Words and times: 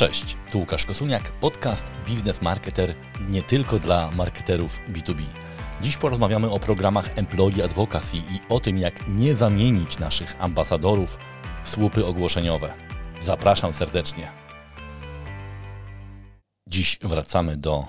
Cześć, 0.00 0.36
tu 0.50 0.58
Łukasz 0.58 0.86
Kosuniak, 0.86 1.32
podcast 1.32 1.84
Biznes 2.06 2.42
Marketer 2.42 2.94
nie 3.28 3.42
tylko 3.42 3.78
dla 3.78 4.10
marketerów 4.10 4.78
B2B. 4.88 5.22
Dziś 5.82 5.96
porozmawiamy 5.96 6.50
o 6.50 6.60
programach 6.60 7.18
Employee 7.18 7.62
Advocacy 7.62 8.16
i 8.16 8.40
o 8.48 8.60
tym, 8.60 8.78
jak 8.78 9.08
nie 9.08 9.34
zamienić 9.34 9.98
naszych 9.98 10.42
ambasadorów 10.42 11.18
w 11.64 11.70
słupy 11.70 12.06
ogłoszeniowe. 12.06 12.74
Zapraszam 13.22 13.72
serdecznie. 13.72 14.32
Dziś 16.66 16.98
wracamy 17.02 17.56
do 17.56 17.84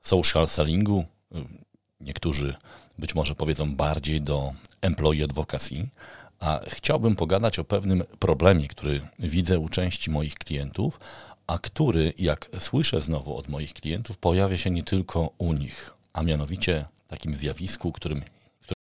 social 0.00 0.48
sellingu. 0.48 1.04
Niektórzy 2.00 2.54
być 2.98 3.14
może 3.14 3.34
powiedzą 3.34 3.76
bardziej 3.76 4.22
do 4.22 4.52
Employee 4.80 5.24
Advocacy, 5.24 5.88
a 6.40 6.60
chciałbym 6.68 7.16
pogadać 7.16 7.58
o 7.58 7.64
pewnym 7.64 8.04
problemie, 8.18 8.68
który 8.68 9.00
widzę 9.18 9.58
u 9.58 9.68
części 9.68 10.10
moich 10.10 10.34
klientów, 10.34 11.00
a 11.46 11.58
który, 11.58 12.12
jak 12.18 12.48
słyszę 12.58 13.00
znowu 13.00 13.36
od 13.36 13.48
moich 13.48 13.74
klientów, 13.74 14.18
pojawia 14.18 14.58
się 14.58 14.70
nie 14.70 14.82
tylko 14.82 15.30
u 15.38 15.52
nich, 15.52 15.94
a 16.12 16.22
mianowicie 16.22 16.84
takim 17.06 17.34
zjawisku, 17.34 17.92
którym, 17.92 18.22
którym 18.60 18.82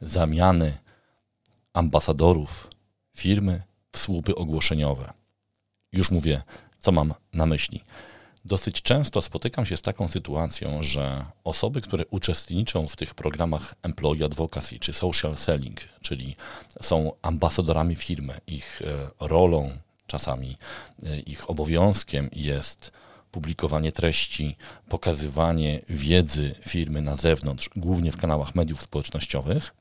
zamiany 0.00 0.78
ambasadorów 1.72 2.70
firmy 3.16 3.62
w 3.92 3.98
słupy 3.98 4.34
ogłoszeniowe. 4.34 5.12
Już 5.92 6.10
mówię, 6.10 6.42
co 6.78 6.92
mam 6.92 7.14
na 7.32 7.46
myśli. 7.46 7.82
Dosyć 8.44 8.82
często 8.82 9.22
spotykam 9.22 9.66
się 9.66 9.76
z 9.76 9.82
taką 9.82 10.08
sytuacją, 10.08 10.82
że 10.82 11.24
osoby, 11.44 11.80
które 11.80 12.06
uczestniczą 12.06 12.88
w 12.88 12.96
tych 12.96 13.14
programach 13.14 13.74
Employee 13.82 14.24
Advocacy 14.24 14.78
czy 14.78 14.92
Social 14.92 15.36
Selling, 15.36 15.80
czyli 16.02 16.36
są 16.82 17.12
ambasadorami 17.22 17.96
firmy, 17.96 18.40
ich 18.46 18.82
e, 18.82 19.10
rolą, 19.20 19.78
czasami 20.06 20.56
e, 21.02 21.20
ich 21.20 21.50
obowiązkiem 21.50 22.30
jest 22.32 22.92
publikowanie 23.30 23.92
treści, 23.92 24.56
pokazywanie 24.88 25.80
wiedzy 25.88 26.54
firmy 26.68 27.02
na 27.02 27.16
zewnątrz, 27.16 27.70
głównie 27.76 28.12
w 28.12 28.16
kanałach 28.16 28.54
mediów 28.54 28.82
społecznościowych, 28.82 29.74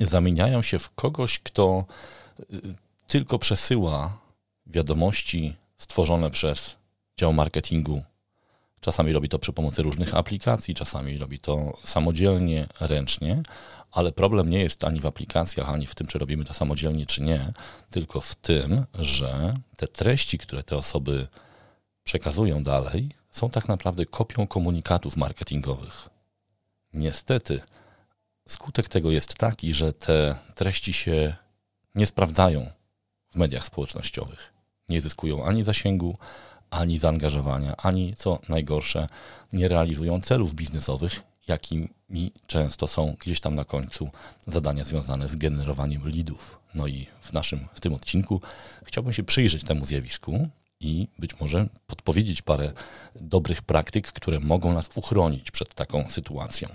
zamieniają 0.00 0.62
się 0.62 0.78
w 0.78 0.90
kogoś, 0.90 1.38
kto 1.38 1.84
e, 2.40 2.44
tylko 3.06 3.38
przesyła 3.38 4.18
wiadomości 4.66 5.56
stworzone 5.76 6.30
przez 6.30 6.76
dział 7.16 7.32
marketingu. 7.32 8.02
Czasami 8.82 9.12
robi 9.12 9.28
to 9.28 9.38
przy 9.38 9.52
pomocy 9.52 9.82
różnych 9.82 10.14
aplikacji, 10.14 10.74
czasami 10.74 11.18
robi 11.18 11.38
to 11.38 11.78
samodzielnie, 11.84 12.66
ręcznie, 12.80 13.42
ale 13.92 14.12
problem 14.12 14.50
nie 14.50 14.60
jest 14.60 14.84
ani 14.84 15.00
w 15.00 15.06
aplikacjach, 15.06 15.70
ani 15.70 15.86
w 15.86 15.94
tym, 15.94 16.06
czy 16.06 16.18
robimy 16.18 16.44
to 16.44 16.54
samodzielnie, 16.54 17.06
czy 17.06 17.22
nie, 17.22 17.52
tylko 17.90 18.20
w 18.20 18.34
tym, 18.34 18.84
że 18.98 19.54
te 19.76 19.88
treści, 19.88 20.38
które 20.38 20.62
te 20.62 20.76
osoby 20.76 21.28
przekazują 22.04 22.62
dalej, 22.62 23.08
są 23.30 23.50
tak 23.50 23.68
naprawdę 23.68 24.06
kopią 24.06 24.46
komunikatów 24.46 25.16
marketingowych. 25.16 26.08
Niestety, 26.92 27.60
skutek 28.48 28.88
tego 28.88 29.10
jest 29.10 29.34
taki, 29.34 29.74
że 29.74 29.92
te 29.92 30.34
treści 30.54 30.92
się 30.92 31.34
nie 31.94 32.06
sprawdzają 32.06 32.70
w 33.30 33.36
mediach 33.36 33.64
społecznościowych. 33.64 34.52
Nie 34.88 35.00
zyskują 35.00 35.44
ani 35.44 35.64
zasięgu, 35.64 36.18
ani 36.72 36.98
zaangażowania, 36.98 37.76
ani 37.76 38.14
co 38.16 38.38
najgorsze, 38.48 39.08
nie 39.52 39.68
realizują 39.68 40.20
celów 40.20 40.54
biznesowych, 40.54 41.22
jakimi 41.48 42.32
często 42.46 42.88
są 42.88 43.16
gdzieś 43.20 43.40
tam 43.40 43.54
na 43.54 43.64
końcu 43.64 44.10
zadania 44.46 44.84
związane 44.84 45.28
z 45.28 45.36
generowaniem 45.36 46.08
leadów. 46.08 46.58
No 46.74 46.86
i 46.86 47.06
w 47.20 47.32
naszym, 47.32 47.68
w 47.74 47.80
tym 47.80 47.94
odcinku 47.94 48.40
chciałbym 48.84 49.12
się 49.12 49.22
przyjrzeć 49.22 49.64
temu 49.64 49.86
zjawisku 49.86 50.48
i 50.80 51.08
być 51.18 51.40
może 51.40 51.66
podpowiedzieć 51.86 52.42
parę 52.42 52.72
dobrych 53.20 53.62
praktyk, 53.62 54.12
które 54.12 54.40
mogą 54.40 54.74
nas 54.74 54.90
uchronić 54.94 55.50
przed 55.50 55.74
taką 55.74 56.10
sytuacją. 56.10 56.68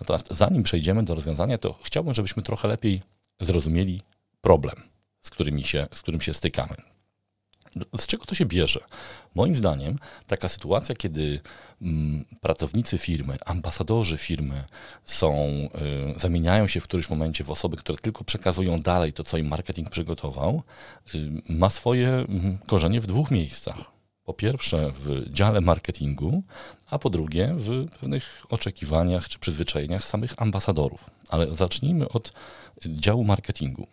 Natomiast 0.00 0.26
zanim 0.30 0.62
przejdziemy 0.62 1.02
do 1.02 1.14
rozwiązania, 1.14 1.58
to 1.58 1.78
chciałbym, 1.82 2.14
żebyśmy 2.14 2.42
trochę 2.42 2.68
lepiej 2.68 3.02
zrozumieli 3.40 4.02
problem, 4.40 4.76
z, 5.20 5.30
którymi 5.30 5.64
się, 5.64 5.86
z 5.94 6.02
którym 6.02 6.20
się 6.20 6.34
stykamy. 6.34 6.91
Z 7.98 8.06
czego 8.06 8.24
to 8.24 8.34
się 8.34 8.46
bierze? 8.46 8.80
Moim 9.34 9.56
zdaniem 9.56 9.98
taka 10.26 10.48
sytuacja, 10.48 10.94
kiedy 10.94 11.40
mm, 11.82 12.24
pracownicy 12.40 12.98
firmy, 12.98 13.36
ambasadorzy 13.46 14.18
firmy 14.18 14.64
są, 15.04 15.34
y, 16.16 16.20
zamieniają 16.20 16.66
się 16.66 16.80
w 16.80 16.84
którymś 16.84 17.10
momencie 17.10 17.44
w 17.44 17.50
osoby, 17.50 17.76
które 17.76 17.98
tylko 17.98 18.24
przekazują 18.24 18.80
dalej 18.80 19.12
to, 19.12 19.22
co 19.22 19.38
im 19.38 19.48
marketing 19.48 19.90
przygotował, 19.90 20.62
y, 21.14 21.30
ma 21.48 21.70
swoje 21.70 22.08
y, 22.08 22.26
korzenie 22.66 23.00
w 23.00 23.06
dwóch 23.06 23.30
miejscach. 23.30 23.92
Po 24.24 24.34
pierwsze 24.34 24.92
w 24.94 25.30
dziale 25.30 25.60
marketingu, 25.60 26.42
a 26.90 26.98
po 26.98 27.10
drugie 27.10 27.54
w 27.56 27.86
pewnych 28.00 28.46
oczekiwaniach 28.50 29.28
czy 29.28 29.38
przyzwyczajeniach 29.38 30.04
samych 30.04 30.34
ambasadorów. 30.36 31.04
Ale 31.28 31.54
zacznijmy 31.54 32.08
od 32.08 32.32
działu 32.86 33.24
marketingu. 33.24 33.86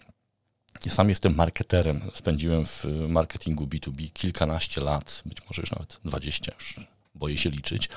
Ja 0.85 0.91
sam 0.91 1.09
jestem 1.09 1.35
marketerem. 1.35 2.01
Spędziłem 2.13 2.66
w 2.66 2.85
marketingu 3.09 3.66
B2B 3.66 4.12
kilkanaście 4.13 4.81
lat, 4.81 5.22
być 5.25 5.38
może 5.47 5.62
już 5.62 5.72
nawet 5.72 6.00
dwadzieścia, 6.06 6.51
już 6.59 6.79
boję 7.16 7.38
się 7.38 7.50
liczyć. 7.50 7.90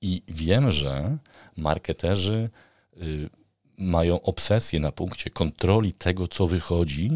I 0.00 0.22
wiem, 0.28 0.70
że 0.70 1.18
marketerzy 1.56 2.50
y, 2.96 3.30
mają 3.78 4.20
obsesję 4.22 4.80
na 4.80 4.92
punkcie 4.92 5.30
kontroli 5.30 5.92
tego, 5.92 6.28
co 6.28 6.46
wychodzi 6.46 7.10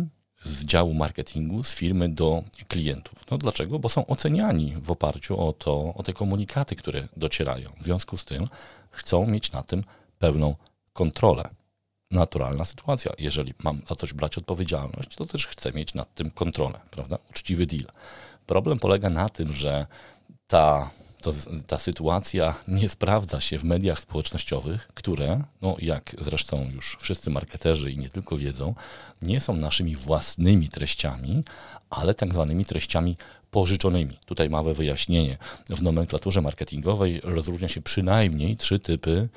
z 0.44 0.64
działu 0.64 0.94
marketingu, 0.94 1.64
z 1.64 1.74
firmy 1.74 2.09
do 2.09 2.44
klientów. 2.69 3.14
No 3.30 3.38
dlaczego? 3.38 3.78
Bo 3.78 3.88
są 3.88 4.06
oceniani 4.06 4.74
w 4.82 4.91
oparciu 4.91 5.41
o 5.41 5.53
to, 5.53 5.94
o 5.94 6.03
te 6.03 6.12
komunikaty, 6.12 6.76
które 6.76 7.09
docierają. 7.16 7.72
W 7.80 7.84
związku 7.84 8.16
z 8.16 8.24
tym 8.24 8.48
chcą 8.91 9.26
mieć 9.26 9.53
na 9.53 9.62
tym 9.62 9.84
pełną 10.19 10.56
kontrolę 10.92 11.61
naturalna 12.12 12.64
sytuacja. 12.64 13.12
Jeżeli 13.18 13.54
mam 13.64 13.80
za 13.88 13.94
coś 13.94 14.12
brać 14.12 14.38
odpowiedzialność, 14.38 15.16
to 15.16 15.26
też 15.26 15.46
chcę 15.46 15.72
mieć 15.72 15.94
nad 15.94 16.14
tym 16.14 16.30
kontrolę, 16.30 16.80
prawda? 16.90 17.18
Uczciwy 17.30 17.66
deal. 17.66 17.86
Problem 18.46 18.78
polega 18.78 19.10
na 19.10 19.28
tym, 19.28 19.52
że 19.52 19.86
ta, 20.46 20.90
to, 21.20 21.32
ta 21.66 21.78
sytuacja 21.78 22.54
nie 22.68 22.88
sprawdza 22.88 23.40
się 23.40 23.58
w 23.58 23.64
mediach 23.64 24.00
społecznościowych, 24.00 24.88
które, 24.94 25.44
no 25.62 25.76
jak 25.78 26.16
zresztą 26.20 26.70
już 26.74 26.96
wszyscy 27.00 27.30
marketerzy 27.30 27.90
i 27.90 27.98
nie 27.98 28.08
tylko 28.08 28.36
wiedzą, 28.36 28.74
nie 29.22 29.40
są 29.40 29.56
naszymi 29.56 29.96
własnymi 29.96 30.68
treściami, 30.68 31.44
ale 31.90 32.14
tak 32.14 32.32
zwanymi 32.32 32.64
treściami 32.64 33.16
pożyczonymi. 33.52 34.18
Tutaj 34.26 34.50
małe 34.50 34.74
wyjaśnienie. 34.74 35.38
W 35.70 35.82
nomenklaturze 35.82 36.40
marketingowej 36.40 37.20
rozróżnia 37.24 37.68
się 37.68 37.82
przynajmniej 37.82 38.56
trzy 38.56 38.78
typy 38.78 39.28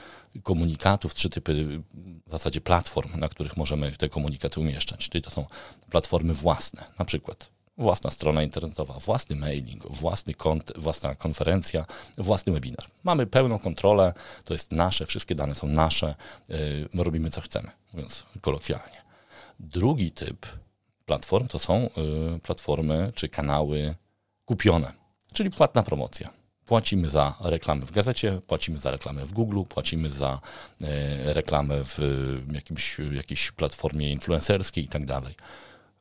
komunikatów, 0.44 1.14
trzy 1.14 1.30
typy 1.30 1.82
w 2.28 2.32
zasadzie 2.32 2.62
platform, 2.62 3.20
na 3.20 3.30
których 3.30 3.58
możemy 3.58 3.92
te 3.92 4.10
komunikaty 4.10 4.60
umieszczać. 4.60 5.10
Czyli 5.10 5.22
to 5.22 5.30
są 5.30 5.46
platformy 5.90 6.34
własne, 6.34 6.84
na 7.00 7.06
przykład 7.06 7.50
własna 7.78 8.12
strona 8.12 8.44
internetowa, 8.44 8.94
własny 8.94 9.36
mailing, 9.36 9.88
własny 9.88 10.34
kont, 10.34 10.72
własna 10.76 11.16
konferencja, 11.16 11.86
własny 12.18 12.54
webinar. 12.54 12.86
Mamy 13.04 13.28
pełną 13.28 13.60
kontrolę, 13.60 14.14
to 14.46 14.54
jest 14.54 14.72
nasze, 14.72 15.06
wszystkie 15.06 15.36
dane 15.36 15.56
są 15.56 15.68
nasze, 15.68 16.16
yy, 16.94 17.04
robimy 17.04 17.32
co 17.32 17.42
chcemy, 17.42 17.72
mówiąc 17.94 18.26
kolokwialnie. 18.42 19.02
Drugi 19.60 20.12
typ 20.12 20.46
platform 21.06 21.48
to 21.48 21.60
są 21.60 21.90
yy, 21.98 22.40
platformy 22.40 23.12
czy 23.16 23.30
kanały 23.30 23.96
kupione, 24.46 24.94
czyli 25.34 25.52
płatna 25.52 25.84
promocja. 25.84 26.30
Płacimy 26.66 27.10
za 27.10 27.36
reklamę 27.40 27.86
w 27.86 27.92
gazecie, 27.92 28.42
płacimy 28.48 28.78
za 28.78 28.92
reklamę 28.92 29.26
w 29.26 29.34
Google, 29.34 29.64
płacimy 29.70 30.12
za 30.12 30.40
e, 30.84 31.34
reklamę 31.34 31.84
w 31.84 32.00
jakimś, 32.52 32.98
jakiejś 33.12 33.52
platformie 33.52 34.12
influencerskiej 34.12 34.84
i 34.84 34.88
tak 34.88 35.06
dalej. 35.06 35.36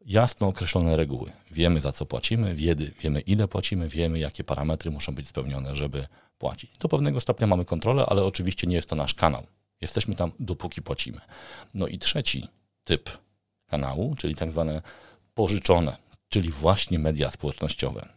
Jasno 0.06 0.46
określone 0.46 0.96
reguły. 0.96 1.32
Wiemy 1.50 1.80
za 1.80 1.92
co 1.92 2.06
płacimy, 2.06 2.54
wiemy, 2.54 2.90
wiemy 3.00 3.20
ile 3.20 3.48
płacimy, 3.48 3.88
wiemy 3.88 4.18
jakie 4.18 4.44
parametry 4.44 4.90
muszą 4.90 5.14
być 5.14 5.28
spełnione, 5.28 5.74
żeby 5.74 6.06
płacić. 6.38 6.78
Do 6.78 6.88
pewnego 6.88 7.20
stopnia 7.20 7.46
mamy 7.46 7.64
kontrolę, 7.64 8.06
ale 8.06 8.24
oczywiście 8.24 8.66
nie 8.66 8.76
jest 8.76 8.88
to 8.88 8.96
nasz 8.96 9.14
kanał. 9.14 9.46
Jesteśmy 9.80 10.14
tam 10.14 10.32
dopóki 10.38 10.82
płacimy. 10.82 11.20
No 11.74 11.86
i 11.86 11.98
trzeci 11.98 12.48
typ 12.84 13.18
kanału, 13.66 14.14
czyli 14.18 14.34
tak 14.34 14.50
zwane 14.50 14.82
pożyczone, 15.34 15.96
czyli 16.28 16.50
właśnie 16.50 16.98
media 16.98 17.30
społecznościowe 17.30 18.08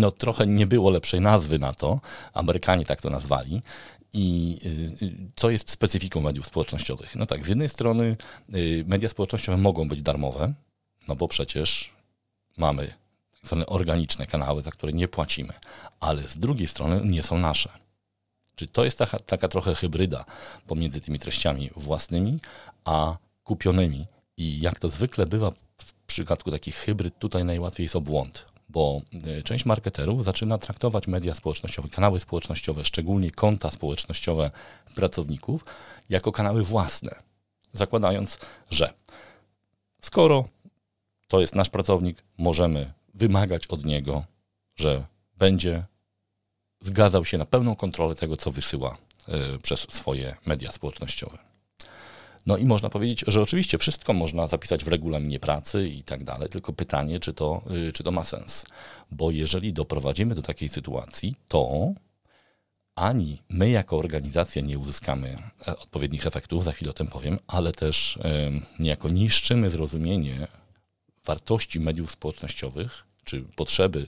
no 0.00 0.10
trochę 0.10 0.46
nie 0.46 0.66
było 0.66 0.90
lepszej 0.90 1.20
nazwy 1.20 1.58
na 1.58 1.72
to, 1.72 2.00
Amerykanie 2.34 2.84
tak 2.84 3.00
to 3.00 3.10
nazwali. 3.10 3.62
I 4.12 4.58
y, 5.00 5.04
y, 5.04 5.30
co 5.36 5.50
jest 5.50 5.70
specyfiką 5.70 6.20
mediów 6.20 6.46
społecznościowych? 6.46 7.16
No 7.16 7.26
tak, 7.26 7.44
z 7.44 7.48
jednej 7.48 7.68
strony 7.68 8.16
y, 8.54 8.84
media 8.86 9.08
społecznościowe 9.08 9.58
mogą 9.58 9.88
być 9.88 10.02
darmowe, 10.02 10.52
no 11.08 11.16
bo 11.16 11.28
przecież 11.28 11.92
mamy 12.56 12.86
tak 13.32 13.46
zwane 13.46 13.66
organiczne 13.66 14.26
kanały, 14.26 14.62
za 14.62 14.70
które 14.70 14.92
nie 14.92 15.08
płacimy, 15.08 15.52
ale 16.00 16.22
z 16.22 16.36
drugiej 16.36 16.68
strony 16.68 17.00
nie 17.04 17.22
są 17.22 17.38
nasze. 17.38 17.70
Czyli 18.54 18.68
to 18.68 18.84
jest 18.84 18.98
taka, 18.98 19.18
taka 19.18 19.48
trochę 19.48 19.74
hybryda 19.74 20.24
pomiędzy 20.66 21.00
tymi 21.00 21.18
treściami 21.18 21.70
własnymi, 21.76 22.38
a 22.84 23.16
kupionymi. 23.44 24.06
I 24.36 24.60
jak 24.60 24.78
to 24.78 24.88
zwykle 24.88 25.26
bywa 25.26 25.50
w 25.50 25.92
przypadku 26.06 26.50
takich 26.50 26.76
hybryd, 26.76 27.18
tutaj 27.18 27.44
najłatwiej 27.44 27.84
jest 27.84 27.96
o 27.96 28.00
błąd 28.00 28.44
bo 28.78 29.00
y, 29.38 29.42
część 29.42 29.64
marketerów 29.64 30.24
zaczyna 30.24 30.58
traktować 30.58 31.06
media 31.06 31.34
społecznościowe, 31.34 31.88
kanały 31.88 32.20
społecznościowe, 32.20 32.84
szczególnie 32.84 33.30
konta 33.30 33.70
społecznościowe 33.70 34.50
pracowników, 34.94 35.64
jako 36.08 36.32
kanały 36.32 36.64
własne, 36.64 37.10
zakładając, 37.72 38.38
że 38.70 38.92
skoro 40.02 40.48
to 41.28 41.40
jest 41.40 41.54
nasz 41.54 41.70
pracownik, 41.70 42.22
możemy 42.38 42.92
wymagać 43.14 43.66
od 43.66 43.84
niego, 43.84 44.24
że 44.76 45.04
będzie 45.38 45.84
zgadzał 46.80 47.24
się 47.24 47.38
na 47.38 47.46
pełną 47.46 47.76
kontrolę 47.76 48.14
tego, 48.14 48.36
co 48.36 48.50
wysyła 48.50 48.96
y, 49.28 49.58
przez 49.58 49.80
swoje 49.80 50.36
media 50.46 50.72
społecznościowe. 50.72 51.38
No 52.48 52.56
i 52.56 52.64
można 52.64 52.90
powiedzieć, 52.90 53.24
że 53.26 53.42
oczywiście 53.42 53.78
wszystko 53.78 54.12
można 54.12 54.46
zapisać 54.46 54.84
w 54.84 54.88
regulaminie 54.88 55.40
pracy 55.40 55.88
i 55.88 56.02
tak 56.02 56.24
dalej, 56.24 56.48
tylko 56.48 56.72
pytanie, 56.72 57.18
czy 57.18 57.32
to, 57.32 57.62
y, 57.88 57.92
czy 57.92 58.04
to 58.04 58.10
ma 58.10 58.22
sens. 58.22 58.66
Bo 59.10 59.30
jeżeli 59.30 59.72
doprowadzimy 59.72 60.34
do 60.34 60.42
takiej 60.42 60.68
sytuacji, 60.68 61.36
to 61.48 61.92
ani 62.94 63.42
my 63.48 63.70
jako 63.70 63.96
organizacja 63.96 64.62
nie 64.62 64.78
uzyskamy 64.78 65.38
e, 65.68 65.76
odpowiednich 65.78 66.26
efektów, 66.26 66.64
za 66.64 66.72
chwilę 66.72 66.90
o 66.90 66.94
tym 66.94 67.06
powiem, 67.06 67.38
ale 67.46 67.72
też 67.72 68.18
niejako 68.78 69.08
niszczymy 69.08 69.70
zrozumienie 69.70 70.46
wartości 71.24 71.80
mediów 71.80 72.10
społecznościowych, 72.10 73.04
czy 73.24 73.42
potrzeby 73.56 74.06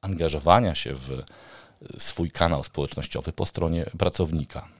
angażowania 0.00 0.74
się 0.74 0.94
w 0.94 1.12
e, 1.12 1.24
swój 2.00 2.30
kanał 2.30 2.64
społecznościowy 2.64 3.32
po 3.32 3.46
stronie 3.46 3.86
pracownika. 3.98 4.77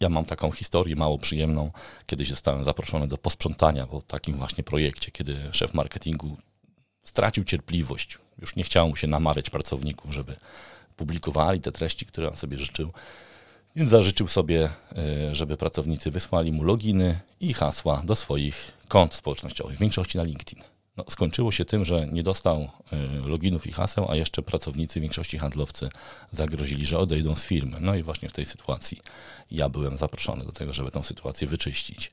Ja 0.00 0.08
mam 0.08 0.24
taką 0.24 0.50
historię 0.50 0.96
mało 0.96 1.18
przyjemną. 1.18 1.70
Kiedyś 2.06 2.28
zostałem 2.28 2.64
zaproszony 2.64 3.08
do 3.08 3.18
posprzątania 3.18 3.86
po 3.86 4.02
takim 4.02 4.36
właśnie 4.36 4.64
projekcie, 4.64 5.10
kiedy 5.10 5.38
szef 5.52 5.74
marketingu 5.74 6.36
stracił 7.02 7.44
cierpliwość. 7.44 8.18
Już 8.38 8.56
nie 8.56 8.64
chciało 8.64 8.88
mu 8.88 8.96
się 8.96 9.06
namawiać 9.06 9.50
pracowników, 9.50 10.14
żeby 10.14 10.36
publikowali 10.96 11.60
te 11.60 11.72
treści, 11.72 12.06
które 12.06 12.28
on 12.28 12.36
sobie 12.36 12.58
życzył. 12.58 12.92
Więc 13.76 13.90
zażyczył 13.90 14.28
sobie, 14.28 14.68
e, 14.96 15.34
żeby 15.34 15.56
pracownicy 15.56 16.10
wysłali 16.10 16.52
mu 16.52 16.64
loginy 16.64 17.20
i 17.40 17.52
hasła 17.52 18.02
do 18.04 18.16
swoich 18.16 18.72
kont 18.88 19.14
społecznościowych, 19.14 19.76
w 19.76 19.80
większości 19.80 20.18
na 20.18 20.24
LinkedIn. 20.24 20.75
No, 20.96 21.04
skończyło 21.08 21.52
się 21.52 21.64
tym, 21.64 21.84
że 21.84 22.06
nie 22.06 22.22
dostał 22.22 22.68
y, 23.24 23.28
loginów 23.28 23.66
i 23.66 23.72
haseł, 23.72 24.10
a 24.10 24.16
jeszcze 24.16 24.42
pracownicy, 24.42 25.00
większości 25.00 25.38
handlowcy 25.38 25.88
zagrozili, 26.32 26.86
że 26.86 26.98
odejdą 26.98 27.36
z 27.36 27.44
firmy. 27.44 27.76
No 27.80 27.94
i 27.94 28.02
właśnie 28.02 28.28
w 28.28 28.32
tej 28.32 28.44
sytuacji 28.44 29.00
ja 29.50 29.68
byłem 29.68 29.96
zaproszony 29.98 30.44
do 30.44 30.52
tego, 30.52 30.72
żeby 30.72 30.90
tę 30.90 31.04
sytuację 31.04 31.48
wyczyścić. 31.48 32.10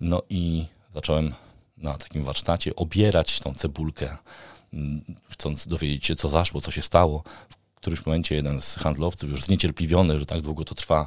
No 0.00 0.22
i 0.30 0.66
zacząłem 0.94 1.34
na 1.76 1.98
takim 1.98 2.22
warsztacie 2.22 2.76
obierać 2.76 3.40
tą 3.40 3.54
cebulkę, 3.54 4.16
chcąc 5.28 5.66
dowiedzieć 5.66 6.06
się, 6.06 6.16
co 6.16 6.28
zaszło, 6.28 6.60
co 6.60 6.70
się 6.70 6.82
stało. 6.82 7.22
W 7.48 7.74
którymś 7.74 8.06
momencie 8.06 8.34
jeden 8.34 8.60
z 8.60 8.74
handlowców, 8.74 9.30
już 9.30 9.42
zniecierpliwiony, 9.44 10.18
że 10.18 10.26
tak 10.26 10.40
długo 10.42 10.64
to 10.64 10.74
trwa, 10.74 11.06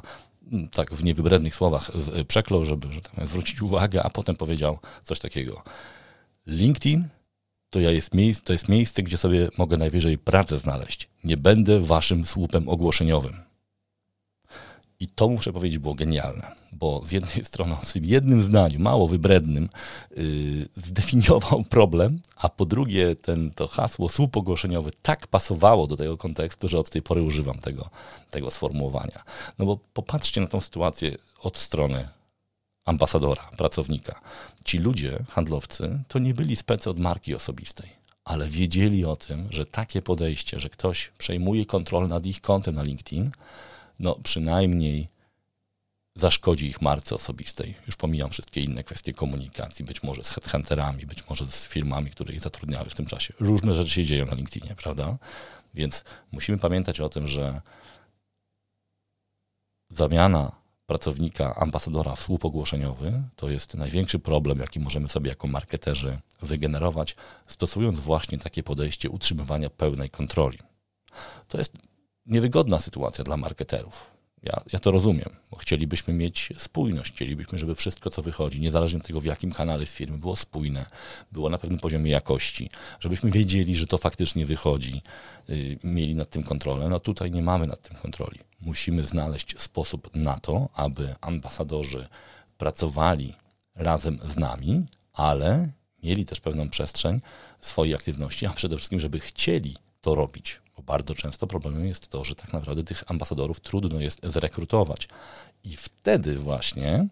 tak 0.72 0.94
w 0.94 1.04
niewybrednych 1.04 1.54
słowach 1.54 1.90
przeklął, 2.28 2.64
żeby 2.64 2.92
że 2.92 3.00
tak 3.00 3.28
zwrócić 3.28 3.62
uwagę, 3.62 4.02
a 4.02 4.10
potem 4.10 4.36
powiedział 4.36 4.78
coś 5.04 5.18
takiego. 5.18 5.62
LinkedIn 6.46 7.08
to, 7.70 7.80
ja 7.80 7.90
jest 7.90 8.14
miejsce, 8.14 8.44
to 8.44 8.52
jest 8.52 8.68
miejsce, 8.68 9.02
gdzie 9.02 9.16
sobie 9.16 9.48
mogę 9.58 9.76
najwyżej 9.76 10.18
pracę 10.18 10.58
znaleźć. 10.58 11.08
Nie 11.24 11.36
będę 11.36 11.80
waszym 11.80 12.26
słupem 12.26 12.68
ogłoszeniowym. 12.68 13.36
I 15.00 15.06
to 15.08 15.28
muszę 15.28 15.52
powiedzieć 15.52 15.78
było 15.78 15.94
genialne, 15.94 16.52
bo 16.72 17.02
z 17.04 17.12
jednej 17.12 17.44
strony 17.50 17.76
w 17.82 17.92
tym 17.92 18.04
jednym 18.04 18.42
zdaniu, 18.42 18.80
mało 18.80 19.08
wybrednym, 19.08 19.68
yy, 20.16 20.24
zdefiniował 20.76 21.64
problem, 21.76 22.20
a 22.36 22.48
po 22.48 22.64
drugie 22.64 23.16
ten, 23.16 23.50
to 23.50 23.68
hasło 23.68 24.08
słup 24.08 24.36
ogłoszeniowy 24.36 24.90
tak 25.02 25.26
pasowało 25.26 25.86
do 25.86 25.96
tego 25.96 26.16
kontekstu, 26.16 26.68
że 26.68 26.78
od 26.78 26.90
tej 26.90 27.02
pory 27.02 27.22
używam 27.22 27.58
tego, 27.58 27.90
tego 28.30 28.50
sformułowania. 28.50 29.22
No 29.58 29.66
bo 29.66 29.78
popatrzcie 29.92 30.40
na 30.40 30.46
tą 30.46 30.60
sytuację 30.60 31.16
od 31.42 31.58
strony 31.58 32.08
ambasadora, 32.84 33.50
pracownika. 33.56 34.20
Ci 34.64 34.78
ludzie, 34.78 35.24
handlowcy, 35.28 36.02
to 36.08 36.18
nie 36.18 36.34
byli 36.34 36.56
specy 36.56 36.90
od 36.90 36.98
marki 36.98 37.34
osobistej, 37.34 37.90
ale 38.24 38.48
wiedzieli 38.48 39.04
o 39.04 39.16
tym, 39.16 39.48
że 39.50 39.66
takie 39.66 40.02
podejście, 40.02 40.60
że 40.60 40.68
ktoś 40.68 41.12
przejmuje 41.18 41.66
kontrolę 41.66 42.08
nad 42.08 42.26
ich 42.26 42.40
kontem 42.40 42.74
na 42.74 42.82
LinkedIn, 42.82 43.30
no 43.98 44.16
przynajmniej 44.22 45.08
zaszkodzi 46.16 46.66
ich 46.66 46.82
marce 46.82 47.14
osobistej. 47.14 47.74
Już 47.86 47.96
pomijam 47.96 48.30
wszystkie 48.30 48.60
inne 48.60 48.84
kwestie 48.84 49.12
komunikacji, 49.12 49.84
być 49.84 50.02
może 50.02 50.24
z 50.24 50.30
headhunterami, 50.30 51.06
być 51.06 51.28
może 51.28 51.46
z 51.46 51.66
firmami, 51.66 52.10
które 52.10 52.34
ich 52.34 52.40
zatrudniały 52.40 52.90
w 52.90 52.94
tym 52.94 53.06
czasie. 53.06 53.34
Różne 53.40 53.74
rzeczy 53.74 53.90
się 53.90 54.04
dzieją 54.04 54.26
na 54.26 54.34
LinkedInie, 54.34 54.74
prawda? 54.74 55.18
Więc 55.74 56.04
musimy 56.32 56.58
pamiętać 56.58 57.00
o 57.00 57.08
tym, 57.08 57.26
że 57.26 57.60
zamiana 59.88 60.59
pracownika, 60.90 61.54
ambasadora 61.54 62.16
słup 62.16 62.44
ogłoszeniowy, 62.44 63.22
to 63.36 63.50
jest 63.50 63.74
największy 63.74 64.18
problem, 64.18 64.58
jaki 64.58 64.80
możemy 64.80 65.08
sobie 65.08 65.28
jako 65.28 65.48
marketerzy 65.48 66.18
wygenerować, 66.42 67.16
stosując 67.46 68.00
właśnie 68.00 68.38
takie 68.38 68.62
podejście 68.62 69.10
utrzymywania 69.10 69.70
pełnej 69.70 70.10
kontroli. 70.10 70.58
To 71.48 71.58
jest 71.58 71.72
niewygodna 72.26 72.78
sytuacja 72.80 73.24
dla 73.24 73.36
marketerów. 73.36 74.10
Ja, 74.42 74.62
ja 74.72 74.78
to 74.78 74.90
rozumiem, 74.90 75.30
bo 75.50 75.56
chcielibyśmy 75.56 76.14
mieć 76.14 76.52
spójność, 76.56 77.12
chcielibyśmy, 77.12 77.58
żeby 77.58 77.74
wszystko, 77.74 78.10
co 78.10 78.22
wychodzi, 78.22 78.60
niezależnie 78.60 79.00
od 79.00 79.06
tego, 79.06 79.20
w 79.20 79.24
jakim 79.24 79.52
kanale 79.52 79.86
z 79.86 79.94
firmy, 79.94 80.18
było 80.18 80.36
spójne, 80.36 80.86
było 81.32 81.50
na 81.50 81.58
pewnym 81.58 81.80
poziomie 81.80 82.10
jakości, 82.10 82.70
żebyśmy 83.00 83.30
wiedzieli, 83.30 83.76
że 83.76 83.86
to 83.86 83.98
faktycznie 83.98 84.46
wychodzi, 84.46 85.02
yy, 85.48 85.78
mieli 85.84 86.14
nad 86.14 86.30
tym 86.30 86.42
kontrolę. 86.42 86.88
No 86.88 87.00
tutaj 87.00 87.30
nie 87.30 87.42
mamy 87.42 87.66
nad 87.66 87.82
tym 87.82 87.96
kontroli. 87.96 88.38
Musimy 88.60 89.02
znaleźć 89.02 89.60
sposób 89.60 90.10
na 90.14 90.38
to, 90.38 90.68
aby 90.74 91.14
ambasadorzy 91.20 92.08
pracowali 92.58 93.34
razem 93.74 94.18
z 94.24 94.36
nami, 94.36 94.86
ale 95.12 95.72
mieli 96.02 96.24
też 96.24 96.40
pewną 96.40 96.70
przestrzeń 96.70 97.20
swojej 97.60 97.94
aktywności, 97.94 98.46
a 98.46 98.50
przede 98.50 98.76
wszystkim, 98.76 99.00
żeby 99.00 99.20
chcieli 99.20 99.76
to 100.00 100.14
robić 100.14 100.60
bo 100.80 100.84
bardzo 100.92 101.14
często 101.14 101.46
problemem 101.46 101.86
jest 101.86 102.08
to, 102.08 102.24
że 102.24 102.34
tak 102.34 102.52
naprawdę 102.52 102.82
tych 102.82 103.10
ambasadorów 103.10 103.60
trudno 103.60 104.00
jest 104.00 104.20
zrekrutować. 104.22 105.08
I 105.64 105.76
wtedy 105.76 106.38
właśnie 106.38 107.08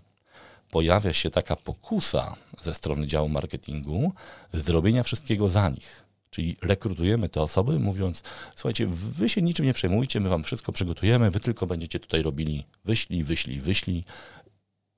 pojawia 0.70 1.12
się 1.12 1.31
taka 1.31 1.56
pokusa 1.56 2.37
ze 2.62 2.75
strony 2.75 3.06
działu 3.06 3.29
marketingu 3.29 4.12
zrobienia 4.53 5.03
wszystkiego 5.03 5.49
za 5.49 5.69
nich. 5.69 6.05
Czyli 6.31 6.56
rekrutujemy 6.62 7.29
te 7.29 7.43
osoby, 7.43 7.79
mówiąc: 7.79 8.23
Słuchajcie, 8.57 8.87
wy 8.87 9.28
się 9.28 9.42
niczym 9.42 9.66
nie 9.66 9.75
przejmujcie, 9.75 10.21
my 10.21 10.28
wam 10.28 10.45
wszystko 10.45 10.73
przygotujemy, 10.73 11.31
wy 11.31 11.40
tylko 11.40 11.66
będziecie 11.66 12.00
tutaj 12.00 12.23
robili 12.23 12.64
wyślij, 12.85 13.25
wyślij, 13.25 13.61
wyślij 13.61 14.04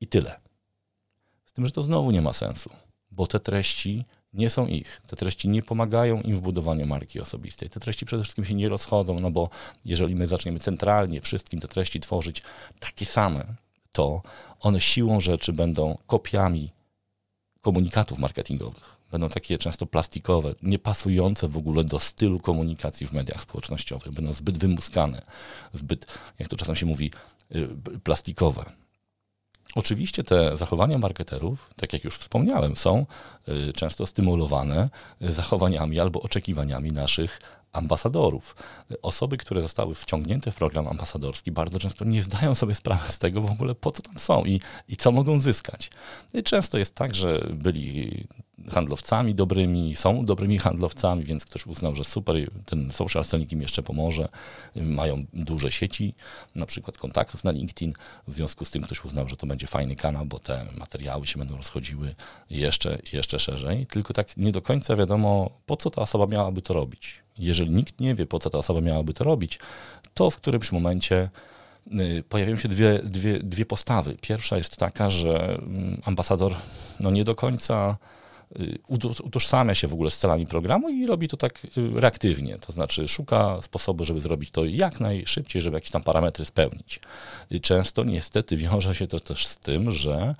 i 0.01 0.07
tyle. 0.07 0.41
Z 1.47 1.53
tym, 1.53 1.67
że 1.67 1.73
to 1.73 1.83
znowu 1.83 2.11
nie 2.11 2.23
ma 2.23 2.33
sensu, 2.33 2.71
bo 3.11 3.27
te 3.27 3.41
treści 3.41 4.05
nie 4.33 4.51
są 4.51 4.67
ich. 4.67 5.03
Te 5.07 5.17
treści 5.17 5.49
nie 5.49 5.63
pomagają 5.63 6.21
im 6.21 6.37
w 6.37 6.41
budowaniu 6.41 6.87
marki 6.87 7.21
osobistej. 7.21 7.71
Te 7.71 7.81
treści 7.81 8.07
przede 8.07 8.23
wszystkim 8.23 8.45
się 8.45 8.55
nie 8.55 8.69
rozchodzą, 8.69 9.19
no 9.21 9.31
bo 9.31 9.49
jeżeli 9.85 10.15
my 10.15 10.27
zaczniemy 10.27 10.59
centralnie 10.59 11.21
wszystkim 11.21 11.61
te 11.61 11.69
treści 11.69 12.01
tworzyć 12.01 12.43
takie 12.81 13.07
same, 13.07 13.45
to 13.93 14.23
one 14.61 14.81
siłą 14.81 15.21
rzeczy 15.21 15.53
będą 15.53 15.99
kopiami 16.07 16.71
komunikatów 17.61 18.19
marketingowych. 18.19 18.97
Będą 19.11 19.29
takie 19.29 19.59
często 19.59 19.87
plastikowe, 19.87 20.55
niepasujące 20.63 21.49
w 21.49 21.57
ogóle 21.57 21.85
do 21.85 21.99
stylu 21.99 22.41
komunikacji 22.41 23.07
w 23.07 23.13
mediach 23.13 23.41
społecznościowych. 23.41 24.13
Będą 24.13 24.33
zbyt 24.33 24.59
wymuskane, 24.59 25.23
zbyt, 25.75 26.07
jak 26.39 26.49
to 26.49 26.57
czasem 26.57 26.77
się 26.77 26.87
mówi, 26.87 27.11
y, 27.55 27.69
plastikowe. 28.05 28.65
Oczywiście 29.75 30.25
te 30.25 30.57
zachowania 30.57 30.99
marketerów, 30.99 31.71
tak 31.77 31.93
jak 31.93 32.05
już 32.05 32.19
wspomniałem, 32.19 32.77
są 32.77 33.07
y, 33.49 33.73
często 33.73 34.07
stymulowane 34.07 34.91
y, 35.23 35.33
zachowaniami 35.33 36.01
albo 36.01 36.23
oczekiwaniami 36.23 36.93
naszych 36.93 37.41
ambasadorów. 37.73 38.57
Osoby, 39.03 39.37
które 39.37 39.63
zostały 39.63 39.95
wciągnięte 39.95 40.53
w 40.53 40.55
program 40.55 40.89
ambasadorski, 40.89 41.53
bardzo 41.53 41.79
często 41.79 42.05
nie 42.05 42.23
zdają 42.23 42.55
sobie 42.55 42.75
sprawy 42.75 43.13
z 43.13 43.19
tego 43.19 43.41
w 43.41 43.51
ogóle, 43.51 43.75
po 43.75 43.91
co 43.91 44.03
tam 44.03 44.19
są 44.19 44.45
i, 44.45 44.61
i 44.89 44.97
co 44.97 45.13
mogą 45.13 45.41
zyskać. 45.41 45.91
I 46.35 46.43
często 46.43 46.79
jest 46.79 46.95
tak, 46.95 47.15
że 47.15 47.49
byli 47.55 48.25
handlowcami 48.69 49.35
dobrymi, 49.35 49.97
są 49.97 50.25
dobrymi 50.25 50.59
handlowcami, 50.59 51.25
więc 51.25 51.47
ktoś 51.47 51.67
uznał, 51.67 51.95
że 51.95 52.05
super, 52.05 52.37
ten 52.67 52.93
social 52.93 53.25
selling 53.25 53.53
im 53.53 53.63
jeszcze 53.63 53.83
pomoże. 53.83 54.29
Mają 54.77 55.25
duże 55.33 55.73
sieci, 55.73 56.15
na 56.55 56.67
przykład 56.67 56.99
kontaktów 56.99 57.45
na 57.45 57.51
LinkedIn. 57.51 57.93
W 58.29 58.35
związku 58.35 58.65
z 58.65 58.71
tym 58.71 58.83
ktoś 58.83 59.05
uznał, 59.05 59.29
że 59.29 59.37
to 59.37 59.47
będzie 59.47 59.67
fajny 59.67 59.97
kanał, 59.97 60.27
bo 60.27 60.39
te 60.39 60.67
materiały 60.79 61.27
się 61.27 61.39
będą 61.39 61.57
rozchodziły 61.57 62.15
jeszcze, 62.51 62.99
jeszcze 63.13 63.39
szerzej. 63.39 63.87
Tylko 63.87 64.15
tak 64.15 64.37
nie 64.37 64.53
do 64.53 64.63
końca 64.63 64.97
wiadomo, 64.97 65.51
po 65.67 65.77
co 65.77 65.91
ta 65.91 66.03
osoba 66.03 66.27
miałaby 66.27 66.63
to 66.63 66.75
robić. 66.75 67.23
Jeżeli 67.39 67.71
nikt 67.71 68.01
nie 68.01 68.15
wie, 68.15 68.27
po 68.27 68.39
co 68.39 68.51
ta 68.51 68.59
osoba 68.59 68.81
miałaby 68.81 69.15
to 69.15 69.25
robić, 69.25 69.59
to 70.15 70.31
w 70.31 70.37
którymś 70.37 70.73
momencie 70.73 71.31
y, 71.93 72.25
pojawiają 72.29 72.57
się 72.57 72.69
dwie, 72.69 73.01
dwie, 73.05 73.39
dwie 73.39 73.67
postawy. 73.67 74.17
Pierwsza 74.21 74.57
jest 74.57 74.77
taka, 74.77 75.11
że 75.11 75.55
mm, 75.55 76.03
ambasador 76.05 76.55
no 77.01 77.11
nie 77.11 77.25
do 77.25 77.35
końca 77.35 77.97
utożsamia 79.23 79.75
się 79.75 79.89
w 79.89 79.93
ogóle 79.93 80.11
z 80.11 80.19
celami 80.19 80.47
programu 80.47 80.89
i 80.89 81.07
robi 81.07 81.29
to 81.29 81.37
tak 81.37 81.65
y, 81.65 82.01
reaktywnie, 82.01 82.59
to 82.59 82.73
znaczy 82.73 83.09
szuka 83.09 83.63
sposobu, 83.63 84.05
żeby 84.05 84.21
zrobić 84.21 84.51
to 84.51 84.65
jak 84.65 85.01
najszybciej, 85.01 85.63
żeby 85.63 85.77
jakieś 85.77 85.91
tam 85.91 86.03
parametry 86.03 86.45
spełnić. 86.45 87.01
Często 87.63 88.05
niestety 88.05 88.57
wiąże 88.57 88.95
się 88.95 89.07
to 89.07 89.21
też 89.21 89.47
z 89.47 89.59
tym, 89.59 89.91
że 89.91 90.35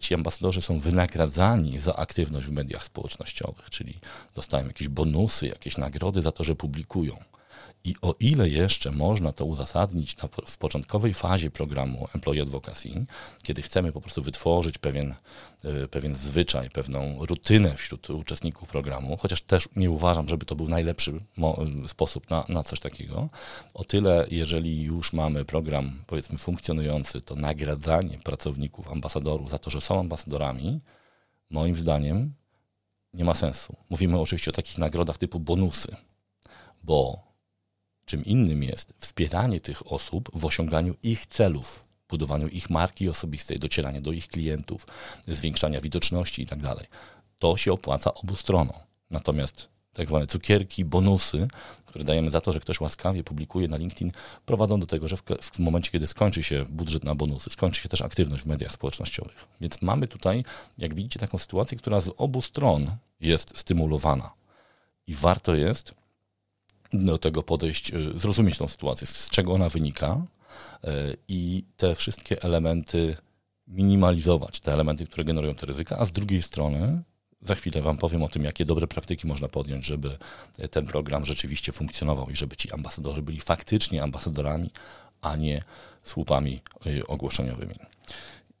ci 0.00 0.14
ambasadorzy 0.14 0.62
są 0.62 0.78
wynagradzani 0.78 1.78
za 1.78 1.96
aktywność 1.96 2.46
w 2.46 2.52
mediach 2.52 2.84
społecznościowych, 2.84 3.70
czyli 3.70 3.94
dostają 4.34 4.66
jakieś 4.66 4.88
bonusy, 4.88 5.46
jakieś 5.46 5.76
nagrody 5.76 6.22
za 6.22 6.32
to, 6.32 6.44
że 6.44 6.54
publikują. 6.54 7.16
I 7.84 7.94
o 8.02 8.14
ile 8.20 8.48
jeszcze 8.48 8.90
można 8.90 9.32
to 9.32 9.44
uzasadnić 9.44 10.16
na, 10.16 10.28
w 10.46 10.58
początkowej 10.58 11.14
fazie 11.14 11.50
programu 11.50 12.08
Employee 12.14 12.40
Advocacy, 12.40 13.06
kiedy 13.42 13.62
chcemy 13.62 13.92
po 13.92 14.00
prostu 14.00 14.22
wytworzyć 14.22 14.78
pewien, 14.78 15.14
e, 15.64 15.88
pewien 15.88 16.14
zwyczaj, 16.14 16.70
pewną 16.70 17.26
rutynę 17.26 17.76
wśród 17.76 18.10
uczestników 18.10 18.68
programu, 18.68 19.16
chociaż 19.16 19.40
też 19.40 19.68
nie 19.76 19.90
uważam, 19.90 20.28
żeby 20.28 20.46
to 20.46 20.56
był 20.56 20.68
najlepszy 20.68 21.20
sposób 21.86 22.30
na, 22.30 22.44
na 22.48 22.62
coś 22.62 22.80
takiego, 22.80 23.28
o 23.74 23.84
tyle 23.84 24.26
jeżeli 24.30 24.82
już 24.82 25.12
mamy 25.12 25.44
program 25.44 26.04
powiedzmy 26.06 26.38
funkcjonujący, 26.38 27.20
to 27.20 27.34
nagradzanie 27.34 28.18
pracowników, 28.18 28.92
ambasadorów 28.92 29.50
za 29.50 29.58
to, 29.58 29.70
że 29.70 29.80
są 29.80 30.00
ambasadorami, 30.00 30.80
moim 31.50 31.76
zdaniem 31.76 32.34
nie 33.14 33.24
ma 33.24 33.34
sensu. 33.34 33.76
Mówimy 33.90 34.20
oczywiście 34.20 34.50
o 34.50 34.54
takich 34.54 34.78
nagrodach 34.78 35.18
typu 35.18 35.40
bonusy, 35.40 35.96
bo 36.82 37.25
Czym 38.06 38.24
innym 38.24 38.62
jest 38.62 38.94
wspieranie 38.98 39.60
tych 39.60 39.92
osób 39.92 40.30
w 40.34 40.44
osiąganiu 40.44 40.94
ich 41.02 41.26
celów, 41.26 41.84
budowaniu 42.08 42.48
ich 42.48 42.70
marki 42.70 43.08
osobistej, 43.08 43.58
docierania 43.58 44.00
do 44.00 44.12
ich 44.12 44.28
klientów, 44.28 44.86
zwiększania 45.28 45.80
widoczności 45.80 46.42
itd. 46.42 46.68
Tak 46.68 46.86
to 47.38 47.56
się 47.56 47.72
opłaca 47.72 48.14
obu 48.14 48.36
stronom. 48.36 48.76
Natomiast 49.10 49.68
tak 49.92 50.08
zwane 50.08 50.26
cukierki, 50.26 50.84
bonusy, 50.84 51.48
które 51.86 52.04
dajemy 52.04 52.30
za 52.30 52.40
to, 52.40 52.52
że 52.52 52.60
ktoś 52.60 52.80
łaskawie 52.80 53.24
publikuje 53.24 53.68
na 53.68 53.76
LinkedIn, 53.76 54.12
prowadzą 54.46 54.80
do 54.80 54.86
tego, 54.86 55.08
że 55.08 55.16
w, 55.16 55.22
w, 55.42 55.58
momencie, 55.58 55.90
kiedy 55.90 56.06
skończy 56.06 56.42
się 56.42 56.64
budżet 56.68 57.04
na 57.04 57.14
bonusy, 57.14 57.50
skończy 57.50 57.82
się 57.82 57.88
też 57.88 58.02
aktywność 58.02 58.42
w 58.42 58.46
mediach 58.46 58.72
społecznościowych. 58.72 59.46
Więc 59.60 59.82
mamy 59.82 60.08
tutaj, 60.08 60.44
jak 60.78 60.94
widzicie, 60.94 61.20
taką 61.20 61.38
sytuację, 61.38 61.78
która 61.78 62.00
z 62.00 62.10
obu 62.16 62.42
stron 62.42 62.96
jest 63.20 63.58
stymulowana. 63.58 64.30
I 65.06 65.14
warto 65.14 65.54
jest 65.54 65.94
do 67.04 67.18
tego 67.18 67.42
podejść, 67.42 67.92
y, 67.94 68.18
zrozumieć 68.18 68.58
tą 68.58 68.68
sytuację, 68.68 69.06
z 69.06 69.30
czego 69.30 69.52
ona 69.52 69.68
wynika 69.68 70.22
y, 70.84 70.88
i 71.28 71.64
te 71.76 71.94
wszystkie 71.94 72.42
elementy 72.42 73.16
minimalizować, 73.68 74.60
te 74.60 74.72
elementy, 74.72 75.06
które 75.06 75.24
generują 75.24 75.54
te 75.54 75.66
ryzyka, 75.66 75.98
a 75.98 76.04
z 76.04 76.12
drugiej 76.12 76.42
strony 76.42 77.02
za 77.42 77.54
chwilę 77.54 77.82
Wam 77.82 77.96
powiem 77.96 78.22
o 78.22 78.28
tym, 78.28 78.44
jakie 78.44 78.64
dobre 78.64 78.86
praktyki 78.86 79.26
można 79.26 79.48
podjąć, 79.48 79.86
żeby 79.86 80.18
ten 80.70 80.86
program 80.86 81.24
rzeczywiście 81.24 81.72
funkcjonował 81.72 82.30
i 82.30 82.36
żeby 82.36 82.56
ci 82.56 82.72
ambasadorzy 82.72 83.22
byli 83.22 83.40
faktycznie 83.40 84.02
ambasadorami, 84.02 84.70
a 85.22 85.36
nie 85.36 85.62
słupami 86.02 86.60
y, 86.86 87.06
ogłoszeniowymi. 87.06 87.74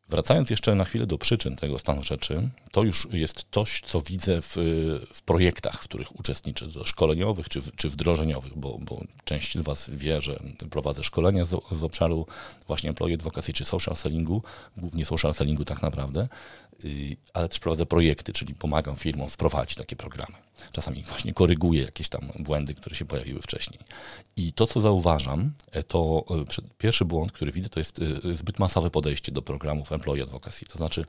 Wracając 0.08 0.50
jeszcze 0.50 0.74
na 0.74 0.84
chwilę 0.84 1.06
do 1.06 1.18
przyczyn 1.18 1.56
tego 1.56 1.78
stanu 1.78 2.04
rzeczy, 2.04 2.48
to 2.72 2.82
już 2.82 3.08
jest 3.12 3.46
coś, 3.50 3.80
co 3.80 4.00
widzę 4.00 4.42
w, 4.42 4.56
w 5.12 5.22
projektach, 5.22 5.74
w 5.74 5.84
których 5.88 6.20
uczestniczę, 6.20 6.66
szkoleniowych 6.84 7.48
czy, 7.48 7.60
czy 7.76 7.90
wdrożeniowych, 7.90 8.58
bo, 8.58 8.78
bo 8.78 9.00
część 9.24 9.58
z 9.58 9.62
Was 9.62 9.90
wie, 9.90 10.20
że 10.20 10.40
prowadzę 10.70 11.04
szkolenia 11.04 11.44
z, 11.44 11.56
z 11.72 11.84
obszaru 11.84 12.26
właśnie 12.66 12.90
employee 12.90 13.14
advocacy 13.14 13.52
czy 13.52 13.64
social 13.64 13.96
sellingu, 13.96 14.42
głównie 14.76 15.06
social 15.06 15.34
sellingu 15.34 15.64
tak 15.64 15.82
naprawdę, 15.82 16.28
ale 17.34 17.48
też 17.48 17.60
prowadzę 17.60 17.86
projekty, 17.86 18.32
czyli 18.32 18.54
pomagam 18.54 18.96
firmom 18.96 19.28
wprowadzić 19.28 19.76
takie 19.76 19.96
programy. 19.96 20.36
Czasami 20.72 21.02
właśnie 21.02 21.32
koryguję 21.32 21.82
jakieś 21.82 22.08
tam 22.08 22.28
błędy, 22.38 22.74
które 22.74 22.96
się 22.96 23.04
pojawiły 23.04 23.42
wcześniej. 23.42 23.80
I 24.36 24.52
to, 24.52 24.66
co 24.66 24.80
zauważam, 24.80 25.52
e, 25.72 25.82
to 25.82 26.24
e, 26.30 26.62
pierwszy 26.78 27.04
błąd, 27.04 27.32
który 27.32 27.52
widzę, 27.52 27.68
to 27.68 27.80
jest 27.80 28.00
e, 28.24 28.34
zbyt 28.34 28.58
masowe 28.58 28.90
podejście 28.90 29.32
do 29.32 29.42
programów 29.42 29.92
employee 29.92 30.22
advocacy. 30.22 30.64
To 30.64 30.78
znaczy 30.78 31.04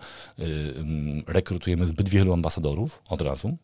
rekrutujemy 1.27 1.87
zbyt 1.87 2.09
wielu 2.09 2.33
ambasadorów 2.33 3.01
od 3.09 3.21
razu, 3.21 3.57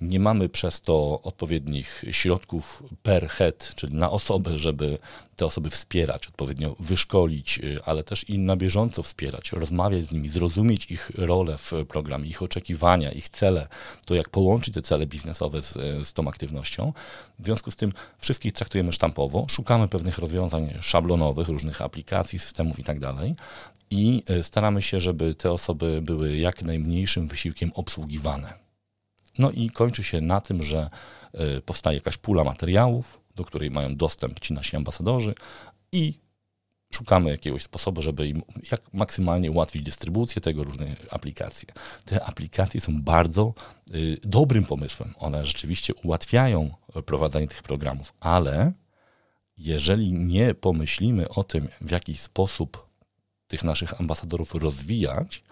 nie 0.00 0.20
mamy 0.20 0.48
przez 0.48 0.80
to 0.80 1.20
odpowiednich 1.22 2.04
środków 2.10 2.82
per 3.02 3.28
head, 3.28 3.72
czyli 3.74 3.94
na 3.94 4.10
osobę, 4.10 4.58
żeby 4.58 4.98
te 5.36 5.46
osoby 5.46 5.70
wspierać, 5.70 6.26
odpowiednio 6.26 6.76
wyszkolić, 6.80 7.58
y, 7.58 7.78
ale 7.84 8.04
też 8.04 8.28
i 8.28 8.38
na 8.38 8.56
bieżąco 8.56 9.02
wspierać, 9.02 9.52
rozmawiać 9.52 10.06
z 10.06 10.12
nimi, 10.12 10.28
zrozumieć 10.28 10.90
ich 10.90 11.10
rolę 11.14 11.58
w 11.58 11.72
programie, 11.88 12.28
ich 12.28 12.42
oczekiwania, 12.42 13.12
ich 13.12 13.28
cele, 13.28 13.68
to 14.04 14.14
jak 14.14 14.28
połączyć 14.28 14.74
te 14.74 14.82
cele 14.82 15.06
biznesowe 15.06 15.62
z, 15.62 15.72
z 16.06 16.12
tą 16.12 16.28
aktywnością. 16.28 16.92
W 17.38 17.44
związku 17.44 17.70
z 17.70 17.76
tym 17.76 17.92
wszystkich 18.18 18.52
traktujemy 18.52 18.92
sztampowo, 18.92 19.46
szukamy 19.50 19.88
pewnych 19.88 20.18
rozwiązań 20.18 20.74
szablonowych, 20.80 21.48
różnych 21.48 21.82
aplikacji, 21.82 22.38
systemów 22.38 22.78
i 22.78 22.84
tak 22.84 22.98
y, 24.30 24.44
staramy 24.44 24.82
się, 24.82 25.00
żeby 25.00 25.34
te 25.34 25.52
osoby 25.52 26.02
były 26.02 26.36
jak 26.36 26.62
najmniejszym 26.62 27.28
wysiłkiem 27.28 27.70
obsługiwane. 27.74 28.67
No 29.38 29.50
i 29.50 29.70
kończy 29.70 30.04
się 30.04 30.20
na 30.20 30.40
tym, 30.40 30.62
że 30.62 30.90
e, 31.32 31.60
powstaje 31.60 31.96
jakaś 31.96 32.16
pula 32.16 32.44
materiałów, 32.44 33.20
do 33.34 33.44
której 33.44 33.70
mają 33.70 33.96
dostęp 33.96 34.40
ci 34.40 34.52
nasi 34.54 34.76
ambasadorzy 34.76 35.34
i 35.92 36.18
szukamy 36.94 37.30
jakiegoś 37.30 37.62
sposobu, 37.62 38.02
żeby 38.02 38.28
im 38.28 38.42
jak 38.72 38.92
maksymalnie 38.92 39.50
ułatwić 39.50 39.82
dystrybucję 39.82 40.42
tego 40.42 40.62
różne 40.62 40.96
aplikacje. 41.10 41.68
Te 42.04 42.24
aplikacje 42.24 42.80
są 42.80 43.02
bardzo 43.02 43.54
y, 43.94 44.18
dobrym 44.22 44.64
pomysłem. 44.64 45.14
One 45.18 45.46
rzeczywiście 45.46 45.94
ułatwiają 45.94 46.70
prowadzenie 47.06 47.48
tych 47.48 47.62
programów, 47.62 48.12
ale 48.20 48.72
jeżeli 49.58 50.12
nie 50.12 50.54
pomyślimy 50.54 51.28
o 51.28 51.44
tym, 51.44 51.68
w 51.80 51.90
jaki 51.90 52.16
sposób 52.16 52.88
tych 53.48 53.64
naszych 53.64 54.00
ambasadorów 54.00 54.54
rozwijać, 54.54 55.42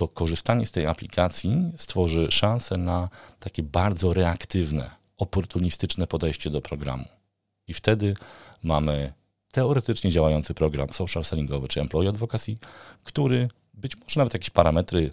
to 0.00 0.08
korzystanie 0.08 0.66
z 0.66 0.72
tej 0.72 0.86
aplikacji 0.86 1.72
stworzy 1.76 2.26
szansę 2.30 2.76
na 2.76 3.08
takie 3.40 3.62
bardzo 3.62 4.14
reaktywne, 4.14 4.90
oportunistyczne 5.18 6.06
podejście 6.06 6.50
do 6.50 6.60
programu. 6.60 7.04
I 7.68 7.74
wtedy 7.74 8.14
mamy 8.62 9.12
teoretycznie 9.52 10.10
działający 10.10 10.54
program 10.54 10.92
social 10.92 11.24
sellingowy 11.24 11.68
czy 11.68 11.80
employee 11.80 12.08
advocacy, 12.08 12.56
który 13.04 13.48
być 13.74 13.96
może 13.96 14.20
nawet 14.20 14.34
jakieś 14.34 14.50
parametry 14.50 15.10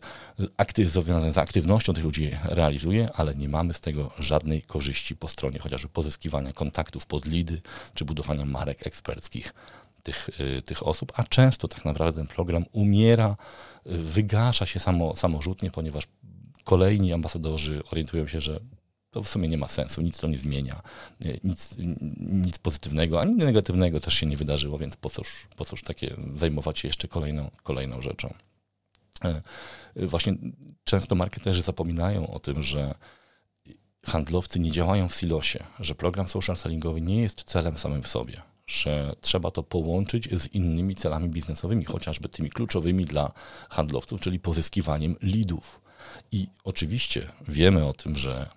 związane 0.86 1.32
z 1.32 1.38
aktywnością 1.38 1.94
tych 1.94 2.04
ludzi 2.04 2.32
realizuje, 2.44 3.10
ale 3.14 3.36
nie 3.36 3.50
mamy 3.50 3.74
z 3.74 3.82
tego 3.82 4.12
żadnej 4.20 4.62
korzyści 4.62 5.16
po 5.16 5.28
stronie 5.28 5.60
chociażby 5.60 5.90
pozyskiwania 5.90 6.54
kontaktów 6.54 7.06
pod 7.06 7.26
lidy 7.26 7.62
czy 7.94 8.06
budowania 8.06 8.46
marek 8.46 8.88
eksperckich 8.88 9.54
tych, 10.08 10.30
y, 10.40 10.62
tych 10.62 10.88
osób, 10.88 11.12
a 11.16 11.24
często 11.24 11.68
tak 11.68 11.86
naprawdę 11.86 12.22
ten 12.22 12.28
program 12.28 12.66
umiera, 12.72 13.38
y, 13.88 13.98
wygasza 13.98 14.66
się 14.66 14.80
samo, 14.80 15.16
samorzutnie, 15.16 15.72
ponieważ 15.72 16.04
kolejni 16.64 17.14
ambasadorzy 17.14 17.84
orientują 17.92 18.28
się, 18.28 18.40
że 18.40 18.60
to 19.12 19.24
w 19.24 19.30
sumie 19.30 19.48
nie 19.48 19.58
ma 19.58 19.68
sensu, 19.68 20.02
nic 20.02 20.20
to 20.20 20.28
nie 20.28 20.38
zmienia, 20.38 20.82
y, 21.26 21.40
nic, 21.44 21.76
nic 22.18 22.58
pozytywnego, 22.58 23.22
ani 23.22 23.36
negatywnego 23.36 24.00
też 24.00 24.14
się 24.14 24.26
nie 24.26 24.38
wydarzyło, 24.38 24.78
więc 24.78 24.96
po 24.96 25.10
cóż, 25.10 25.48
po 25.56 25.66
cóż 25.66 25.84
takie 25.84 26.16
zajmować 26.36 26.80
się 26.80 26.88
jeszcze 26.88 27.08
kolejną, 27.08 27.52
kolejną 27.64 28.02
rzeczą. 28.02 28.34
Właśnie 29.96 30.34
często 30.84 31.16
marketerzy 31.16 31.62
zapominają 31.62 32.28
o 32.28 32.40
tym, 32.40 32.62
że 32.62 32.96
handlowcy 34.06 34.60
nie 34.60 34.72
działają 34.72 35.08
w 35.08 35.16
silosie, 35.16 35.64
że 35.80 35.96
program 35.96 36.28
social 36.28 36.58
sellingowy 36.58 37.02
nie 37.02 37.22
jest 37.22 37.44
celem 37.44 37.78
samym 37.78 38.04
w 38.04 38.08
sobie 38.08 38.42
że 38.68 39.12
trzeba 39.22 39.52
to 39.52 39.64
połączyć 39.64 40.30
z 40.40 40.48
innymi 40.48 40.96
celami 40.96 41.30
biznesowymi, 41.30 41.86
chociażby 41.86 42.30
tymi 42.30 42.50
kluczowymi 42.50 43.06
dla 43.06 43.32
handlowców, 43.70 44.22
czyli 44.22 44.40
pozyskiwaniem 44.40 45.16
lidów. 45.22 45.82
I 46.32 46.48
oczywiście 46.64 47.30
wiemy 47.48 47.86
o 47.86 47.94
tym, 47.94 48.16
że 48.16 48.50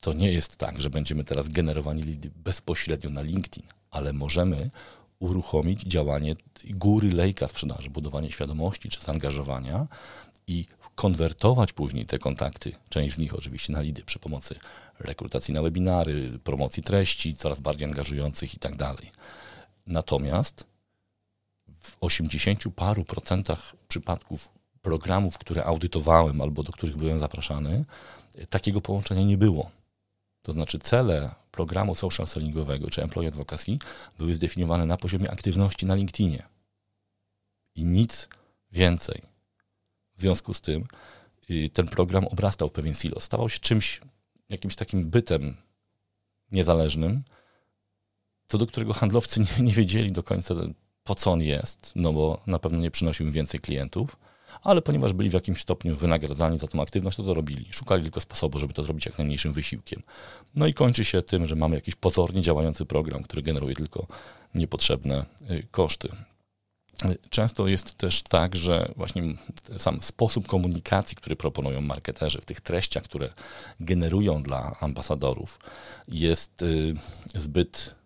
to 0.00 0.12
nie 0.12 0.32
jest 0.32 0.56
tak, 0.56 0.80
że 0.80 0.90
będziemy 0.90 1.24
teraz 1.24 1.48
generowani 1.48 2.02
lidy 2.02 2.30
bezpośrednio 2.36 3.10
na 3.10 3.22
LinkedIn, 3.22 3.62
ale 3.90 4.12
możemy 4.12 4.70
uruchomić 5.18 5.82
działanie 5.82 6.36
góry 6.70 7.12
lejka 7.12 7.48
sprzedaży, 7.48 7.90
budowanie 7.90 8.30
świadomości 8.30 8.88
czy 8.88 9.00
zaangażowania 9.00 9.86
i 10.46 10.66
konwertować 10.94 11.72
później 11.72 12.06
te 12.06 12.18
kontakty, 12.18 12.72
część 12.88 13.14
z 13.14 13.18
nich 13.18 13.34
oczywiście 13.34 13.72
na 13.72 13.80
lidy 13.80 14.02
przy 14.02 14.18
pomocy 14.18 14.54
rekrutacji 14.98 15.54
na 15.54 15.62
webinary, 15.62 16.38
promocji 16.44 16.82
treści 16.82 17.34
coraz 17.34 17.60
bardziej 17.60 17.88
angażujących 17.88 18.54
i 18.54 18.58
tak 18.58 18.76
dalej. 18.76 19.10
Natomiast 19.86 20.66
w 21.80 21.96
80 22.00 22.64
paru 22.76 23.04
procentach 23.04 23.76
przypadków 23.88 24.48
programów, 24.82 25.38
które 25.38 25.64
audytowałem 25.64 26.40
albo 26.40 26.62
do 26.62 26.72
których 26.72 26.96
byłem 26.96 27.20
zapraszany, 27.20 27.84
takiego 28.50 28.80
połączenia 28.80 29.22
nie 29.22 29.38
było. 29.38 29.70
To 30.42 30.52
znaczy 30.52 30.78
cele 30.78 31.30
programu 31.50 31.94
social 31.94 32.26
sellingowego 32.26 32.90
czy 32.90 33.02
employee 33.02 33.28
advocacy 33.28 33.78
były 34.18 34.34
zdefiniowane 34.34 34.86
na 34.86 34.96
poziomie 34.96 35.30
aktywności 35.30 35.86
na 35.86 35.94
LinkedInie. 35.94 36.42
I 37.74 37.84
nic 37.84 38.28
więcej. 38.72 39.22
W 40.16 40.20
związku 40.20 40.54
z 40.54 40.60
tym 40.60 40.86
ten 41.72 41.86
program 41.86 42.26
obrastał 42.26 42.68
w 42.68 42.72
pewien 42.72 42.94
silo. 42.94 43.20
Stawał 43.20 43.48
się 43.48 43.58
czymś, 43.58 44.00
jakimś 44.48 44.76
takim 44.76 45.10
bytem 45.10 45.56
niezależnym, 46.52 47.22
co 48.52 48.58
do 48.58 48.66
którego 48.66 48.92
handlowcy 48.92 49.40
nie, 49.40 49.64
nie 49.64 49.72
wiedzieli 49.72 50.12
do 50.12 50.22
końca, 50.22 50.54
po 51.04 51.14
co 51.14 51.32
on 51.32 51.42
jest, 51.42 51.92
no 51.96 52.12
bo 52.12 52.42
na 52.46 52.58
pewno 52.58 52.80
nie 52.80 52.90
przynosił 52.90 53.26
im 53.26 53.32
więcej 53.32 53.60
klientów, 53.60 54.16
ale 54.62 54.82
ponieważ 54.82 55.12
byli 55.12 55.30
w 55.30 55.32
jakimś 55.32 55.60
stopniu 55.60 55.96
wynagradzani 55.96 56.58
za 56.58 56.68
tą 56.68 56.82
aktywność, 56.82 57.16
to 57.16 57.22
to 57.22 57.34
robili. 57.34 57.66
Szukali 57.70 58.02
tylko 58.02 58.20
sposobu, 58.20 58.58
żeby 58.58 58.74
to 58.74 58.84
zrobić 58.84 59.06
jak 59.06 59.18
najmniejszym 59.18 59.52
wysiłkiem. 59.52 60.02
No 60.54 60.66
i 60.66 60.74
kończy 60.74 61.04
się 61.04 61.22
tym, 61.22 61.46
że 61.46 61.56
mamy 61.56 61.74
jakiś 61.74 61.94
pozornie 61.94 62.42
działający 62.42 62.84
program, 62.84 63.22
który 63.22 63.42
generuje 63.42 63.74
tylko 63.74 64.06
niepotrzebne 64.54 65.24
y, 65.50 65.66
koszty. 65.70 66.08
Często 67.30 67.68
jest 67.68 67.94
też 67.94 68.22
tak, 68.22 68.56
że 68.56 68.92
właśnie 68.96 69.22
sam 69.78 70.02
sposób 70.02 70.48
komunikacji, 70.48 71.16
który 71.16 71.36
proponują 71.36 71.80
marketerzy 71.80 72.40
w 72.40 72.46
tych 72.46 72.60
treściach, 72.60 73.02
które 73.02 73.28
generują 73.80 74.42
dla 74.42 74.76
ambasadorów, 74.80 75.58
jest 76.08 76.62
y, 76.62 76.94
zbyt 77.34 78.01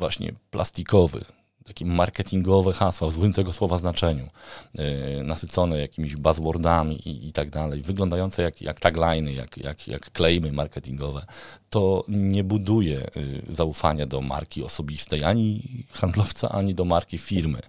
właśnie 0.00 0.32
plastikowy, 0.50 1.24
takie 1.64 1.84
marketingowe 1.84 2.72
hasła 2.72 3.08
w 3.08 3.12
złym 3.12 3.32
tego 3.32 3.52
słowa 3.52 3.78
znaczeniu, 3.78 4.28
yy, 4.74 4.84
nasycone 5.24 5.78
jakimiś 5.78 6.16
buzzwordami 6.16 7.08
i, 7.08 7.28
i 7.28 7.32
tak 7.32 7.50
dalej, 7.50 7.82
wyglądające 7.82 8.42
jak, 8.42 8.62
jak 8.62 8.80
tagliny, 8.80 9.32
jak, 9.32 9.56
jak, 9.56 9.88
jak 9.88 10.10
claimy 10.10 10.52
marketingowe, 10.52 11.26
to 11.70 12.04
nie 12.08 12.44
buduje 12.44 13.06
yy, 13.16 13.42
zaufania 13.56 14.06
do 14.06 14.20
marki 14.20 14.64
osobistej 14.64 15.24
ani 15.24 15.62
handlowca, 15.92 16.48
ani 16.48 16.74
do 16.74 16.84
marki 16.84 17.18
firmy. 17.18 17.60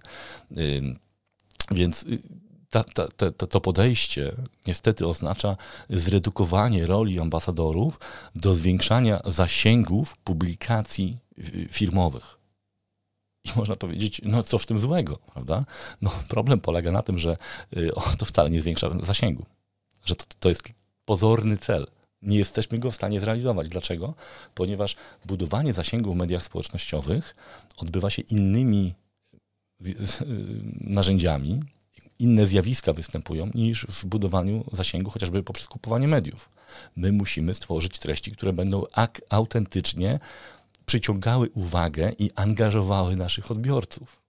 Yy, 0.50 0.96
więc 1.70 2.02
y, 2.02 2.22
ta, 2.70 2.84
ta, 2.84 3.30
ta, 3.32 3.46
to 3.46 3.60
podejście 3.60 4.32
niestety 4.66 5.06
oznacza 5.06 5.56
zredukowanie 5.90 6.86
roli 6.86 7.20
ambasadorów 7.20 8.00
do 8.34 8.54
zwiększania 8.54 9.20
zasięgów 9.24 10.16
publikacji 10.16 11.18
firmowych. 11.70 12.38
I 13.44 13.50
można 13.56 13.76
powiedzieć, 13.76 14.20
no 14.24 14.42
co 14.42 14.58
w 14.58 14.66
tym 14.66 14.78
złego, 14.78 15.16
prawda? 15.16 15.64
No 16.02 16.10
problem 16.28 16.60
polega 16.60 16.92
na 16.92 17.02
tym, 17.02 17.18
że 17.18 17.36
y, 17.76 17.90
to 18.18 18.24
wcale 18.24 18.50
nie 18.50 18.60
zwiększa 18.60 18.90
zasięgu, 19.02 19.46
że 20.04 20.14
to, 20.14 20.24
to 20.40 20.48
jest 20.48 20.62
pozorny 21.04 21.56
cel. 21.56 21.86
Nie 22.22 22.38
jesteśmy 22.38 22.78
go 22.78 22.90
w 22.90 22.94
stanie 22.94 23.20
zrealizować. 23.20 23.68
Dlaczego? 23.68 24.14
Ponieważ 24.54 24.96
budowanie 25.24 25.72
zasięgu 25.72 26.12
w 26.12 26.16
mediach 26.16 26.42
społecznościowych 26.42 27.36
odbywa 27.76 28.10
się 28.10 28.22
innymi 28.22 28.94
y, 29.86 29.94
narzędziami, 30.80 31.60
inne 32.18 32.46
zjawiska 32.46 32.92
występują 32.92 33.50
niż 33.54 33.86
w 33.86 34.06
budowaniu 34.06 34.64
zasięgu, 34.72 35.10
chociażby 35.10 35.42
poprzez 35.42 35.68
kupowanie 35.68 36.08
mediów. 36.08 36.50
My 36.96 37.12
musimy 37.12 37.54
stworzyć 37.54 37.98
treści, 37.98 38.32
które 38.32 38.52
będą 38.52 38.84
autentycznie 39.30 40.18
przyciągały 40.86 41.50
uwagę 41.50 42.12
i 42.18 42.30
angażowały 42.34 43.16
naszych 43.16 43.50
odbiorców. 43.50 44.22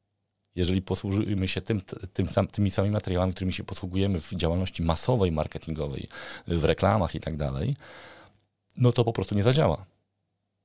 Jeżeli 0.55 0.81
posłużymy 0.81 1.47
się 1.47 1.61
tym, 1.61 1.81
tym 2.13 2.27
sam, 2.27 2.47
tymi 2.47 2.71
samymi 2.71 2.93
materiałami, 2.93 3.33
którymi 3.33 3.53
się 3.53 3.63
posługujemy 3.63 4.21
w 4.21 4.33
działalności 4.33 4.83
masowej, 4.83 5.31
marketingowej, 5.31 6.07
w 6.47 6.63
reklamach 6.63 7.15
i 7.15 7.19
tak 7.19 7.37
dalej, 7.37 7.75
no 8.77 8.91
to 8.91 9.03
po 9.03 9.13
prostu 9.13 9.35
nie 9.35 9.43
zadziała. 9.43 9.85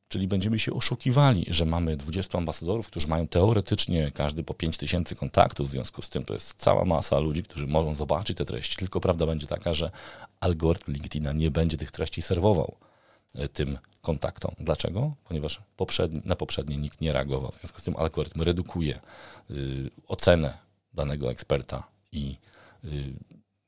Czyli 0.08 0.28
będziemy 0.28 0.58
się 0.58 0.72
oszukiwali, 0.72 1.44
że 1.48 1.64
mamy 1.64 1.96
20 1.96 2.38
ambasadorów, 2.38 2.86
którzy 2.86 3.08
mają 3.08 3.28
teoretycznie 3.28 4.10
każdy 4.10 4.42
po 4.42 4.54
5 4.54 4.76
tysięcy 4.76 5.16
kontaktów, 5.16 5.68
w 5.68 5.70
związku 5.70 6.02
z 6.02 6.08
tym 6.08 6.22
to 6.22 6.34
jest 6.34 6.54
cała 6.54 6.84
masa 6.84 7.18
ludzi, 7.18 7.42
którzy 7.42 7.66
mogą 7.66 7.94
zobaczyć 7.94 8.38
te 8.38 8.44
treści, 8.44 8.76
tylko 8.76 9.00
prawda 9.00 9.26
będzie 9.26 9.46
taka, 9.46 9.74
że 9.74 9.90
algorytm 10.40 10.92
LinkedIna 10.92 11.32
nie 11.32 11.50
będzie 11.50 11.76
tych 11.76 11.90
treści 11.90 12.22
serwował. 12.22 12.76
E, 13.34 13.48
tym 13.48 13.78
kontaktom. 14.02 14.54
Dlaczego? 14.58 15.14
Ponieważ 15.24 15.60
poprzedni, 15.76 16.22
na 16.24 16.36
poprzednie 16.36 16.76
nikt 16.76 17.00
nie 17.00 17.12
reagował. 17.12 17.52
W 17.52 17.60
związku 17.60 17.80
z 17.80 17.82
tym 17.82 17.96
algorytm 17.96 18.42
redukuje 18.42 19.00
y, 19.50 19.90
ocenę 20.08 20.58
danego 20.94 21.30
eksperta 21.30 21.88
i 22.12 22.36
y, 22.84 23.14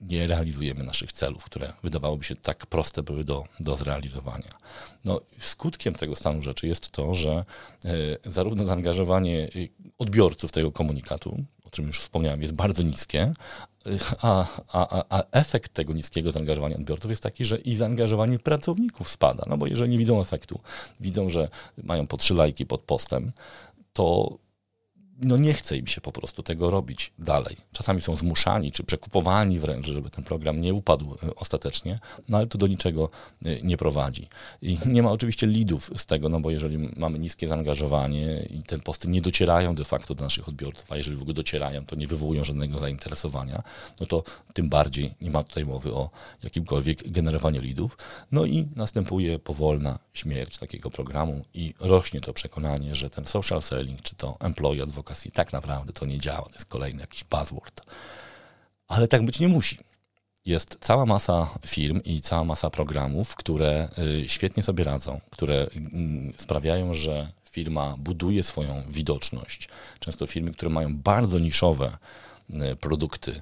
nie 0.00 0.26
realizujemy 0.26 0.84
naszych 0.84 1.12
celów, 1.12 1.44
które 1.44 1.72
wydawałoby 1.82 2.24
się 2.24 2.36
tak 2.36 2.66
proste 2.66 3.02
były 3.02 3.24
do, 3.24 3.44
do 3.60 3.76
zrealizowania. 3.76 4.50
No, 5.04 5.20
skutkiem 5.38 5.94
tego 5.94 6.16
stanu 6.16 6.42
rzeczy 6.42 6.66
jest 6.66 6.90
to, 6.90 7.14
że 7.14 7.44
y, 7.84 8.18
zarówno 8.24 8.64
zaangażowanie 8.64 9.48
y, 9.56 9.68
odbiorców 9.98 10.52
tego 10.52 10.72
komunikatu, 10.72 11.44
czym 11.70 11.86
już 11.86 12.00
wspomniałem, 12.00 12.42
jest 12.42 12.54
bardzo 12.54 12.82
niskie, 12.82 13.32
a, 14.22 14.46
a, 14.68 15.04
a 15.08 15.22
efekt 15.32 15.74
tego 15.74 15.92
niskiego 15.92 16.32
zaangażowania 16.32 16.76
odbiorców 16.76 17.10
jest 17.10 17.22
taki, 17.22 17.44
że 17.44 17.58
i 17.58 17.76
zaangażowanie 17.76 18.38
pracowników 18.38 19.10
spada. 19.10 19.44
No 19.46 19.58
bo 19.58 19.66
jeżeli 19.66 19.90
nie 19.90 19.98
widzą 19.98 20.20
efektu, 20.20 20.60
widzą, 21.00 21.28
że 21.28 21.48
mają 21.82 22.06
po 22.06 22.16
trzy 22.16 22.34
lajki 22.34 22.66
pod 22.66 22.80
postem, 22.80 23.32
to 23.92 24.38
no 25.20 25.36
nie 25.36 25.54
chce 25.54 25.76
im 25.76 25.86
się 25.86 26.00
po 26.00 26.12
prostu 26.12 26.42
tego 26.42 26.70
robić 26.70 27.12
dalej. 27.18 27.56
Czasami 27.72 28.00
są 28.00 28.16
zmuszani 28.16 28.72
czy 28.72 28.84
przekupowani 28.84 29.58
wręcz, 29.58 29.86
żeby 29.86 30.10
ten 30.10 30.24
program 30.24 30.60
nie 30.60 30.74
upadł 30.74 31.14
e, 31.14 31.34
ostatecznie, 31.34 31.98
no 32.28 32.38
ale 32.38 32.46
to 32.46 32.58
do 32.58 32.66
niczego 32.66 33.10
e, 33.44 33.62
nie 33.62 33.76
prowadzi. 33.76 34.28
I 34.62 34.78
nie 34.86 35.02
ma 35.02 35.10
oczywiście 35.10 35.46
lidów 35.46 35.90
z 35.96 36.06
tego, 36.06 36.28
no 36.28 36.40
bo 36.40 36.50
jeżeli 36.50 36.78
mamy 36.96 37.18
niskie 37.18 37.48
zaangażowanie 37.48 38.46
i 38.50 38.62
te 38.62 38.78
posty 38.78 39.08
nie 39.08 39.20
docierają 39.20 39.74
de 39.74 39.84
facto 39.84 40.14
do 40.14 40.24
naszych 40.24 40.48
odbiorców, 40.48 40.92
a 40.92 40.96
jeżeli 40.96 41.16
w 41.16 41.20
ogóle 41.20 41.34
docierają, 41.34 41.86
to 41.86 41.96
nie 41.96 42.06
wywołują 42.06 42.44
żadnego 42.44 42.78
zainteresowania, 42.78 43.62
no 44.00 44.06
to 44.06 44.22
tym 44.54 44.68
bardziej 44.68 45.14
nie 45.20 45.30
ma 45.30 45.44
tutaj 45.44 45.64
mowy 45.64 45.94
o 45.94 46.10
jakimkolwiek 46.42 47.12
generowaniu 47.12 47.60
lidów. 47.60 47.98
No 48.32 48.44
i 48.44 48.68
następuje 48.76 49.38
powolna 49.38 49.98
śmierć 50.14 50.58
takiego 50.58 50.90
programu 50.90 51.44
i 51.54 51.74
rośnie 51.80 52.20
to 52.20 52.32
przekonanie, 52.32 52.94
że 52.94 53.10
ten 53.10 53.24
social 53.24 53.62
selling, 53.62 54.02
czy 54.02 54.14
to 54.16 54.36
employee 54.40 54.82
advocacy, 54.82 55.09
advocacy. 55.10 55.30
Tak 55.30 55.52
naprawdę 55.52 55.92
to 55.92 56.06
nie 56.06 56.18
działa, 56.18 56.42
to 56.42 56.52
jest 56.52 56.66
kolejny 56.66 57.00
jakiś 57.00 57.24
buzzword. 57.24 57.82
Ale 58.88 59.08
tak 59.08 59.24
być 59.24 59.40
nie 59.40 59.48
musi. 59.48 59.78
Jest 60.46 60.78
cała 60.80 61.06
masa 61.06 61.48
firm 61.66 62.00
i 62.04 62.20
cała 62.20 62.44
masa 62.44 62.70
programów, 62.70 63.36
które 63.36 63.88
y, 63.98 64.28
świetnie 64.28 64.62
sobie 64.62 64.84
radzą, 64.84 65.20
które 65.30 65.66
mm, 65.74 66.32
sprawiają, 66.36 66.94
że 66.94 67.32
firma 67.50 67.96
buduje 67.98 68.42
swoją 68.42 68.82
widoczność. 68.88 69.68
Często 69.98 70.26
firmy, 70.26 70.52
które 70.52 70.70
mają 70.70 70.96
bardzo 70.96 71.38
niszowe 71.38 71.98
y, 72.50 72.76
produkty, 72.76 73.40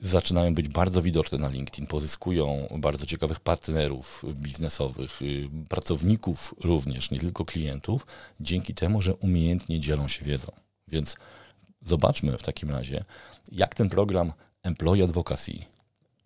zaczynają 0.00 0.54
być 0.54 0.68
bardzo 0.68 1.02
widoczne 1.02 1.38
na 1.38 1.48
LinkedIn, 1.48 1.86
pozyskują 1.86 2.68
bardzo 2.78 3.06
ciekawych 3.06 3.40
partnerów 3.40 4.24
biznesowych, 4.34 5.22
y, 5.22 5.48
pracowników 5.68 6.54
również, 6.64 7.10
nie 7.10 7.20
tylko 7.20 7.44
klientów, 7.44 8.06
dzięki 8.40 8.74
temu, 8.74 9.02
że 9.02 9.14
umiejętnie 9.14 9.80
dzielą 9.80 10.08
się 10.08 10.24
wiedzą. 10.24 10.61
Więc 10.92 11.16
zobaczmy 11.82 12.38
w 12.38 12.42
takim 12.42 12.70
razie, 12.70 13.04
jak 13.52 13.74
ten 13.74 13.88
program 13.88 14.32
Employee 14.62 15.02
Advocacy, 15.02 15.52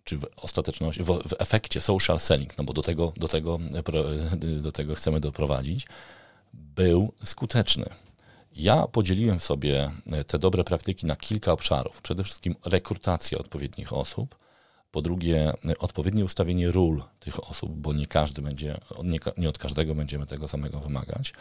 czy 0.03 0.17
w 0.17 0.25
ostateczności, 0.37 1.03
w, 1.03 1.07
w 1.07 1.33
efekcie 1.39 1.81
social 1.81 2.19
selling, 2.19 2.57
no 2.57 2.63
bo 2.63 2.73
do 2.73 2.81
tego, 2.81 3.13
do, 3.17 3.27
tego, 3.27 3.59
do 4.61 4.71
tego 4.71 4.95
chcemy 4.95 5.19
doprowadzić, 5.19 5.87
był 6.53 7.13
skuteczny. 7.23 7.85
Ja 8.51 8.87
podzieliłem 8.87 9.39
sobie 9.39 9.91
te 10.27 10.39
dobre 10.39 10.63
praktyki 10.63 11.05
na 11.05 11.15
kilka 11.15 11.51
obszarów. 11.51 12.01
Przede 12.01 12.23
wszystkim 12.23 12.55
rekrutacja 12.65 13.37
odpowiednich 13.37 13.93
osób, 13.93 14.35
po 14.97 15.01
drugie, 15.01 15.53
odpowiednie 15.79 16.25
ustawienie 16.25 16.71
ról 16.71 17.03
tych 17.19 17.49
osób, 17.49 17.71
bo 17.71 17.93
nie 17.93 18.07
każdy 18.07 18.41
będzie, 18.41 18.77
nie, 19.03 19.19
nie, 19.37 19.49
od 19.49 19.57
każdego 19.57 19.95
będziemy 19.95 20.25
tego 20.25 20.47
samego 20.47 20.79
wymagać. 20.79 21.33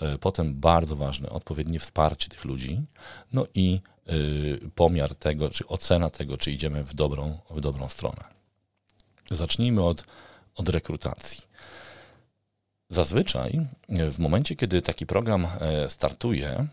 E, 0.00 0.18
potem 0.18 0.54
bardzo 0.54 0.96
ważne, 0.96 1.30
odpowiednie 1.30 1.78
wsparcie 1.78 2.28
tych 2.28 2.44
ludzi. 2.44 2.82
No 3.32 3.46
i 3.54 3.80
y, 4.08 4.70
pomiar 4.74 5.14
tego, 5.14 5.50
czy 5.50 5.66
ocena 5.66 6.10
tego, 6.10 6.36
czy 6.36 6.50
idziemy 6.50 6.84
w 6.84 6.94
dobrą, 6.94 7.38
w 7.50 7.60
dobrą 7.60 7.88
stronę. 7.88 8.24
Zacznijmy 9.30 9.82
od, 9.82 10.04
od 10.54 10.68
rekrutacji. 10.68 11.42
Zazwyczaj 12.88 13.66
w 13.88 14.18
momencie, 14.18 14.56
kiedy 14.56 14.82
taki 14.82 15.06
program 15.06 15.46
e, 15.60 15.88
startuje, 15.90 16.66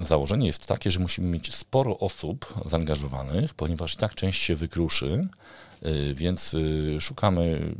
założenie 0.00 0.46
jest 0.46 0.66
takie, 0.66 0.90
że 0.90 1.00
musimy 1.00 1.28
mieć 1.28 1.54
sporo 1.54 1.98
osób 1.98 2.54
zaangażowanych, 2.66 3.54
ponieważ 3.54 3.94
i 3.94 3.96
tak 3.96 4.14
część 4.14 4.42
się 4.42 4.56
wykruszy, 4.56 5.28
e, 5.82 6.14
więc 6.14 6.54
e, 6.96 7.00
szukamy 7.00 7.74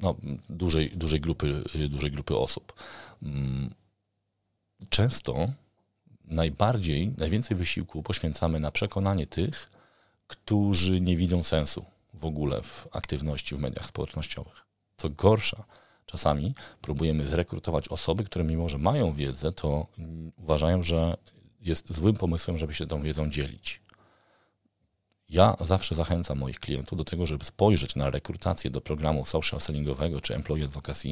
no, 0.00 0.16
dużej, 0.48 0.90
dużej, 0.90 1.20
grupy, 1.20 1.62
dużej 1.88 2.10
grupy 2.10 2.36
osób. 2.36 2.72
Mm, 3.22 3.74
często 4.88 5.48
najbardziej, 6.24 7.12
najwięcej 7.18 7.56
wysiłku 7.56 8.02
poświęcamy 8.02 8.60
na 8.60 8.70
przekonanie 8.70 9.26
tych, 9.26 9.70
którzy 10.26 11.00
nie 11.00 11.16
widzą 11.16 11.42
sensu 11.42 11.84
w 12.14 12.24
ogóle 12.24 12.62
w 12.62 12.88
aktywności 12.92 13.54
w 13.54 13.58
mediach 13.58 13.86
społecznościowych. 13.86 14.66
Co 14.96 15.10
gorsza, 15.10 15.64
Czasami 16.10 16.54
próbujemy 16.80 17.28
zrekrutować 17.28 17.88
osoby, 17.88 18.24
które 18.24 18.44
mimo, 18.44 18.68
że 18.68 18.78
mają 18.78 19.12
wiedzę, 19.12 19.52
to 19.52 19.86
uważają, 20.36 20.82
że 20.82 21.16
jest 21.60 21.94
złym 21.94 22.14
pomysłem, 22.14 22.58
żeby 22.58 22.74
się 22.74 22.86
tą 22.86 23.02
wiedzą 23.02 23.30
dzielić. 23.30 23.80
Ja 25.28 25.56
zawsze 25.60 25.94
zachęcam 25.94 26.38
moich 26.38 26.60
klientów 26.60 26.98
do 26.98 27.04
tego, 27.04 27.26
żeby 27.26 27.44
spojrzeć 27.44 27.96
na 27.96 28.10
rekrutację 28.10 28.70
do 28.70 28.80
programu 28.80 29.24
social 29.24 29.60
sellingowego 29.60 30.20
czy 30.20 30.34
employee 30.34 30.64
advocacy 30.64 31.08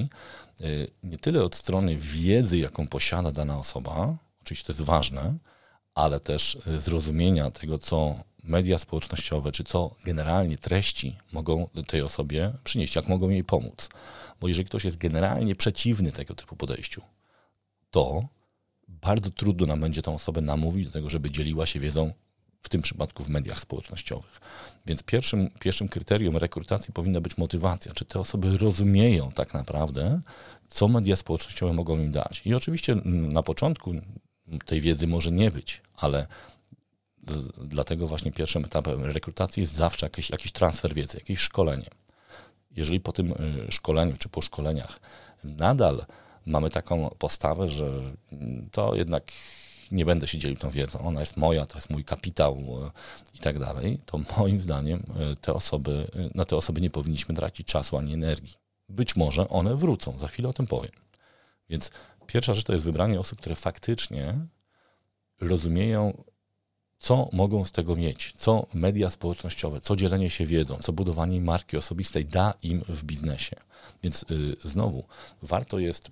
y, 0.60 0.90
nie 1.02 1.18
tyle 1.18 1.44
od 1.44 1.56
strony 1.56 1.96
wiedzy, 1.96 2.58
jaką 2.58 2.88
posiada 2.88 3.32
dana 3.32 3.58
osoba, 3.58 4.16
oczywiście 4.40 4.66
to 4.66 4.72
jest 4.72 4.82
ważne, 4.82 5.38
ale 5.94 6.20
też 6.20 6.58
y, 6.66 6.80
zrozumienia 6.80 7.50
tego, 7.50 7.78
co 7.78 8.16
media 8.42 8.78
społecznościowe, 8.78 9.52
czy 9.52 9.64
co 9.64 9.94
generalnie 10.04 10.58
treści 10.58 11.16
mogą 11.32 11.68
tej 11.86 12.02
osobie 12.02 12.52
przynieść, 12.64 12.96
jak 12.96 13.08
mogą 13.08 13.28
jej 13.28 13.44
pomóc. 13.44 13.88
Bo 14.40 14.48
jeżeli 14.48 14.66
ktoś 14.66 14.84
jest 14.84 14.96
generalnie 14.96 15.54
przeciwny 15.54 16.12
tego 16.12 16.34
typu 16.34 16.56
podejściu, 16.56 17.02
to 17.90 18.28
bardzo 18.88 19.30
trudno 19.30 19.66
nam 19.66 19.80
będzie 19.80 20.02
tą 20.02 20.14
osobę 20.14 20.40
namówić 20.40 20.86
do 20.86 20.92
tego, 20.92 21.10
żeby 21.10 21.30
dzieliła 21.30 21.66
się 21.66 21.80
wiedzą, 21.80 22.12
w 22.62 22.68
tym 22.68 22.82
przypadku 22.82 23.24
w 23.24 23.28
mediach 23.28 23.58
społecznościowych. 23.58 24.40
Więc 24.86 25.02
pierwszym, 25.02 25.50
pierwszym 25.60 25.88
kryterium 25.88 26.36
rekrutacji 26.36 26.92
powinna 26.92 27.20
być 27.20 27.38
motywacja. 27.38 27.92
Czy 27.92 28.04
te 28.04 28.20
osoby 28.20 28.58
rozumieją 28.58 29.32
tak 29.32 29.54
naprawdę, 29.54 30.20
co 30.68 30.88
media 30.88 31.16
społecznościowe 31.16 31.72
mogą 31.72 31.98
im 31.98 32.12
dać. 32.12 32.42
I 32.44 32.54
oczywiście 32.54 32.94
na 33.04 33.42
początku 33.42 33.94
tej 34.66 34.80
wiedzy 34.80 35.06
może 35.06 35.32
nie 35.32 35.50
być, 35.50 35.82
ale 35.96 36.26
dlatego 37.58 38.06
właśnie 38.06 38.32
pierwszym 38.32 38.64
etapem 38.64 39.04
rekrutacji 39.04 39.60
jest 39.60 39.74
zawsze 39.74 40.06
jakiś, 40.06 40.30
jakiś 40.30 40.52
transfer 40.52 40.94
wiedzy, 40.94 41.18
jakieś 41.18 41.38
szkolenie. 41.38 41.86
Jeżeli 42.70 43.00
po 43.00 43.12
tym 43.12 43.32
y, 43.32 43.72
szkoleniu 43.72 44.16
czy 44.18 44.28
po 44.28 44.42
szkoleniach 44.42 45.00
nadal 45.44 46.06
mamy 46.46 46.70
taką 46.70 47.10
postawę, 47.18 47.68
że 47.68 47.90
to 48.72 48.94
jednak 48.94 49.24
nie 49.92 50.04
będę 50.04 50.26
się 50.26 50.38
dzielił 50.38 50.56
tą 50.56 50.70
wiedzą, 50.70 50.98
ona 51.00 51.20
jest 51.20 51.36
moja, 51.36 51.66
to 51.66 51.78
jest 51.78 51.90
mój 51.90 52.04
kapitał 52.04 52.56
y, 52.56 52.90
i 53.34 53.38
tak 53.38 53.58
dalej, 53.58 54.00
to 54.06 54.20
moim 54.38 54.60
zdaniem 54.60 55.02
y, 55.32 55.36
te 55.36 55.54
osoby, 55.54 56.10
na 56.34 56.44
te 56.44 56.56
osoby 56.56 56.80
nie 56.80 56.90
powinniśmy 56.90 57.34
tracić 57.34 57.66
czasu 57.66 57.96
ani 57.96 58.14
energii. 58.14 58.54
Być 58.88 59.16
może 59.16 59.48
one 59.48 59.76
wrócą, 59.76 60.18
za 60.18 60.28
chwilę 60.28 60.48
o 60.48 60.52
tym 60.52 60.66
powiem. 60.66 60.92
Więc 61.68 61.90
pierwsza 62.26 62.54
rzecz 62.54 62.64
to 62.64 62.72
jest 62.72 62.84
wybranie 62.84 63.20
osób, 63.20 63.38
które 63.38 63.56
faktycznie 63.56 64.34
rozumieją 65.40 66.24
co 66.98 67.28
mogą 67.32 67.64
z 67.64 67.72
tego 67.72 67.96
mieć, 67.96 68.32
co 68.36 68.66
media 68.74 69.10
społecznościowe, 69.10 69.80
co 69.80 69.96
dzielenie 69.96 70.30
się 70.30 70.46
wiedzą, 70.46 70.76
co 70.76 70.92
budowanie 70.92 71.40
marki 71.40 71.76
osobistej 71.76 72.24
da 72.24 72.54
im 72.62 72.82
w 72.88 73.04
biznesie. 73.04 73.56
Więc 74.02 74.24
y, 74.30 74.56
znowu, 74.64 75.04
warto 75.42 75.78
jest 75.78 76.10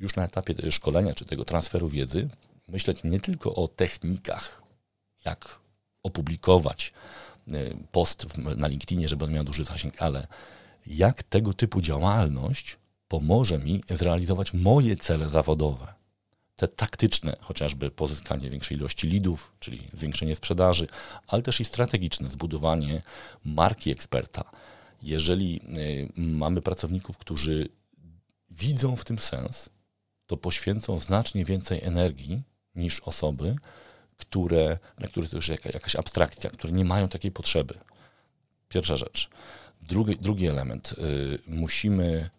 już 0.00 0.16
na 0.16 0.24
etapie 0.24 0.72
szkolenia 0.72 1.14
czy 1.14 1.24
tego 1.24 1.44
transferu 1.44 1.88
wiedzy 1.88 2.28
myśleć 2.68 3.04
nie 3.04 3.20
tylko 3.20 3.54
o 3.54 3.68
technikach, 3.68 4.62
jak 5.24 5.60
opublikować 6.02 6.92
y, 7.48 7.76
post 7.92 8.38
na 8.38 8.68
LinkedInie, 8.68 9.08
żeby 9.08 9.24
on 9.24 9.32
miał 9.32 9.44
duży 9.44 9.64
zasięg, 9.64 10.02
ale 10.02 10.26
jak 10.86 11.22
tego 11.22 11.54
typu 11.54 11.80
działalność 11.80 12.78
pomoże 13.08 13.58
mi 13.58 13.82
zrealizować 13.90 14.54
moje 14.54 14.96
cele 14.96 15.28
zawodowe 15.28 15.97
te 16.58 16.68
taktyczne, 16.68 17.36
chociażby 17.40 17.90
pozyskanie 17.90 18.50
większej 18.50 18.76
ilości 18.76 19.06
lidów, 19.06 19.52
czyli 19.58 19.88
zwiększenie 19.92 20.34
sprzedaży, 20.34 20.86
ale 21.26 21.42
też 21.42 21.60
i 21.60 21.64
strategiczne, 21.64 22.30
zbudowanie 22.30 23.02
marki 23.44 23.90
eksperta. 23.90 24.44
Jeżeli 25.02 25.60
y, 26.16 26.20
mamy 26.20 26.62
pracowników, 26.62 27.18
którzy 27.18 27.68
widzą 28.50 28.96
w 28.96 29.04
tym 29.04 29.18
sens, 29.18 29.70
to 30.26 30.36
poświęcą 30.36 30.98
znacznie 30.98 31.44
więcej 31.44 31.80
energii 31.84 32.42
niż 32.74 33.00
osoby, 33.00 33.56
które, 34.16 34.78
na 34.98 35.08
których 35.08 35.30
to 35.30 35.36
już 35.36 35.48
jakaś 35.48 35.96
abstrakcja, 35.96 36.50
które 36.50 36.72
nie 36.72 36.84
mają 36.84 37.08
takiej 37.08 37.30
potrzeby. 37.30 37.74
Pierwsza 38.68 38.96
rzecz. 38.96 39.28
Drugi, 39.82 40.16
drugi 40.16 40.46
element. 40.46 40.92
Y, 40.98 41.38
musimy 41.46 42.30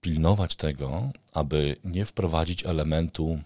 pilnować 0.00 0.56
tego, 0.56 1.10
aby 1.32 1.76
nie 1.84 2.04
wprowadzić 2.04 2.66
elementu, 2.66 3.38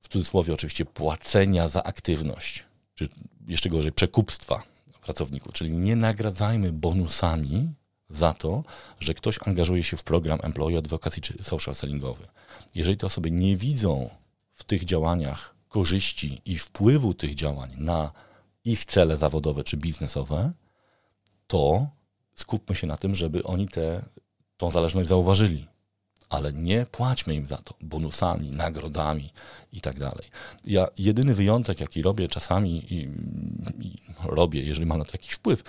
w 0.00 0.08
cudzysłowie 0.08 0.54
oczywiście, 0.54 0.84
płacenia 0.84 1.68
za 1.68 1.82
aktywność, 1.82 2.64
czy 2.94 3.08
jeszcze 3.46 3.68
gorzej, 3.70 3.92
przekupstwa 3.92 4.62
pracowników, 5.02 5.52
czyli 5.52 5.72
nie 5.72 5.96
nagradzajmy 5.96 6.72
bonusami 6.72 7.74
za 8.08 8.34
to, 8.34 8.64
że 9.00 9.14
ktoś 9.14 9.38
angażuje 9.46 9.82
się 9.82 9.96
w 9.96 10.04
program 10.04 10.38
Employee 10.42 10.76
Advocacy 10.76 11.20
czy 11.20 11.42
social 11.42 11.74
sellingowy. 11.74 12.26
Jeżeli 12.74 12.96
te 12.96 13.06
osoby 13.06 13.30
nie 13.30 13.56
widzą 13.56 14.10
w 14.52 14.64
tych 14.64 14.84
działaniach 14.84 15.54
korzyści 15.68 16.40
i 16.44 16.58
wpływu 16.58 17.14
tych 17.14 17.34
działań 17.34 17.74
na 17.78 18.12
ich 18.64 18.84
cele 18.84 19.16
zawodowe 19.16 19.64
czy 19.64 19.76
biznesowe, 19.76 20.52
to 21.46 21.88
skupmy 22.34 22.76
się 22.76 22.86
na 22.86 22.96
tym, 22.96 23.14
żeby 23.14 23.42
oni 23.42 23.68
te 23.68 24.02
tą 24.56 24.70
zależność 24.70 25.08
zauważyli. 25.08 25.66
Ale 26.28 26.52
nie 26.52 26.86
płaćmy 26.86 27.34
im 27.34 27.46
za 27.46 27.56
to 27.56 27.74
bonusami, 27.80 28.50
nagrodami 28.50 29.32
i 29.72 29.80
tak 29.80 29.98
dalej. 29.98 30.28
Ja 30.64 30.86
jedyny 30.98 31.34
wyjątek, 31.34 31.80
jaki 31.80 32.02
robię 32.02 32.28
czasami 32.28 32.94
i, 32.94 33.00
i 33.86 33.98
robię, 34.24 34.62
jeżeli 34.62 34.86
mam 34.86 34.98
na 34.98 35.04
to 35.04 35.12
jakiś 35.12 35.32
wpływ, 35.32 35.62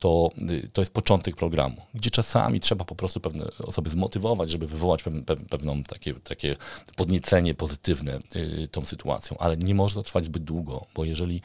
to, 0.00 0.30
to 0.72 0.80
jest 0.80 0.92
początek 0.92 1.36
programu, 1.36 1.76
gdzie 1.94 2.10
czasami 2.10 2.60
trzeba 2.60 2.84
po 2.84 2.94
prostu 2.94 3.20
pewne 3.20 3.44
osoby 3.58 3.90
zmotywować, 3.90 4.50
żeby 4.50 4.66
wywołać 4.66 5.02
pewne, 5.02 5.22
pewną 5.22 5.82
takie, 5.82 6.14
takie 6.14 6.56
podniecenie 6.96 7.54
pozytywne 7.54 8.18
y, 8.36 8.68
tą 8.68 8.84
sytuacją, 8.84 9.36
ale 9.38 9.56
nie 9.56 9.74
może 9.74 9.94
to 9.94 10.02
trwać 10.02 10.24
zbyt 10.24 10.44
długo, 10.44 10.86
bo 10.94 11.04
jeżeli 11.04 11.40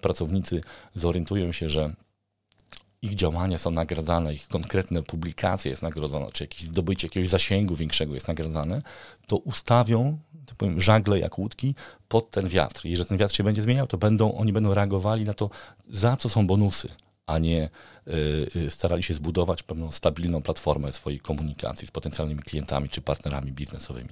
pracownicy 0.00 0.60
zorientują 0.94 1.52
się, 1.52 1.68
że 1.68 1.94
ich 3.02 3.14
działania 3.14 3.58
są 3.58 3.70
nagradzane, 3.70 4.34
ich 4.34 4.48
konkretne 4.48 5.02
publikacje 5.02 5.70
jest 5.70 5.82
nagrodzone, 5.82 6.26
czy 6.32 6.44
jakieś 6.44 6.62
zdobycie 6.62 7.06
jakiegoś 7.06 7.28
zasięgu 7.28 7.76
większego 7.76 8.14
jest 8.14 8.28
nagradzane, 8.28 8.82
to 9.26 9.36
ustawią 9.36 10.18
tak 10.48 10.56
powiem, 10.56 10.80
żagle 10.80 11.18
jak 11.18 11.38
łódki 11.38 11.74
pod 12.08 12.30
ten 12.30 12.48
wiatr. 12.48 12.86
Jeżeli 12.86 13.08
ten 13.08 13.18
wiatr 13.18 13.34
się 13.34 13.44
będzie 13.44 13.62
zmieniał, 13.62 13.86
to 13.86 13.98
będą, 13.98 14.34
oni 14.34 14.52
będą 14.52 14.74
reagowali 14.74 15.24
na 15.24 15.34
to, 15.34 15.50
za 15.88 16.16
co 16.16 16.28
są 16.28 16.46
bonusy, 16.46 16.88
a 17.26 17.38
nie 17.38 17.70
y, 18.56 18.70
starali 18.70 19.02
się 19.02 19.14
zbudować 19.14 19.62
pewną 19.62 19.92
stabilną 19.92 20.42
platformę 20.42 20.92
swojej 20.92 21.20
komunikacji 21.20 21.88
z 21.88 21.90
potencjalnymi 21.90 22.42
klientami 22.42 22.88
czy 22.88 23.00
partnerami 23.00 23.52
biznesowymi. 23.52 24.10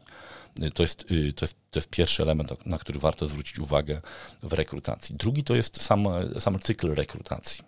Y, 0.63 0.71
to 0.71 0.83
jest, 0.83 1.11
y, 1.11 1.33
to, 1.33 1.45
jest, 1.45 1.57
to 1.71 1.79
jest 1.79 1.91
pierwszy 1.91 2.23
element, 2.23 2.67
na 2.67 2.79
który 2.79 2.99
warto 2.99 3.27
zwrócić 3.27 3.59
uwagę 3.59 4.01
w 4.43 4.53
rekrutacji. 4.53 5.17
Drugi 5.17 5.45
to 5.45 5.55
jest 5.55 5.83
sam, 5.83 6.07
sam 6.39 6.59
cykl 6.59 6.95
rekrutacji 6.95 7.65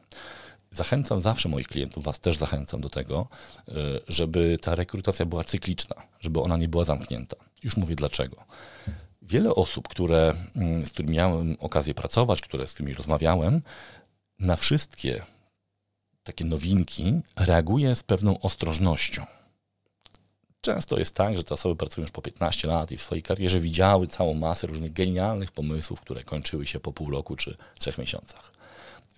zachęcam 0.70 1.20
zawsze 1.20 1.48
moich 1.48 1.68
klientów, 1.68 2.04
was 2.04 2.20
też 2.20 2.36
zachęcam 2.36 2.80
do 2.80 2.88
tego, 2.88 3.28
y, 3.68 3.72
żeby 4.08 4.58
ta 4.60 4.74
rekrutacja 4.74 5.26
była 5.26 5.44
cykliczna, 5.44 5.96
żeby 6.20 6.40
ona 6.40 6.56
nie 6.56 6.68
była 6.68 6.84
zamknięta. 6.84 7.36
Już 7.62 7.76
mówię 7.76 7.96
dlaczego. 7.96 8.36
Wiele 9.22 9.54
osób, 9.54 9.88
które, 9.88 10.34
mm, 10.56 10.86
z 10.86 10.90
którymi 10.90 11.16
miałem 11.16 11.56
okazję 11.60 11.94
pracować, 11.94 12.40
które 12.40 12.68
z 12.68 12.72
którymi 12.72 12.94
rozmawiałem, 12.94 13.62
na 14.38 14.56
wszystkie 14.56 15.22
takie 16.22 16.44
nowinki 16.44 17.20
reaguje 17.36 17.96
z 17.96 18.02
pewną 18.02 18.40
ostrożnością. 18.40 19.26
Często 20.60 20.98
jest 20.98 21.14
tak, 21.14 21.38
że 21.38 21.44
te 21.44 21.54
osoby 21.54 21.76
pracują 21.76 22.02
już 22.02 22.10
po 22.10 22.22
15 22.22 22.68
lat 22.68 22.92
i 22.92 22.96
w 22.96 23.02
swojej 23.02 23.22
karierze 23.22 23.60
widziały 23.60 24.06
całą 24.06 24.34
masę 24.34 24.66
różnych 24.66 24.92
genialnych 24.92 25.52
pomysłów, 25.52 26.00
które 26.00 26.24
kończyły 26.24 26.66
się 26.66 26.80
po 26.80 26.92
pół 26.92 27.10
roku 27.10 27.36
czy 27.36 27.56
trzech 27.78 27.98
miesiącach. 27.98 28.57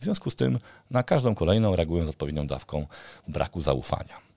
W 0.00 0.04
związku 0.04 0.30
z 0.30 0.36
tym 0.36 0.58
na 0.90 1.02
każdą 1.02 1.34
kolejną 1.34 1.76
reagują 1.76 2.06
z 2.06 2.08
odpowiednią 2.08 2.46
dawką 2.46 2.86
braku 3.28 3.60
zaufania. 3.60 4.30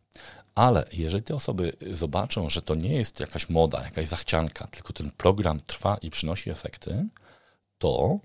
Ale 0.55 0.85
jeżeli 0.93 1.23
te 1.23 1.35
osoby 1.35 1.73
zobaczą, 1.91 2.49
że 2.49 2.61
to 2.61 2.75
nie 2.75 2.95
jest 2.95 3.19
jakaś 3.19 3.49
moda, 3.49 3.83
jakaś 3.83 4.07
zachcianka, 4.07 4.67
tylko 4.67 4.93
ten 4.93 5.11
program 5.11 5.61
trwa 5.67 5.97
i 6.01 6.09
przynosi 6.09 6.49
efekty, 6.49 7.05
to 7.77 8.19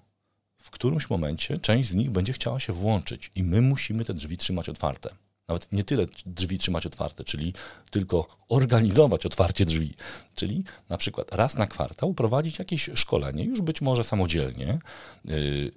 w 0.58 0.70
którymś 0.70 1.10
momencie 1.10 1.58
część 1.58 1.88
z 1.88 1.94
nich 1.94 2.10
będzie 2.10 2.32
chciała 2.32 2.60
się 2.60 2.72
włączyć 2.72 3.30
i 3.34 3.42
my 3.42 3.60
musimy 3.60 4.04
te 4.04 4.14
drzwi 4.14 4.36
trzymać 4.36 4.68
otwarte. 4.68 5.10
Nawet 5.48 5.72
nie 5.72 5.84
tyle 5.84 6.06
drzwi 6.26 6.58
trzymać 6.58 6.86
otwarte, 6.86 7.24
czyli 7.24 7.52
tylko 7.90 8.26
organizować 8.48 9.26
otwarcie 9.26 9.64
drzwi. 9.64 9.94
Czyli 10.34 10.64
na 10.88 10.96
przykład 10.96 11.34
raz 11.34 11.56
na 11.56 11.66
kwartał 11.66 12.14
prowadzić 12.14 12.58
jakieś 12.58 12.90
szkolenie, 12.94 13.44
już 13.44 13.60
być 13.60 13.80
może 13.80 14.04
samodzielnie, 14.04 14.78
yy, 15.24 15.72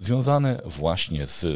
związane 0.00 0.62
właśnie 0.64 1.26
z 1.26 1.46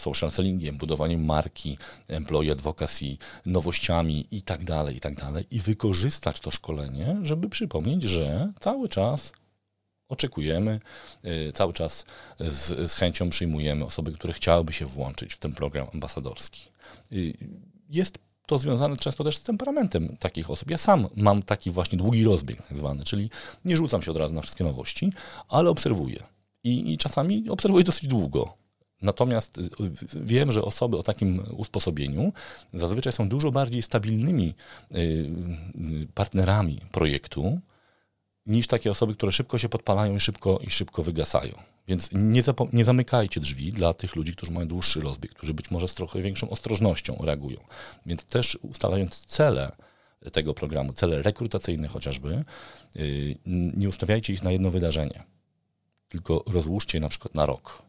social 0.00 0.30
sellingiem, 0.30 0.76
budowaniem 0.76 1.24
marki, 1.24 1.78
employee 2.08 2.50
advocacy, 2.50 3.16
nowościami 3.46 4.26
i 4.30 4.42
tak 4.42 4.64
dalej, 4.64 4.96
i 4.96 5.00
tak 5.00 5.14
i 5.50 5.60
wykorzystać 5.60 6.40
to 6.40 6.50
szkolenie, 6.50 7.18
żeby 7.22 7.48
przypomnieć, 7.48 8.02
że 8.02 8.52
cały 8.60 8.88
czas 8.88 9.32
oczekujemy, 10.08 10.80
y, 11.24 11.52
cały 11.52 11.72
czas 11.72 12.06
z, 12.40 12.90
z 12.90 12.94
chęcią 12.94 13.30
przyjmujemy 13.30 13.84
osoby, 13.84 14.12
które 14.12 14.32
chciałyby 14.32 14.72
się 14.72 14.86
włączyć 14.86 15.34
w 15.34 15.38
ten 15.38 15.52
program 15.52 15.86
ambasadorski. 15.94 16.68
Jest 17.88 18.18
to 18.46 18.58
związane 18.58 18.96
często 18.96 19.24
też 19.24 19.36
z 19.36 19.42
temperamentem 19.42 20.16
takich 20.16 20.50
osób. 20.50 20.70
Ja 20.70 20.78
sam 20.78 21.08
mam 21.16 21.42
taki 21.42 21.70
właśnie 21.70 21.98
długi 21.98 22.24
rozbieg 22.24 22.66
tak 22.66 22.78
zwany, 22.78 23.04
czyli 23.04 23.30
nie 23.64 23.76
rzucam 23.76 24.02
się 24.02 24.10
od 24.10 24.16
razu 24.16 24.34
na 24.34 24.40
wszystkie 24.40 24.64
nowości, 24.64 25.12
ale 25.48 25.70
obserwuję 25.70 26.37
i, 26.64 26.92
i 26.92 26.98
czasami 26.98 27.48
obserwuję 27.48 27.84
dosyć 27.84 28.06
długo. 28.06 28.54
Natomiast 29.02 29.58
y, 29.58 29.70
wiem, 30.14 30.52
że 30.52 30.62
osoby 30.62 30.98
o 30.98 31.02
takim 31.02 31.42
usposobieniu 31.56 32.32
zazwyczaj 32.74 33.12
są 33.12 33.28
dużo 33.28 33.50
bardziej 33.50 33.82
stabilnymi 33.82 34.54
partnerami 36.14 36.80
projektu 36.92 37.60
niż 38.46 38.66
takie 38.66 38.90
osoby, 38.90 39.14
które 39.14 39.32
szybko 39.32 39.58
się 39.58 39.68
podpalają 39.68 40.16
i 40.16 40.20
szybko, 40.20 40.58
i 40.66 40.70
szybko 40.70 41.02
wygasają. 41.02 41.54
Więc 41.88 42.10
nie, 42.12 42.42
nie, 42.72 42.84
zamykajcie 42.84 43.40
drzwi 43.40 43.72
dla 43.72 43.94
tych 43.94 44.16
ludzi, 44.16 44.32
którzy 44.32 44.52
mają 44.52 44.68
dłuższy 44.68 45.00
rozbieg, 45.00 45.34
którzy 45.34 45.54
być 45.54 45.70
może 45.70 45.88
z 45.88 45.94
trochę 45.94 46.22
większą 46.22 46.50
ostrożnością 46.50 47.18
reagują. 47.20 47.58
Więc 48.06 48.24
też 48.24 48.58
ustalając 48.62 49.24
cele 49.24 49.72
tego 50.32 50.54
programu, 50.54 50.92
cele 50.92 51.22
rekrutacyjne 51.22 51.88
chociażby, 51.88 52.44
nie 53.46 53.88
ustawiajcie 53.88 54.32
ich 54.32 54.42
na 54.42 54.52
jedno 54.52 54.70
wydarzenie, 54.70 55.22
tylko 56.08 56.44
rozłóżcie 56.46 56.98
je 56.98 57.02
na 57.02 57.08
przykład 57.08 57.34
na 57.34 57.46
rok, 57.46 57.82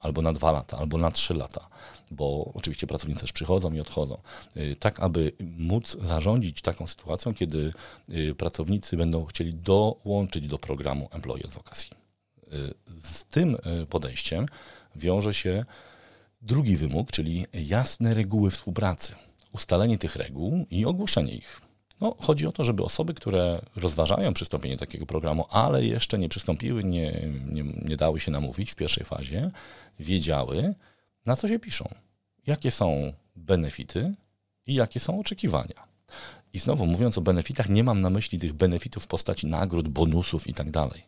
albo 0.00 0.22
na 0.22 0.32
dwa 0.32 0.52
lata, 0.52 0.78
albo 0.78 0.98
na 0.98 1.10
trzy 1.10 1.34
lata, 1.34 1.68
bo 2.10 2.52
oczywiście 2.54 2.86
pracownicy 2.86 3.20
też 3.20 3.32
przychodzą 3.32 3.72
i 3.72 3.80
odchodzą, 3.80 4.18
yy, 4.54 4.76
tak 4.76 5.00
aby 5.00 5.32
móc 5.58 5.96
zarządzić 6.00 6.62
taką 6.62 6.86
sytuacją, 6.86 7.34
kiedy 7.34 7.72
yy, 8.08 8.34
pracownicy 8.34 8.96
będą 8.96 9.24
chcieli 9.24 9.54
dołączyć 9.54 10.46
do 10.46 10.58
programu 10.58 11.08
Employee 11.12 11.44
Advocacy. 11.44 11.88
Z 13.02 13.24
tym 13.24 13.56
podejściem 13.90 14.46
wiąże 14.96 15.34
się 15.34 15.64
drugi 16.42 16.76
wymóg, 16.76 17.10
czyli 17.10 17.46
jasne 17.52 18.14
reguły 18.14 18.50
współpracy 18.50 19.14
ustalenie 19.52 19.98
tych 19.98 20.16
reguł 20.16 20.66
i 20.70 20.84
ogłoszenie 20.84 21.32
ich. 21.32 21.67
No, 22.00 22.16
chodzi 22.20 22.46
o 22.46 22.52
to, 22.52 22.64
żeby 22.64 22.84
osoby, 22.84 23.14
które 23.14 23.62
rozważają 23.76 24.34
przystąpienie 24.34 24.76
do 24.76 24.80
takiego 24.80 25.06
programu, 25.06 25.44
ale 25.50 25.84
jeszcze 25.84 26.18
nie 26.18 26.28
przystąpiły, 26.28 26.84
nie, 26.84 27.30
nie, 27.46 27.62
nie 27.62 27.96
dały 27.96 28.20
się 28.20 28.30
namówić 28.30 28.70
w 28.72 28.76
pierwszej 28.76 29.04
fazie, 29.04 29.50
wiedziały, 30.00 30.74
na 31.26 31.36
co 31.36 31.48
się 31.48 31.58
piszą, 31.58 31.88
jakie 32.46 32.70
są 32.70 33.12
benefity 33.36 34.14
i 34.66 34.74
jakie 34.74 35.00
są 35.00 35.20
oczekiwania. 35.20 35.88
I 36.52 36.58
znowu 36.58 36.86
mówiąc 36.86 37.18
o 37.18 37.20
benefitach, 37.20 37.68
nie 37.68 37.84
mam 37.84 38.00
na 38.00 38.10
myśli 38.10 38.38
tych 38.38 38.52
benefitów 38.52 39.04
w 39.04 39.06
postaci 39.06 39.46
nagród, 39.46 39.88
bonusów 39.88 40.46
i 40.46 40.54
tak 40.54 40.70
dalej. 40.70 41.02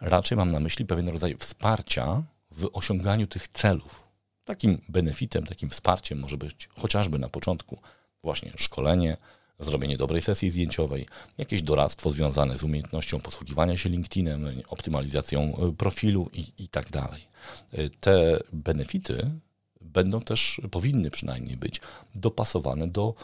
Raczej 0.00 0.38
mam 0.38 0.52
na 0.52 0.60
myśli 0.60 0.86
pewien 0.86 1.08
rodzaj 1.08 1.36
wsparcia 1.38 2.22
w 2.50 2.68
osiąganiu 2.72 3.26
tych 3.26 3.48
celów, 3.48 4.10
Takim 4.50 4.80
benefitem, 4.88 5.46
takim 5.46 5.70
wsparciem 5.70 6.18
może 6.18 6.36
być 6.36 6.68
chociażby 6.78 7.18
na 7.18 7.28
początku 7.28 7.78
właśnie 8.22 8.52
szkolenie, 8.56 9.16
zrobienie 9.60 9.96
dobrej 9.96 10.22
sesji 10.22 10.50
zdjęciowej, 10.50 11.06
jakieś 11.38 11.62
doradztwo 11.62 12.10
związane 12.10 12.58
z 12.58 12.62
umiejętnością 12.62 13.20
posługiwania 13.20 13.76
się 13.76 13.88
LinkedInem, 13.88 14.46
optymalizacją 14.68 15.56
e, 15.56 15.72
profilu 15.72 16.30
i, 16.32 16.64
i 16.64 16.68
tak 16.68 16.90
dalej. 16.90 17.26
E, 17.72 17.90
te 17.90 18.40
benefity 18.52 19.30
będą 19.80 20.20
też, 20.20 20.60
powinny 20.70 21.10
przynajmniej 21.10 21.56
być 21.56 21.80
dopasowane 22.14 22.88
do 22.88 23.14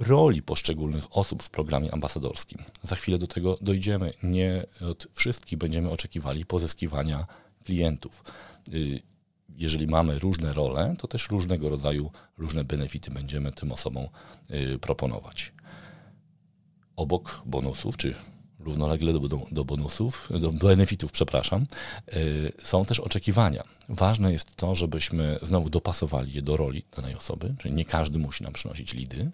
roli 0.00 0.42
poszczególnych 0.42 1.16
osób 1.16 1.42
w 1.42 1.50
programie 1.50 1.94
ambasadorskim. 1.94 2.62
Za 2.82 2.96
chwilę 2.96 3.18
do 3.18 3.26
tego 3.26 3.58
dojdziemy. 3.60 4.12
Nie 4.22 4.66
od 4.90 5.06
wszystkich 5.12 5.58
będziemy 5.58 5.90
oczekiwali 5.90 6.46
pozyskiwania 6.46 7.26
klientów. 7.64 8.24
Y, 8.72 9.02
jeżeli 9.56 9.86
mamy 9.86 10.18
różne 10.18 10.52
role, 10.52 10.94
to 10.98 11.08
też 11.08 11.30
różnego 11.30 11.70
rodzaju, 11.70 12.10
różne 12.38 12.64
benefity 12.64 13.10
będziemy 13.10 13.52
tym 13.52 13.72
osobom 13.72 14.08
proponować. 14.80 15.52
Obok 16.96 17.42
bonusów, 17.46 17.96
czy 17.96 18.14
równolegle 18.66 19.12
do, 19.12 19.20
do, 19.20 19.40
do 19.50 19.64
bonusów, 19.64 20.28
do 20.40 20.52
benefitów, 20.52 21.12
przepraszam, 21.12 21.66
y, 22.14 22.52
są 22.62 22.84
też 22.84 23.00
oczekiwania. 23.00 23.62
Ważne 23.88 24.32
jest 24.32 24.56
to, 24.56 24.74
żebyśmy 24.74 25.38
znowu 25.42 25.70
dopasowali 25.70 26.32
je 26.32 26.42
do 26.42 26.56
roli 26.56 26.84
danej 26.96 27.14
osoby, 27.14 27.54
czyli 27.58 27.74
nie 27.74 27.84
każdy 27.84 28.18
musi 28.18 28.44
nam 28.44 28.52
przynosić 28.52 28.94
lidy, 28.94 29.30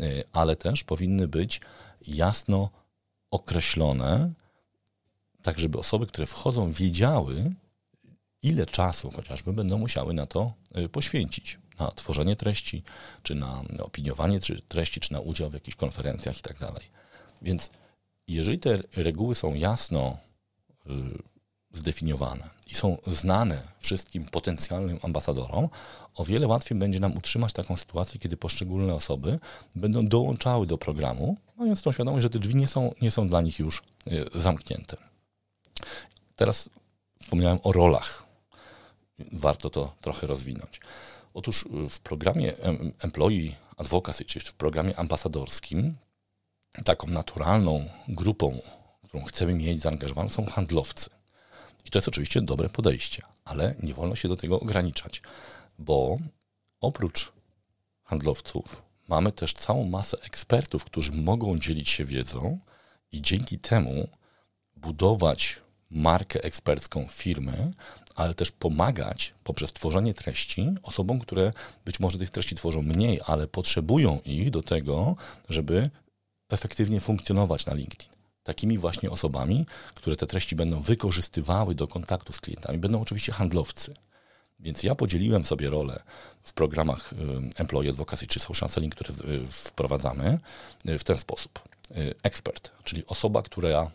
y, 0.00 0.24
ale 0.32 0.56
też 0.56 0.84
powinny 0.84 1.28
być 1.28 1.60
jasno 2.06 2.70
określone, 3.30 4.32
tak 5.42 5.58
żeby 5.58 5.78
osoby, 5.78 6.06
które 6.06 6.26
wchodzą, 6.26 6.72
wiedziały, 6.72 7.52
ile 8.42 8.66
czasu 8.66 9.10
chociażby 9.10 9.52
będą 9.52 9.78
musiały 9.78 10.14
na 10.14 10.26
to 10.26 10.52
y, 10.78 10.88
poświęcić. 10.88 11.58
Na 11.78 11.90
tworzenie 11.90 12.36
treści, 12.36 12.82
czy 13.22 13.34
na 13.34 13.64
opiniowanie 13.78 14.40
treści, 14.68 15.00
czy 15.00 15.12
na 15.12 15.20
udział 15.20 15.50
w 15.50 15.54
jakichś 15.54 15.76
konferencjach 15.76 16.38
i 16.38 16.42
tak 16.42 16.58
dalej. 16.58 17.01
Więc 17.42 17.70
jeżeli 18.28 18.58
te 18.58 18.78
reguły 18.96 19.34
są 19.34 19.54
jasno 19.54 20.16
y, 20.86 20.90
zdefiniowane 21.72 22.50
i 22.66 22.74
są 22.74 22.98
znane 23.06 23.62
wszystkim 23.78 24.24
potencjalnym 24.24 24.98
ambasadorom, 25.02 25.68
o 26.14 26.24
wiele 26.24 26.46
łatwiej 26.46 26.78
będzie 26.78 27.00
nam 27.00 27.16
utrzymać 27.16 27.52
taką 27.52 27.76
sytuację, 27.76 28.20
kiedy 28.20 28.36
poszczególne 28.36 28.94
osoby 28.94 29.38
będą 29.74 30.06
dołączały 30.06 30.66
do 30.66 30.78
programu, 30.78 31.36
mając 31.56 31.82
tą 31.82 31.92
świadomość, 31.92 32.22
że 32.22 32.30
te 32.30 32.38
drzwi 32.38 32.54
nie 32.54 32.68
są, 32.68 32.94
nie 33.02 33.10
są 33.10 33.26
dla 33.26 33.40
nich 33.40 33.58
już 33.58 33.82
y, 34.06 34.40
zamknięte. 34.40 34.96
Teraz 36.36 36.70
wspomniałem 37.20 37.58
o 37.62 37.72
rolach 37.72 38.32
warto 39.32 39.70
to 39.70 39.94
trochę 40.00 40.26
rozwinąć. 40.26 40.80
Otóż 41.34 41.68
w 41.90 42.00
programie 42.00 42.52
Employee 42.98 43.54
Advocacy, 43.76 44.24
czyli 44.24 44.44
w 44.44 44.54
programie 44.54 44.98
ambasadorskim, 44.98 45.96
taką 46.84 47.06
naturalną 47.06 47.88
grupą, 48.08 48.60
którą 49.08 49.24
chcemy 49.24 49.54
mieć 49.54 49.80
zaangażowaną, 49.80 50.28
są 50.28 50.46
handlowcy. 50.46 51.10
I 51.84 51.90
to 51.90 51.98
jest 51.98 52.08
oczywiście 52.08 52.42
dobre 52.42 52.68
podejście, 52.68 53.22
ale 53.44 53.74
nie 53.82 53.94
wolno 53.94 54.16
się 54.16 54.28
do 54.28 54.36
tego 54.36 54.60
ograniczać, 54.60 55.22
bo 55.78 56.18
oprócz 56.80 57.32
handlowców 58.04 58.82
mamy 59.08 59.32
też 59.32 59.52
całą 59.52 59.84
masę 59.84 60.16
ekspertów, 60.22 60.84
którzy 60.84 61.12
mogą 61.12 61.58
dzielić 61.58 61.88
się 61.88 62.04
wiedzą 62.04 62.58
i 63.12 63.22
dzięki 63.22 63.58
temu 63.58 64.08
budować 64.76 65.60
markę 65.90 66.44
ekspercką 66.44 67.06
firmy, 67.08 67.70
ale 68.14 68.34
też 68.34 68.52
pomagać 68.52 69.34
poprzez 69.44 69.72
tworzenie 69.72 70.14
treści 70.14 70.68
osobom, 70.82 71.20
które 71.20 71.52
być 71.84 72.00
może 72.00 72.18
tych 72.18 72.30
treści 72.30 72.54
tworzą 72.54 72.82
mniej, 72.82 73.20
ale 73.26 73.46
potrzebują 73.46 74.20
ich 74.24 74.50
do 74.50 74.62
tego, 74.62 75.16
żeby 75.48 75.90
efektywnie 76.52 77.00
funkcjonować 77.00 77.66
na 77.66 77.74
LinkedIn. 77.74 78.08
Takimi 78.44 78.78
właśnie 78.78 79.10
osobami, 79.10 79.66
które 79.94 80.16
te 80.16 80.26
treści 80.26 80.56
będą 80.56 80.80
wykorzystywały 80.80 81.74
do 81.74 81.88
kontaktu 81.88 82.32
z 82.32 82.40
klientami, 82.40 82.78
będą 82.78 83.00
oczywiście 83.00 83.32
handlowcy. 83.32 83.94
Więc 84.60 84.82
ja 84.82 84.94
podzieliłem 84.94 85.44
sobie 85.44 85.70
rolę 85.70 86.02
w 86.42 86.52
programach 86.52 87.12
y, 87.12 87.16
Employee 87.56 87.90
Advocacy 87.90 88.26
czy 88.26 88.40
Social 88.40 88.68
Selling, 88.68 88.94
które 88.94 89.14
y, 89.14 89.46
wprowadzamy 89.46 90.38
y, 90.88 90.98
w 90.98 91.04
ten 91.04 91.18
sposób. 91.18 91.62
Ekspert, 92.22 92.70
czyli 92.84 93.06
osoba, 93.06 93.42
która 93.42 93.90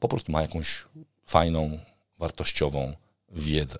po 0.00 0.08
prostu 0.08 0.32
ma 0.32 0.42
jakąś 0.42 0.84
fajną, 1.26 1.78
wartościową 2.18 2.92
wiedzę. 3.32 3.78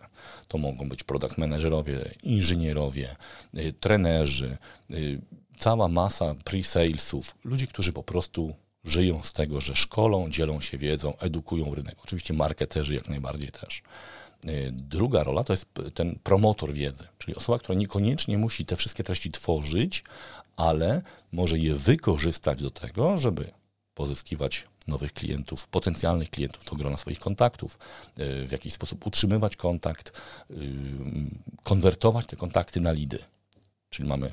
To 0.49 0.59
mogą 0.59 0.89
być 0.89 1.05
product 1.05 1.39
managerowie, 1.39 2.11
inżynierowie, 2.23 3.17
trenerzy, 3.81 4.57
cała 5.59 5.88
masa 5.88 6.35
pre-salesów, 6.35 7.35
ludzi, 7.45 7.67
którzy 7.69 7.93
po 7.93 8.03
prostu 8.03 8.55
żyją 8.85 9.23
z 9.23 9.33
tego, 9.33 9.61
że 9.61 9.77
szkolą, 9.77 10.31
dzielą 10.31 10.61
się 10.61 10.79
wiedzą, 10.79 11.17
edukują 11.19 11.75
rynek. 11.75 11.97
Oczywiście 12.05 12.35
marketerzy 12.35 12.95
jak 12.95 13.09
najbardziej 13.09 13.51
też. 13.51 13.83
Y, 14.49 14.71
druga 14.73 15.25
rola 15.25 15.45
to 15.45 15.53
jest 15.53 15.67
ten 15.95 16.19
promotor 16.23 16.73
wiedzy, 16.73 17.05
czyli 17.19 17.37
osoba, 17.37 17.59
która 17.59 17.79
niekoniecznie 17.79 18.38
musi 18.38 18.67
te 18.67 18.77
wszystkie 18.77 19.05
treści 19.05 19.31
tworzyć, 19.31 20.05
ale 20.57 21.03
może 21.33 21.59
je 21.59 21.75
wykorzystać 21.75 22.62
do 22.62 22.71
tego, 22.71 23.19
żeby 23.19 23.51
pozyskiwać 23.95 24.67
nowych 24.87 25.12
klientów, 25.12 25.69
potencjalnych 25.69 26.31
klientów 26.31 26.65
do 26.65 26.77
grona 26.77 26.97
swoich 26.97 27.19
kontaktów, 27.19 27.79
e, 28.17 28.47
w 28.47 28.53
jakiś 28.53 28.73
sposób 28.73 29.07
utrzymywać 29.07 29.57
kontakt, 29.57 30.23
e, 30.51 30.55
konwertować 31.62 32.27
te 32.27 32.37
kontakty 32.37 32.81
na 32.81 32.93
lidy. 32.93 33.19
Czyli 33.91 34.09
mamy 34.09 34.33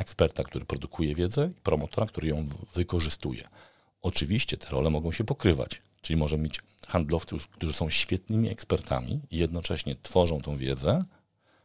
eksperta, 0.00 0.44
który 0.44 0.64
produkuje 0.64 1.14
wiedzę 1.14 1.50
i 1.52 1.60
promotora, 1.60 2.06
który 2.06 2.28
ją 2.28 2.44
wykorzystuje. 2.74 3.48
Oczywiście 4.02 4.56
te 4.56 4.70
role 4.70 4.90
mogą 4.90 5.12
się 5.12 5.24
pokrywać, 5.24 5.80
czyli 6.02 6.18
możemy 6.18 6.42
mieć 6.42 6.60
handlowców, 6.88 7.48
którzy 7.48 7.72
są 7.72 7.90
świetnymi 7.90 8.48
ekspertami 8.48 9.20
i 9.30 9.38
jednocześnie 9.38 9.96
tworzą 10.02 10.40
tą 10.40 10.56
wiedzę 10.56 11.04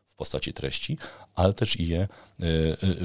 w 0.05 0.15
postaci 0.15 0.53
treści, 0.53 0.97
ale 1.35 1.53
też 1.53 1.79
i 1.79 1.87
je 1.87 2.01
e, 2.01 2.07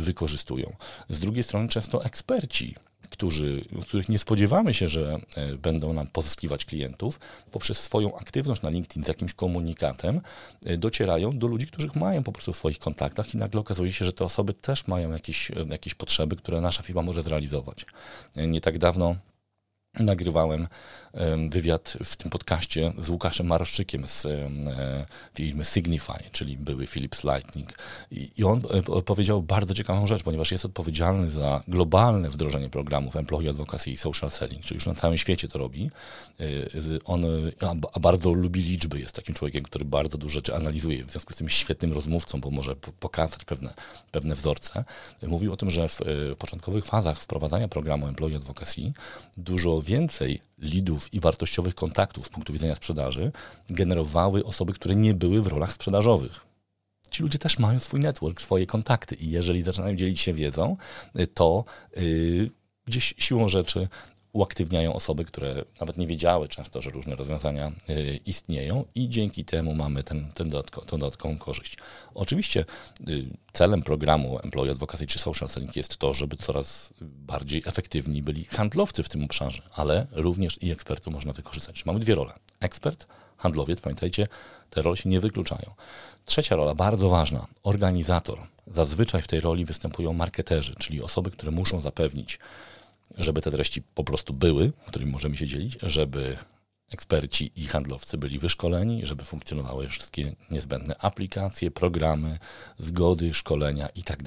wykorzystują. 0.00 0.76
Z 1.08 1.20
drugiej 1.20 1.42
strony 1.42 1.68
często 1.68 2.04
eksperci 2.04 2.74
którzy, 3.10 3.64
których 3.82 4.08
nie 4.08 4.18
spodziewamy 4.18 4.74
się, 4.74 4.88
że 4.88 5.18
e, 5.36 5.56
będą 5.56 5.92
nam 5.92 6.06
pozyskiwać 6.06 6.64
klientów, 6.64 7.20
poprzez 7.50 7.78
swoją 7.78 8.16
aktywność 8.16 8.62
na 8.62 8.70
LinkedIn 8.70 9.04
z 9.04 9.08
jakimś 9.08 9.34
komunikatem 9.34 10.20
e, 10.64 10.76
docierają 10.76 11.38
do 11.38 11.46
ludzi, 11.46 11.66
których 11.66 11.96
mają 11.96 12.22
po 12.22 12.32
prostu 12.32 12.52
w 12.52 12.56
swoich 12.56 12.78
kontaktach 12.78 13.34
i 13.34 13.38
nagle 13.38 13.60
okazuje 13.60 13.92
się, 13.92 14.04
że 14.04 14.12
te 14.12 14.24
osoby 14.24 14.54
też 14.54 14.86
mają 14.86 15.12
jakieś, 15.12 15.50
e, 15.50 15.54
jakieś 15.68 15.94
potrzeby, 15.94 16.36
które 16.36 16.60
nasza 16.60 16.82
firma 16.82 17.02
może 17.02 17.22
zrealizować. 17.22 17.86
Nie 18.36 18.60
tak 18.60 18.78
dawno 18.78 19.16
nagrywałem 19.98 20.68
wywiad 21.50 21.96
w 22.04 22.16
tym 22.16 22.30
podcaście 22.30 22.92
z 22.98 23.08
Łukaszem 23.08 23.46
Maroszczykiem 23.46 24.06
z 24.06 24.26
e, 24.26 24.50
firmy 25.34 25.64
Signify, 25.64 26.30
czyli 26.32 26.56
były 26.56 26.86
Philips 26.86 27.24
Lightning. 27.24 27.72
I 28.10 28.44
on 28.44 28.62
e, 28.98 29.02
powiedział 29.02 29.42
bardzo 29.42 29.74
ciekawą 29.74 30.06
rzecz, 30.06 30.22
ponieważ 30.22 30.52
jest 30.52 30.64
odpowiedzialny 30.64 31.30
za 31.30 31.62
globalne 31.68 32.30
wdrożenie 32.30 32.68
programów 32.68 33.16
Employee 33.16 33.48
Advocacy 33.48 33.90
i 33.90 33.96
Social 33.96 34.30
Selling, 34.30 34.64
czyli 34.64 34.76
już 34.76 34.86
na 34.86 34.94
całym 34.94 35.18
świecie 35.18 35.48
to 35.48 35.58
robi. 35.58 35.90
E, 36.40 36.44
on 37.04 37.24
a 37.92 38.00
bardzo 38.00 38.32
lubi 38.32 38.62
liczby, 38.62 39.00
jest 39.00 39.16
takim 39.16 39.34
człowiekiem, 39.34 39.62
który 39.62 39.84
bardzo 39.84 40.18
dużo 40.18 40.32
rzeczy 40.32 40.54
analizuje, 40.54 41.04
w 41.04 41.10
związku 41.10 41.32
z 41.32 41.36
tym 41.36 41.48
świetnym 41.48 41.92
rozmówcą, 41.92 42.40
bo 42.40 42.50
może 42.50 42.76
pokazać 42.76 43.44
pewne, 43.44 43.74
pewne 44.10 44.34
wzorce. 44.34 44.84
Mówił 45.22 45.52
o 45.52 45.56
tym, 45.56 45.70
że 45.70 45.88
w 45.88 45.98
początkowych 46.38 46.84
fazach 46.84 47.18
wprowadzania 47.18 47.68
programu 47.68 48.06
Employee 48.06 48.36
Advocacy 48.36 48.92
dużo 49.36 49.79
więcej 49.82 50.40
leadów 50.58 51.14
i 51.14 51.20
wartościowych 51.20 51.74
kontaktów 51.74 52.26
z 52.26 52.28
punktu 52.28 52.52
widzenia 52.52 52.74
sprzedaży 52.74 53.32
generowały 53.70 54.44
osoby, 54.44 54.72
które 54.72 54.96
nie 54.96 55.14
były 55.14 55.42
w 55.42 55.46
rolach 55.46 55.72
sprzedażowych. 55.72 56.40
Ci 57.10 57.22
ludzie 57.22 57.38
też 57.38 57.58
mają 57.58 57.78
swój 57.78 58.00
network, 58.00 58.40
swoje 58.40 58.66
kontakty 58.66 59.14
i 59.14 59.30
jeżeli 59.30 59.62
zaczynają 59.62 59.96
dzielić 59.96 60.20
się 60.20 60.34
wiedzą, 60.34 60.76
to 61.34 61.64
yy, 61.96 62.50
gdzieś 62.86 63.14
siłą 63.18 63.48
rzeczy 63.48 63.88
uaktywniają 64.32 64.94
osoby, 64.94 65.24
które 65.24 65.64
nawet 65.80 65.96
nie 65.96 66.06
wiedziały 66.06 66.48
często, 66.48 66.82
że 66.82 66.90
różne 66.90 67.16
rozwiązania 67.16 67.72
y, 67.90 68.20
istnieją 68.26 68.84
i 68.94 69.08
dzięki 69.08 69.44
temu 69.44 69.74
mamy 69.74 70.02
ten, 70.02 70.32
ten 70.32 70.48
dodatko, 70.48 70.80
tą 70.80 70.98
dodatkową 70.98 71.38
korzyść. 71.38 71.76
Oczywiście 72.14 72.64
y, 73.08 73.26
celem 73.52 73.82
programu 73.82 74.38
Employee 74.44 74.70
Advocacy 74.70 75.06
czy 75.06 75.18
Social 75.18 75.48
Selling 75.48 75.76
jest 75.76 75.96
to, 75.96 76.14
żeby 76.14 76.36
coraz 76.36 76.94
bardziej 77.00 77.62
efektywni 77.66 78.22
byli 78.22 78.44
handlowcy 78.44 79.02
w 79.02 79.08
tym 79.08 79.24
obszarze, 79.24 79.62
ale 79.72 80.06
również 80.12 80.62
i 80.62 80.70
ekspertów 80.70 81.12
można 81.12 81.32
wykorzystać. 81.32 81.84
Mamy 81.84 82.00
dwie 82.00 82.14
role. 82.14 82.32
Ekspert, 82.60 83.06
handlowiec, 83.36 83.80
pamiętajcie, 83.80 84.26
te 84.70 84.82
role 84.82 84.96
się 84.96 85.08
nie 85.08 85.20
wykluczają. 85.20 85.74
Trzecia 86.24 86.56
rola, 86.56 86.74
bardzo 86.74 87.08
ważna, 87.08 87.46
organizator. 87.62 88.38
Zazwyczaj 88.66 89.22
w 89.22 89.26
tej 89.26 89.40
roli 89.40 89.64
występują 89.64 90.12
marketerzy, 90.12 90.74
czyli 90.78 91.02
osoby, 91.02 91.30
które 91.30 91.50
muszą 91.52 91.80
zapewnić 91.80 92.38
żeby 93.18 93.42
te 93.42 93.50
treści 93.50 93.82
po 93.82 94.04
prostu 94.04 94.32
były, 94.32 94.72
którymi 94.86 95.12
możemy 95.12 95.36
się 95.36 95.46
dzielić, 95.46 95.78
żeby 95.82 96.36
eksperci 96.90 97.52
i 97.56 97.66
handlowcy 97.66 98.18
byli 98.18 98.38
wyszkoleni, 98.38 99.06
żeby 99.06 99.24
funkcjonowały 99.24 99.88
wszystkie 99.88 100.36
niezbędne 100.50 100.94
aplikacje, 100.98 101.70
programy, 101.70 102.38
zgody, 102.78 103.34
szkolenia 103.34 103.88
i 103.88 104.02
tak. 104.02 104.20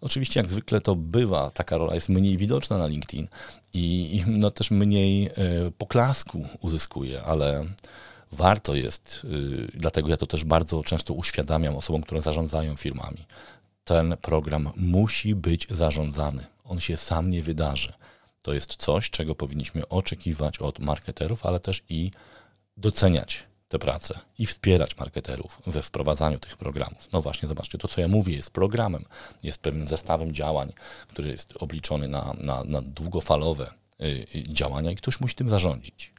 Oczywiście, 0.00 0.40
jak 0.40 0.50
zwykle 0.50 0.80
to 0.80 0.96
bywa, 0.96 1.50
taka 1.50 1.78
rola 1.78 1.94
jest 1.94 2.08
mniej 2.08 2.36
widoczna 2.36 2.78
na 2.78 2.86
LinkedIn 2.86 3.28
i 3.74 4.22
no, 4.26 4.50
też 4.50 4.70
mniej 4.70 5.26
y, 5.26 5.30
poklasku 5.78 6.48
uzyskuje, 6.60 7.22
ale 7.22 7.66
warto 8.32 8.74
jest, 8.74 9.22
y, 9.24 9.68
dlatego 9.74 10.08
ja 10.08 10.16
to 10.16 10.26
też 10.26 10.44
bardzo 10.44 10.82
często 10.82 11.14
uświadamiam 11.14 11.76
osobom, 11.76 12.02
które 12.02 12.20
zarządzają 12.20 12.76
firmami. 12.76 13.26
Ten 13.84 14.16
program 14.22 14.70
musi 14.76 15.34
być 15.34 15.66
zarządzany 15.70 16.55
on 16.68 16.80
się 16.80 16.96
sam 16.96 17.30
nie 17.30 17.42
wydarzy. 17.42 17.92
To 18.42 18.52
jest 18.52 18.76
coś, 18.76 19.10
czego 19.10 19.34
powinniśmy 19.34 19.88
oczekiwać 19.88 20.58
od 20.58 20.78
marketerów, 20.78 21.46
ale 21.46 21.60
też 21.60 21.82
i 21.88 22.10
doceniać 22.76 23.46
tę 23.68 23.78
pracę 23.78 24.18
i 24.38 24.46
wspierać 24.46 24.96
marketerów 24.96 25.62
we 25.66 25.82
wprowadzaniu 25.82 26.38
tych 26.38 26.56
programów. 26.56 27.08
No 27.12 27.20
właśnie, 27.20 27.48
zobaczcie, 27.48 27.78
to 27.78 27.88
co 27.88 28.00
ja 28.00 28.08
mówię 28.08 28.36
jest 28.36 28.50
programem, 28.50 29.04
jest 29.42 29.58
pewnym 29.58 29.86
zestawem 29.86 30.32
działań, 30.32 30.72
który 31.08 31.28
jest 31.28 31.54
obliczony 31.56 32.08
na, 32.08 32.34
na, 32.40 32.64
na 32.64 32.82
długofalowe 32.82 33.70
y, 34.00 34.04
y, 34.34 34.42
działania 34.48 34.90
i 34.90 34.96
ktoś 34.96 35.20
musi 35.20 35.34
tym 35.34 35.48
zarządzić. 35.48 36.12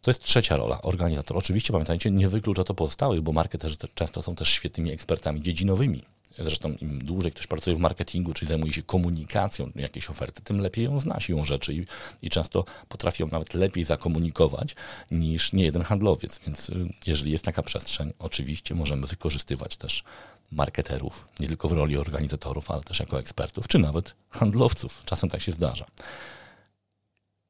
To 0.00 0.10
jest 0.10 0.22
trzecia 0.24 0.56
rola, 0.56 0.82
organizator. 0.82 1.36
Oczywiście 1.36 1.72
pamiętajcie, 1.72 2.10
nie 2.10 2.28
wyklucza 2.28 2.64
to 2.64 2.74
pozostałych, 2.74 3.20
bo 3.20 3.32
marketerzy 3.32 3.76
często 3.94 4.22
są 4.22 4.34
też 4.34 4.48
świetnymi 4.48 4.92
ekspertami 4.92 5.42
dziedzinowymi. 5.42 6.02
Zresztą 6.38 6.72
im 6.80 6.98
dłużej 6.98 7.32
ktoś 7.32 7.46
pracuje 7.46 7.76
w 7.76 7.78
marketingu, 7.78 8.34
czyli 8.34 8.48
zajmuje 8.48 8.72
się 8.72 8.82
komunikacją 8.82 9.70
jakiejś 9.74 10.10
oferty, 10.10 10.42
tym 10.42 10.60
lepiej 10.60 10.84
ją 10.84 10.98
zna 10.98 11.20
siłą 11.20 11.44
rzeczy 11.44 11.74
i, 11.74 11.86
i 12.22 12.30
często 12.30 12.64
potrafi 12.88 13.22
ją 13.22 13.28
nawet 13.28 13.54
lepiej 13.54 13.84
zakomunikować 13.84 14.76
niż 15.10 15.52
nie 15.52 15.64
jeden 15.64 15.82
handlowiec. 15.82 16.40
Więc 16.46 16.70
y, 16.70 16.88
jeżeli 17.06 17.32
jest 17.32 17.44
taka 17.44 17.62
przestrzeń, 17.62 18.12
oczywiście 18.18 18.74
możemy 18.74 19.06
wykorzystywać 19.06 19.76
też 19.76 20.04
marketerów, 20.52 21.28
nie 21.40 21.48
tylko 21.48 21.68
w 21.68 21.72
roli 21.72 21.96
organizatorów, 21.96 22.70
ale 22.70 22.82
też 22.82 23.00
jako 23.00 23.18
ekspertów, 23.18 23.68
czy 23.68 23.78
nawet 23.78 24.14
handlowców. 24.30 25.02
Czasem 25.04 25.30
tak 25.30 25.42
się 25.42 25.52
zdarza. 25.52 25.86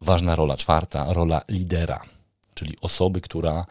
Ważna 0.00 0.34
rola 0.34 0.56
czwarta, 0.56 1.12
rola 1.12 1.42
lidera, 1.48 2.02
czyli 2.54 2.76
osoby, 2.80 3.20
która 3.20 3.66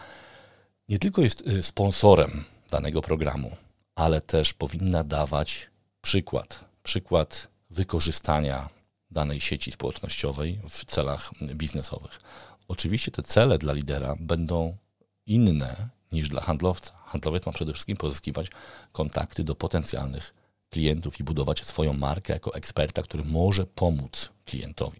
nie 0.89 0.99
tylko 0.99 1.21
jest 1.21 1.47
y, 1.47 1.63
sponsorem 1.63 2.43
danego 2.71 3.01
programu, 3.01 3.55
ale 3.95 4.21
też 4.21 4.53
powinna 4.53 5.03
dawać 5.03 5.69
przykład, 6.01 6.65
przykład 6.83 7.47
wykorzystania 7.69 8.69
danej 9.11 9.41
sieci 9.41 9.71
społecznościowej 9.71 10.59
w 10.69 10.85
celach 10.85 11.31
biznesowych. 11.41 12.21
Oczywiście 12.67 13.11
te 13.11 13.23
cele 13.23 13.57
dla 13.57 13.73
lidera 13.73 14.15
będą 14.19 14.77
inne 15.25 15.89
niż 16.11 16.29
dla 16.29 16.41
handlowca. 16.41 16.93
Handlowiec 17.05 17.45
ma 17.45 17.51
przede 17.51 17.73
wszystkim 17.73 17.97
pozyskiwać 17.97 18.47
kontakty 18.91 19.43
do 19.43 19.55
potencjalnych 19.55 20.33
klientów 20.69 21.19
i 21.19 21.23
budować 21.23 21.65
swoją 21.65 21.93
markę 21.93 22.33
jako 22.33 22.53
eksperta, 22.53 23.01
który 23.01 23.23
może 23.23 23.65
pomóc 23.65 24.29
klientowi. 24.45 24.99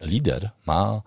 Lider 0.00 0.50
ma 0.66 1.02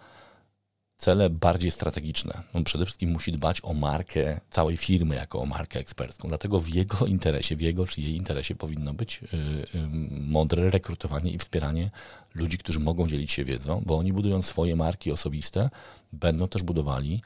cele 1.02 1.30
bardziej 1.30 1.72
strategiczne. 1.72 2.44
On 2.54 2.64
przede 2.64 2.86
wszystkim 2.86 3.12
musi 3.12 3.32
dbać 3.32 3.60
o 3.64 3.74
markę 3.74 4.40
całej 4.50 4.78
firmy 4.78 5.16
jako 5.16 5.42
o 5.42 5.46
markę 5.46 5.80
ekspercką. 5.80 6.28
Dlatego 6.28 6.60
w 6.60 6.70
jego 6.70 7.06
interesie, 7.06 7.56
w 7.56 7.62
jego 7.62 7.88
czy 7.88 8.02
jej 8.02 8.16
interesie 8.16 8.56
powinno 8.56 8.94
być 8.94 9.22
y, 9.24 9.38
y, 9.76 9.88
mądre 10.22 10.70
rekrutowanie 10.70 11.32
i 11.32 11.38
wspieranie 11.38 11.90
ludzi, 12.36 12.58
którzy 12.58 12.80
mogą 12.80 13.08
dzielić 13.08 13.32
się 13.32 13.46
wiedzą, 13.46 13.84
bo 13.86 13.98
oni 13.98 14.14
budując 14.14 14.46
swoje 14.46 14.76
marki 14.76 15.12
osobiste, 15.12 15.70
będą 16.14 16.48
też 16.48 16.64
budowali 16.64 17.22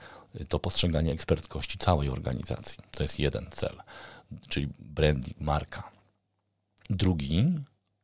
to 0.50 0.60
postrzeganie 0.60 1.12
eksperckości 1.12 1.78
całej 1.78 2.10
organizacji. 2.10 2.84
To 2.92 3.04
jest 3.04 3.20
jeden 3.20 3.46
cel, 3.52 3.76
czyli 4.48 4.68
branding, 4.80 5.42
marka. 5.42 5.92
Drugi 6.90 7.54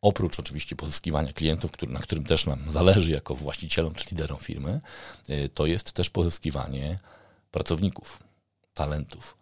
oprócz 0.01 0.39
oczywiście 0.39 0.75
pozyskiwania 0.75 1.33
klientów, 1.33 1.71
który, 1.71 1.91
na 1.91 1.99
którym 1.99 2.23
też 2.23 2.45
nam 2.45 2.69
zależy 2.69 3.09
jako 3.09 3.35
właścicielom 3.35 3.95
czy 3.95 4.05
liderom 4.11 4.39
firmy, 4.39 4.81
y, 5.29 5.49
to 5.49 5.65
jest 5.65 5.91
też 5.91 6.09
pozyskiwanie 6.09 6.99
pracowników, 7.51 8.23
talentów. 8.73 9.40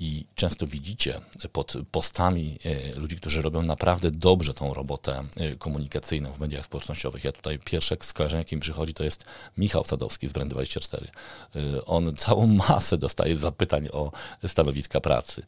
I 0.00 0.24
często 0.34 0.66
widzicie 0.66 1.20
pod 1.52 1.74
postami 1.90 2.58
e, 2.64 2.98
ludzi, 3.00 3.16
którzy 3.16 3.42
robią 3.42 3.62
naprawdę 3.62 4.10
dobrze 4.10 4.54
tą 4.54 4.74
robotę 4.74 5.24
e, 5.36 5.56
komunikacyjną 5.56 6.32
w 6.32 6.40
mediach 6.40 6.64
społecznościowych. 6.64 7.24
Ja 7.24 7.32
tutaj 7.32 7.58
pierwsze 7.58 7.96
skojarzenie, 8.00 8.40
jakie 8.40 8.58
przychodzi, 8.58 8.94
to 8.94 9.04
jest 9.04 9.24
Michał 9.58 9.84
Sadowski 9.84 10.28
z 10.28 10.32
Brand24. 10.32 11.04
E, 11.04 11.84
on 11.84 12.16
całą 12.16 12.46
masę 12.46 12.98
dostaje 12.98 13.36
zapytań 13.36 13.88
o 13.92 14.12
stanowiska 14.46 15.00
pracy. 15.00 15.42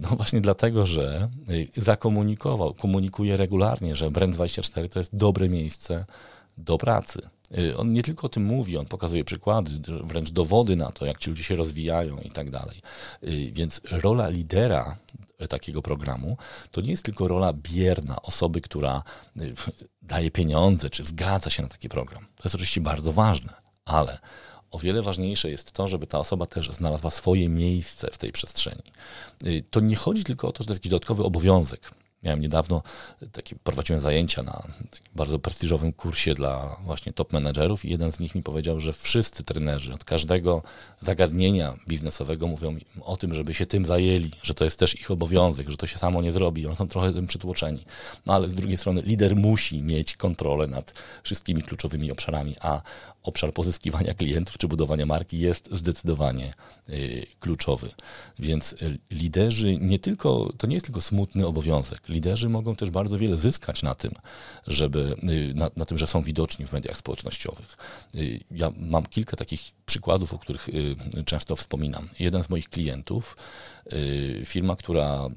No 0.00 0.08
właśnie 0.08 0.40
dlatego, 0.40 0.86
że 0.86 1.28
zakomunikował, 1.76 2.74
komunikuje 2.74 3.36
regularnie, 3.36 3.96
że 3.96 4.10
Brand24 4.10 4.88
to 4.88 4.98
jest 4.98 5.16
dobre 5.16 5.48
miejsce 5.48 6.04
do 6.58 6.78
pracy 6.78 7.20
on 7.76 7.92
nie 7.92 8.02
tylko 8.02 8.26
o 8.26 8.28
tym 8.28 8.44
mówi, 8.44 8.76
on 8.76 8.86
pokazuje 8.86 9.24
przykłady, 9.24 9.70
wręcz 10.04 10.30
dowody 10.30 10.76
na 10.76 10.92
to, 10.92 11.06
jak 11.06 11.18
ci 11.18 11.30
ludzie 11.30 11.44
się 11.44 11.56
rozwijają 11.56 12.18
i 12.18 12.30
tak 12.30 12.50
dalej. 12.50 12.76
Y, 13.24 13.52
więc 13.52 13.80
rola 13.90 14.28
lidera 14.28 14.96
takiego 15.48 15.82
programu 15.82 16.36
to 16.70 16.80
nie 16.80 16.90
jest 16.90 17.02
tylko 17.02 17.28
rola 17.28 17.52
bierna 17.52 18.22
osoby, 18.22 18.60
która 18.60 19.02
y, 19.40 19.54
daje 20.02 20.30
pieniądze 20.30 20.90
czy 20.90 21.04
zgadza 21.04 21.50
się 21.50 21.62
na 21.62 21.68
taki 21.68 21.88
program. 21.88 22.26
To 22.36 22.42
jest 22.44 22.54
oczywiście 22.54 22.80
bardzo 22.80 23.12
ważne, 23.12 23.52
ale 23.84 24.18
o 24.70 24.78
wiele 24.78 25.02
ważniejsze 25.02 25.50
jest 25.50 25.72
to, 25.72 25.88
żeby 25.88 26.06
ta 26.06 26.18
osoba 26.18 26.46
też 26.46 26.70
znalazła 26.70 27.10
swoje 27.10 27.48
miejsce 27.48 28.08
w 28.12 28.18
tej 28.18 28.32
przestrzeni. 28.32 28.82
To 29.70 29.80
nie 29.80 29.96
chodzi 29.96 30.24
tylko 30.24 30.48
o 30.48 30.52
to, 30.52 30.62
że 30.62 30.66
to 30.66 30.72
jest 30.72 30.80
jakiś 30.80 30.90
dodatkowy 30.90 31.24
obowiązek. 31.24 31.90
Miałem 32.22 32.40
niedawno 32.40 32.82
takie, 33.32 33.56
prowadziłem 33.56 34.02
zajęcia 34.02 34.42
na 34.42 34.62
bardzo 35.14 35.38
prestiżowym 35.38 35.92
kursie 35.92 36.34
dla 36.34 36.76
właśnie 36.84 37.12
top 37.12 37.32
menedżerów 37.32 37.84
i 37.84 37.90
jeden 37.90 38.12
z 38.12 38.20
nich 38.20 38.34
mi 38.34 38.42
powiedział, 38.42 38.80
że 38.80 38.92
wszyscy 38.92 39.42
trenerzy 39.42 39.94
od 39.94 40.04
każdego 40.04 40.62
zagadnienia 41.00 41.76
biznesowego 41.88 42.46
mówią 42.46 42.76
o 43.00 43.16
tym, 43.16 43.34
żeby 43.34 43.54
się 43.54 43.66
tym 43.66 43.84
zajęli, 43.84 44.30
że 44.42 44.54
to 44.54 44.64
jest 44.64 44.78
też 44.78 45.00
ich 45.00 45.10
obowiązek, 45.10 45.70
że 45.70 45.76
to 45.76 45.86
się 45.86 45.98
samo 45.98 46.22
nie 46.22 46.32
zrobi. 46.32 46.66
Oni 46.66 46.76
są 46.76 46.88
trochę 46.88 47.12
tym 47.12 47.26
przytłoczeni. 47.26 47.84
No 48.26 48.34
ale 48.34 48.48
z 48.48 48.54
drugiej 48.54 48.76
strony 48.76 49.00
lider 49.00 49.36
musi 49.36 49.82
mieć 49.82 50.16
kontrolę 50.16 50.66
nad 50.66 50.94
wszystkimi 51.22 51.62
kluczowymi 51.62 52.12
obszarami, 52.12 52.56
a 52.60 52.82
obszar 53.22 53.52
pozyskiwania 53.52 54.14
klientów 54.14 54.58
czy 54.58 54.68
budowania 54.68 55.06
marki 55.06 55.38
jest 55.38 55.68
zdecydowanie 55.72 56.54
y, 56.88 57.26
kluczowy. 57.40 57.90
Więc 58.38 58.72
y, 58.72 58.98
liderzy 59.10 59.76
nie 59.76 59.98
tylko, 59.98 60.52
to 60.58 60.66
nie 60.66 60.74
jest 60.74 60.86
tylko 60.86 61.00
smutny 61.00 61.46
obowiązek. 61.46 62.07
Liderzy 62.08 62.48
mogą 62.48 62.76
też 62.76 62.90
bardzo 62.90 63.18
wiele 63.18 63.36
zyskać 63.36 63.82
na 63.82 63.94
tym, 63.94 64.12
żeby, 64.66 65.14
na, 65.54 65.70
na 65.76 65.84
tym, 65.84 65.98
że 65.98 66.06
są 66.06 66.22
widoczni 66.22 66.66
w 66.66 66.72
mediach 66.72 66.96
społecznościowych. 66.96 67.76
Ja 68.50 68.72
mam 68.76 69.06
kilka 69.06 69.36
takich 69.36 69.60
przykładów, 69.86 70.34
o 70.34 70.38
których 70.38 70.68
często 71.24 71.56
wspominam. 71.56 72.08
Jeden 72.18 72.42
z 72.44 72.50
moich 72.50 72.68
klientów, 72.68 73.36
firma, 74.44 74.76
która 74.76 75.28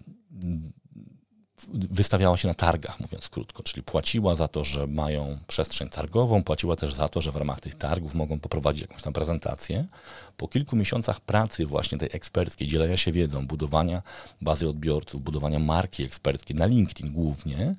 wystawiała 1.74 2.38
się 2.38 2.47
na 2.47 2.53
targach, 2.53 2.99
mówiąc 2.99 3.30
krótko, 3.30 3.64
czyli 3.64 3.84
płaciła 3.84 4.36
za 4.36 4.47
to, 4.47 4.64
że 4.64 4.88
mają 4.88 5.38
przestrzeń 5.47 5.89
targową, 5.89 6.43
płaciła 6.43 6.76
też 6.76 6.93
za 6.93 7.07
to, 7.07 7.22
że 7.22 7.32
w 7.32 7.36
ramach 7.36 7.59
tych 7.59 7.76
targów 7.76 8.14
mogą 8.14 8.39
poprowadzić 8.39 8.82
jakąś 8.82 9.01
tam 9.01 9.14
prezentację. 9.14 9.86
Po 10.38 10.47
kilku 10.47 10.76
miesiącach 10.76 11.20
pracy 11.20 11.66
właśnie 11.66 11.97
tej 11.97 12.09
eksperckiej, 12.12 12.68
dzielenia 12.68 12.97
się 12.97 13.12
wiedzą, 13.12 13.47
budowania 13.47 14.01
bazy 14.41 14.70
odbiorców, 14.70 15.24
budowania 15.24 15.59
marki 15.59 16.03
eksperckiej 16.03 16.55
na 16.55 16.66
LinkedIn 16.66 17.14
głównie, 17.14 17.76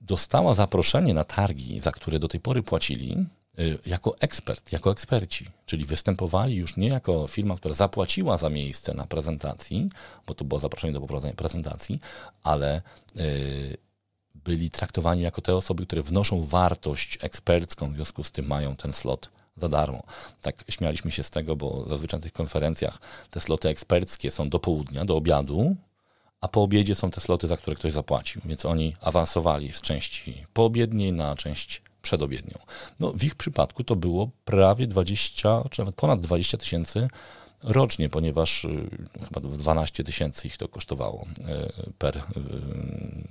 dostała 0.00 0.54
zaproszenie 0.54 1.14
na 1.14 1.24
targi, 1.24 1.80
za 1.80 1.92
które 1.92 2.18
do 2.18 2.28
tej 2.28 2.40
pory 2.40 2.62
płacili, 2.62 3.26
jako 3.86 4.16
ekspert, 4.20 4.72
jako 4.72 4.90
eksperci, 4.90 5.46
czyli 5.66 5.84
występowali 5.84 6.54
już 6.54 6.76
nie 6.76 6.88
jako 6.88 7.26
firma, 7.26 7.56
która 7.56 7.74
zapłaciła 7.74 8.38
za 8.38 8.50
miejsce 8.50 8.94
na 8.94 9.06
prezentacji, 9.06 9.90
bo 10.26 10.34
to 10.34 10.44
było 10.44 10.60
zaproszenie 10.60 10.92
do 10.92 11.00
poprowadzenia 11.00 11.34
prezentacji, 11.34 12.00
ale 12.42 12.82
y, 13.16 13.76
byli 14.34 14.70
traktowani 14.70 15.22
jako 15.22 15.40
te 15.40 15.56
osoby, 15.56 15.86
które 15.86 16.02
wnoszą 16.02 16.44
wartość 16.44 17.18
ekspercką, 17.20 17.90
w 17.90 17.94
związku 17.94 18.24
z 18.24 18.30
tym 18.30 18.46
mają 18.46 18.76
ten 18.76 18.92
slot 18.92 19.30
za 19.56 19.68
darmo. 19.68 20.02
Tak 20.40 20.64
śmialiśmy 20.68 21.10
się 21.10 21.22
z 21.22 21.30
tego, 21.30 21.56
bo 21.56 21.84
zazwyczaj 21.88 22.20
na 22.20 22.24
tych 22.24 22.32
konferencjach 22.32 23.00
te 23.30 23.40
sloty 23.40 23.68
eksperckie 23.68 24.30
są 24.30 24.48
do 24.48 24.58
południa, 24.58 25.04
do 25.04 25.16
obiadu, 25.16 25.76
a 26.40 26.48
po 26.48 26.62
obiedzie 26.62 26.94
są 26.94 27.10
te 27.10 27.20
sloty, 27.20 27.48
za 27.48 27.56
które 27.56 27.76
ktoś 27.76 27.92
zapłacił. 27.92 28.42
Więc 28.44 28.64
oni 28.66 28.94
awansowali 29.00 29.72
z 29.72 29.80
części 29.80 30.44
poobiedniej 30.52 31.12
na 31.12 31.36
część 31.36 31.82
przedobiednią. 32.02 32.58
No, 33.00 33.12
w 33.12 33.24
ich 33.24 33.34
przypadku 33.34 33.84
to 33.84 33.96
było 33.96 34.30
prawie 34.44 34.86
20, 34.86 35.62
czy 35.70 35.80
nawet 35.80 35.94
ponad 35.94 36.20
20 36.20 36.58
tysięcy 36.58 37.08
rocznie, 37.62 38.08
ponieważ 38.08 38.64
y, 38.64 38.88
chyba 39.24 39.40
12 39.40 40.04
tysięcy 40.04 40.46
ich 40.46 40.56
to 40.56 40.68
kosztowało 40.68 41.26
y, 41.86 41.92
per 41.98 42.16
y, 42.16 42.22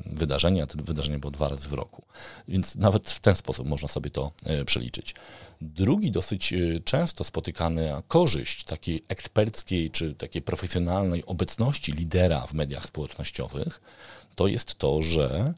wydarzenie, 0.06 0.64
a 0.64 0.68
to 0.68 0.84
wydarzenie 0.84 1.20
było 1.20 1.32
dwa 1.32 1.50
razy 1.50 1.70
w 1.70 1.74
roku. 1.74 2.04
Więc 2.48 2.76
nawet 2.76 3.10
w 3.10 3.20
ten 3.20 3.36
sposób 3.36 3.68
można 3.68 3.88
sobie 3.88 4.10
to 4.10 4.32
przeliczyć. 4.66 5.16
Drugi 5.62 6.12
dosyć 6.12 6.54
często 6.86 7.24
spotykany 7.24 7.94
korzyść 8.08 8.64
takiej 8.64 9.04
eksperckiej 9.08 9.92
czy 9.92 10.14
takiej 10.16 10.42
profesjonalnej 10.42 11.26
obecności 11.26 11.92
lidera 11.92 12.48
w 12.48 12.54
mediach 12.54 12.86
społecznościowych 12.86 13.82
to 14.36 14.48
jest 14.48 14.76
to, 14.76 15.02
że 15.02 15.54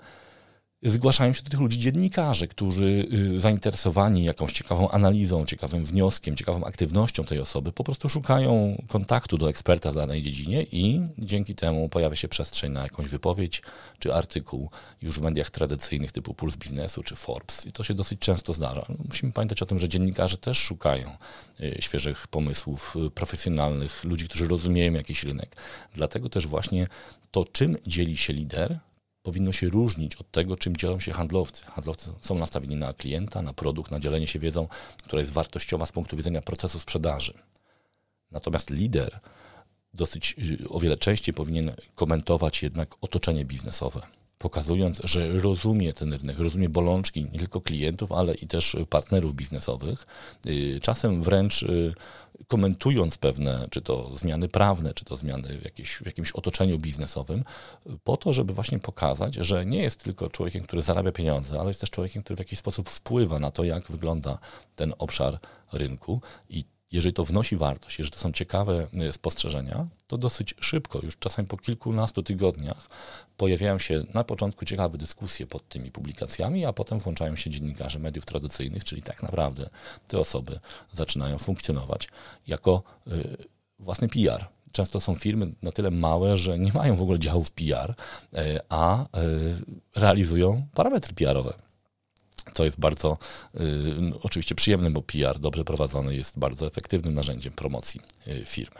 zgłaszają 0.85 1.33
się 1.33 1.43
do 1.43 1.49
tych 1.49 1.59
ludzi 1.59 1.79
dziennikarze, 1.79 2.47
którzy 2.47 3.07
y, 3.35 3.39
zainteresowani 3.39 4.23
jakąś 4.23 4.53
ciekawą 4.53 4.89
analizą, 4.89 5.45
ciekawym 5.45 5.85
wnioskiem, 5.85 6.35
ciekawą 6.35 6.63
aktywnością 6.63 7.23
tej 7.23 7.39
osoby, 7.39 7.71
po 7.71 7.83
prostu 7.83 8.09
szukają 8.09 8.81
kontaktu 8.87 9.37
do 9.37 9.49
eksperta 9.49 9.91
w 9.91 9.95
danej 9.95 10.21
dziedzinie 10.21 10.63
i 10.63 11.01
dzięki 11.17 11.55
temu 11.55 11.89
pojawia 11.89 12.15
się 12.15 12.27
przestrzeń 12.27 12.71
na 12.71 12.83
jakąś 12.83 13.07
wypowiedź 13.07 13.61
czy 13.99 14.13
artykuł 14.13 14.69
już 15.01 15.19
w 15.19 15.21
mediach 15.21 15.49
tradycyjnych 15.49 16.11
typu 16.11 16.33
Puls 16.33 16.57
Biznesu 16.57 17.03
czy 17.03 17.15
Forbes. 17.15 17.65
I 17.65 17.71
to 17.71 17.83
się 17.83 17.93
dosyć 17.93 18.19
często 18.19 18.53
zdarza. 18.53 18.85
Musimy 19.07 19.31
pamiętać 19.31 19.61
o 19.61 19.65
tym, 19.65 19.79
że 19.79 19.89
dziennikarze 19.89 20.37
też 20.37 20.57
szukają 20.57 21.11
y, 21.59 21.77
świeżych 21.79 22.27
pomysłów 22.27 22.95
y, 23.07 23.11
profesjonalnych, 23.11 24.03
ludzi, 24.03 24.25
którzy 24.25 24.47
rozumieją 24.47 24.93
jakiś 24.93 25.23
rynek. 25.23 25.55
Dlatego 25.93 26.29
też 26.29 26.47
właśnie 26.47 26.87
to, 27.31 27.45
czym 27.45 27.77
dzieli 27.87 28.17
się 28.17 28.33
lider, 28.33 28.79
powinno 29.23 29.51
się 29.51 29.69
różnić 29.69 30.15
od 30.15 30.31
tego, 30.31 30.55
czym 30.55 30.77
dzielą 30.77 30.99
się 30.99 31.11
handlowcy. 31.11 31.65
Handlowcy 31.65 32.11
są 32.21 32.35
nastawieni 32.35 32.75
na 32.75 32.93
klienta, 32.93 33.41
na 33.41 33.53
produkt, 33.53 33.91
na 33.91 33.99
dzielenie 33.99 34.27
się 34.27 34.39
wiedzą, 34.39 34.67
która 35.03 35.19
jest 35.19 35.33
wartościowa 35.33 35.85
z 35.85 35.91
punktu 35.91 36.17
widzenia 36.17 36.41
procesu 36.41 36.79
sprzedaży. 36.79 37.33
Natomiast 38.31 38.69
lider 38.69 39.19
dosyć 39.93 40.35
o 40.69 40.79
wiele 40.79 40.97
częściej 40.97 41.33
powinien 41.33 41.71
komentować 41.95 42.63
jednak 42.63 42.95
otoczenie 43.01 43.45
biznesowe 43.45 44.01
pokazując, 44.43 45.01
że 45.03 45.39
rozumie 45.39 45.93
ten 45.93 46.13
rynek, 46.13 46.39
rozumie 46.39 46.69
bolączki 46.69 47.23
nie 47.23 47.39
tylko 47.39 47.61
klientów, 47.61 48.11
ale 48.11 48.33
i 48.33 48.47
też 48.47 48.75
partnerów 48.89 49.33
biznesowych. 49.33 50.07
Y, 50.47 50.79
czasem 50.81 51.21
wręcz 51.21 51.63
y, 51.63 51.93
komentując 52.47 53.17
pewne, 53.17 53.65
czy 53.71 53.81
to 53.81 54.15
zmiany 54.15 54.47
prawne, 54.47 54.93
czy 54.93 55.05
to 55.05 55.17
zmiany 55.17 55.59
w, 55.59 55.63
jakieś, 55.63 55.95
w 55.95 56.05
jakimś 56.05 56.31
otoczeniu 56.31 56.79
biznesowym, 56.79 57.43
po 58.03 58.17
to, 58.17 58.33
żeby 58.33 58.53
właśnie 58.53 58.79
pokazać, 58.79 59.35
że 59.35 59.65
nie 59.65 59.81
jest 59.81 60.03
tylko 60.03 60.29
człowiekiem, 60.29 60.63
który 60.63 60.81
zarabia 60.81 61.11
pieniądze, 61.11 61.59
ale 61.59 61.69
jest 61.69 61.81
też 61.81 61.89
człowiekiem, 61.89 62.23
który 62.23 62.35
w 62.35 62.39
jakiś 62.39 62.59
sposób 62.59 62.89
wpływa 62.89 63.39
na 63.39 63.51
to, 63.51 63.63
jak 63.63 63.91
wygląda 63.91 64.37
ten 64.75 64.93
obszar 64.97 65.39
rynku 65.73 66.21
i 66.49 66.63
jeżeli 66.93 67.13
to 67.13 67.25
wnosi 67.25 67.55
wartość, 67.55 67.99
jeżeli 67.99 68.11
to 68.11 68.19
są 68.19 68.31
ciekawe 68.31 68.87
y, 69.09 69.11
spostrzeżenia, 69.11 69.87
to 70.07 70.17
dosyć 70.17 70.55
szybko, 70.59 70.99
już 71.03 71.17
czasami 71.17 71.47
po 71.47 71.57
kilkunastu 71.57 72.23
tygodniach, 72.23 72.89
pojawiają 73.37 73.79
się 73.79 74.03
na 74.13 74.23
początku 74.23 74.65
ciekawe 74.65 74.97
dyskusje 74.97 75.47
pod 75.47 75.69
tymi 75.69 75.91
publikacjami, 75.91 76.65
a 76.65 76.73
potem 76.73 76.99
włączają 76.99 77.35
się 77.35 77.49
dziennikarze 77.49 77.99
mediów 77.99 78.25
tradycyjnych, 78.25 78.83
czyli 78.83 79.01
tak 79.01 79.23
naprawdę 79.23 79.69
te 80.07 80.19
osoby 80.19 80.59
zaczynają 80.91 81.37
funkcjonować 81.37 82.09
jako 82.47 82.83
y, 83.07 83.37
własny 83.79 84.07
PR. 84.07 84.45
Często 84.71 84.99
są 84.99 85.15
firmy 85.15 85.51
na 85.61 85.71
tyle 85.71 85.91
małe, 85.91 86.37
że 86.37 86.59
nie 86.59 86.73
mają 86.73 86.95
w 86.95 87.01
ogóle 87.01 87.19
działów 87.19 87.51
PR, 87.51 87.91
y, 88.33 88.59
a 88.69 89.05
realizują 89.95 90.67
parametry 90.73 91.13
PR-owe 91.13 91.53
co 92.53 92.65
jest 92.65 92.79
bardzo 92.79 93.17
y, 93.55 93.59
oczywiście 94.21 94.55
przyjemne, 94.55 94.91
bo 94.91 95.01
PR 95.01 95.39
dobrze 95.39 95.63
prowadzony 95.63 96.15
jest 96.15 96.39
bardzo 96.39 96.67
efektywnym 96.67 97.13
narzędziem 97.13 97.53
promocji 97.53 98.01
y, 98.27 98.45
firmy. 98.45 98.79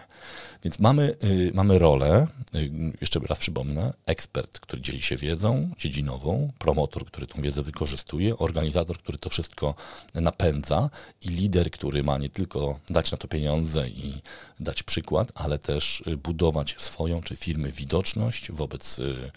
Więc 0.63 0.79
mamy, 0.79 1.15
y, 1.23 1.51
mamy 1.53 1.79
rolę, 1.79 2.27
y, 2.55 2.71
jeszcze 3.01 3.19
raz 3.19 3.39
przypomnę, 3.39 3.93
ekspert, 4.05 4.59
który 4.59 4.81
dzieli 4.81 5.01
się 5.01 5.17
wiedzą 5.17 5.69
dziedzinową, 5.77 6.51
promotor, 6.59 7.05
który 7.05 7.27
tą 7.27 7.41
wiedzę 7.41 7.63
wykorzystuje, 7.63 8.37
organizator, 8.37 8.97
który 8.97 9.17
to 9.17 9.29
wszystko 9.29 9.75
napędza 10.13 10.89
i 11.21 11.29
lider, 11.29 11.71
który 11.71 12.03
ma 12.03 12.17
nie 12.17 12.29
tylko 12.29 12.79
dać 12.89 13.11
na 13.11 13.17
to 13.17 13.27
pieniądze 13.27 13.89
i 13.89 14.21
dać 14.59 14.83
przykład, 14.83 15.31
ale 15.35 15.59
też 15.59 16.03
y, 16.07 16.17
budować 16.17 16.75
swoją 16.77 17.21
czy 17.21 17.35
firmy 17.35 17.71
widoczność 17.71 18.51
wobec 18.51 18.99
y, 18.99 19.31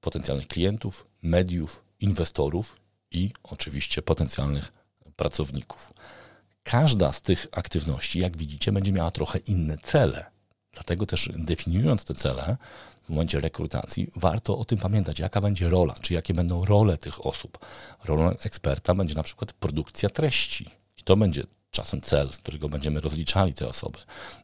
potencjalnych 0.00 0.48
klientów, 0.48 1.06
mediów, 1.22 1.84
inwestorów 2.00 2.83
i 3.14 3.32
oczywiście 3.42 4.02
potencjalnych 4.02 4.72
pracowników. 5.16 5.92
Każda 6.62 7.12
z 7.12 7.22
tych 7.22 7.46
aktywności, 7.52 8.18
jak 8.18 8.36
widzicie, 8.36 8.72
będzie 8.72 8.92
miała 8.92 9.10
trochę 9.10 9.38
inne 9.38 9.78
cele. 9.78 10.26
Dlatego 10.72 11.06
też 11.06 11.30
definiując 11.34 12.04
te 12.04 12.14
cele 12.14 12.56
w 13.04 13.08
momencie 13.08 13.40
rekrutacji, 13.40 14.10
warto 14.16 14.58
o 14.58 14.64
tym 14.64 14.78
pamiętać, 14.78 15.18
jaka 15.18 15.40
będzie 15.40 15.68
rola, 15.68 15.94
czy 16.00 16.14
jakie 16.14 16.34
będą 16.34 16.64
role 16.64 16.98
tych 16.98 17.26
osób. 17.26 17.58
Rolą 18.04 18.30
eksperta 18.30 18.94
będzie 18.94 19.14
na 19.14 19.22
przykład 19.22 19.52
produkcja 19.52 20.10
treści. 20.10 20.70
I 20.96 21.02
to 21.02 21.16
będzie 21.16 21.44
czasem 21.70 22.00
cel, 22.00 22.32
z 22.32 22.38
którego 22.38 22.68
będziemy 22.68 23.00
rozliczali 23.00 23.54
te 23.54 23.68
osoby. 23.68 23.98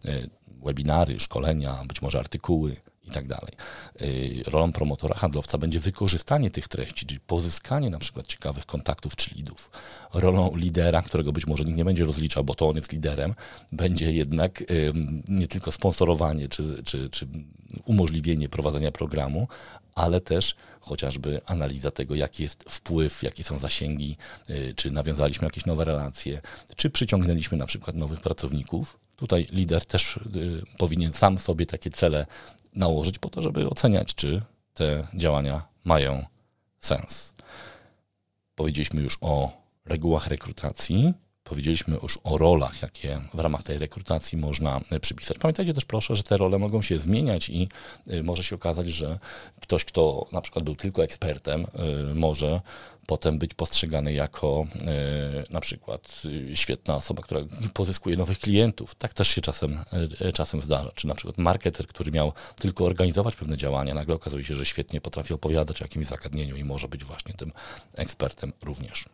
Y, 0.04 0.30
webinary, 0.62 1.20
szkolenia, 1.20 1.84
być 1.84 2.02
może 2.02 2.18
artykuły, 2.18 2.76
i 3.04 3.10
tak 3.10 3.26
dalej. 3.26 3.52
Y, 4.02 4.42
rolą 4.46 4.72
promotora 4.72 5.14
handlowca 5.14 5.58
będzie 5.58 5.80
wykorzystanie 5.80 6.50
tych 6.50 6.68
treści, 6.68 7.06
czyli 7.06 7.20
pozyskanie 7.20 7.90
na 7.90 7.98
przykład 7.98 8.26
ciekawych 8.26 8.66
kontaktów 8.66 9.16
czy 9.16 9.34
lidów. 9.34 9.70
Rolą 10.14 10.56
lidera, 10.56 11.02
którego 11.02 11.32
być 11.32 11.46
może 11.46 11.64
nikt 11.64 11.78
nie 11.78 11.84
będzie 11.84 12.04
rozliczał, 12.04 12.44
bo 12.44 12.54
to 12.54 12.68
on 12.68 12.76
jest 12.76 12.92
liderem, 12.92 13.34
będzie 13.72 14.12
jednak 14.12 14.64
nie 15.28 15.46
tylko 15.46 15.72
sponsorowanie 15.72 16.48
czy, 16.48 16.82
czy, 16.84 17.10
czy 17.10 17.26
umożliwienie 17.84 18.48
prowadzenia 18.48 18.92
programu, 18.92 19.48
ale 19.94 20.20
też 20.20 20.54
chociażby 20.80 21.40
analiza 21.46 21.90
tego, 21.90 22.14
jaki 22.14 22.42
jest 22.42 22.64
wpływ, 22.68 23.22
jakie 23.22 23.44
są 23.44 23.58
zasięgi, 23.58 24.16
y, 24.50 24.74
czy 24.76 24.90
nawiązaliśmy 24.90 25.44
jakieś 25.44 25.66
nowe 25.66 25.84
relacje, 25.84 26.40
czy 26.76 26.90
przyciągnęliśmy 26.90 27.58
na 27.58 27.66
przykład 27.66 27.96
nowych 27.96 28.20
pracowników. 28.20 28.98
Tutaj 29.16 29.48
lider 29.52 29.84
też 29.84 30.16
y, 30.16 30.62
powinien 30.78 31.12
sam 31.12 31.38
sobie 31.38 31.66
takie 31.66 31.90
cele 31.90 32.26
nałożyć 32.74 33.18
po 33.18 33.28
to, 33.28 33.42
żeby 33.42 33.68
oceniać, 33.68 34.14
czy 34.14 34.42
te 34.74 35.06
działania 35.14 35.62
mają 35.84 36.24
sens. 36.80 37.34
Powiedzieliśmy 38.54 39.02
już 39.02 39.18
o 39.20 39.52
regułach 39.84 40.26
rekrutacji, 40.26 41.14
powiedzieliśmy 41.44 41.98
już 42.02 42.18
o 42.24 42.38
rolach, 42.38 42.82
jakie 42.82 43.20
w 43.34 43.38
ramach 43.38 43.62
tej 43.62 43.78
rekrutacji 43.78 44.38
można 44.38 44.80
przypisać. 45.00 45.38
Pamiętajcie 45.38 45.74
też 45.74 45.84
proszę, 45.84 46.16
że 46.16 46.22
te 46.22 46.36
role 46.36 46.58
mogą 46.58 46.82
się 46.82 46.98
zmieniać 46.98 47.48
i 47.48 47.68
y, 48.10 48.22
może 48.22 48.44
się 48.44 48.56
okazać, 48.56 48.88
że 48.88 49.18
ktoś, 49.60 49.84
kto 49.84 50.26
na 50.32 50.40
przykład 50.40 50.64
był 50.64 50.76
tylko 50.76 51.04
ekspertem, 51.04 51.66
y, 52.10 52.14
może 52.14 52.60
potem 53.10 53.38
być 53.38 53.54
postrzegany 53.54 54.12
jako 54.12 54.66
e, 54.86 55.52
na 55.52 55.60
przykład 55.60 56.22
e, 56.50 56.56
świetna 56.56 56.96
osoba, 56.96 57.22
która 57.22 57.40
pozyskuje 57.74 58.16
nowych 58.16 58.38
klientów. 58.38 58.94
Tak 58.94 59.14
też 59.14 59.28
się 59.28 59.40
czasem, 59.40 59.84
e, 60.20 60.32
czasem 60.32 60.62
zdarza. 60.62 60.90
Czy 60.94 61.06
na 61.06 61.14
przykład 61.14 61.38
marketer, 61.38 61.86
który 61.86 62.12
miał 62.12 62.32
tylko 62.56 62.84
organizować 62.84 63.36
pewne 63.36 63.56
działania, 63.56 63.94
nagle 63.94 64.14
okazuje 64.14 64.44
się, 64.44 64.54
że 64.54 64.66
świetnie 64.66 65.00
potrafi 65.00 65.34
opowiadać 65.34 65.82
o 65.82 65.84
jakimś 65.84 66.06
zagadnieniu 66.06 66.56
i 66.56 66.64
może 66.64 66.88
być 66.88 67.04
właśnie 67.04 67.34
tym 67.34 67.52
ekspertem 67.94 68.52
również. 68.62 69.04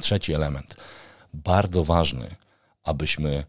Trzeci 0.00 0.34
element, 0.34 0.76
bardzo 1.34 1.84
ważny, 1.84 2.36
abyśmy 2.82 3.44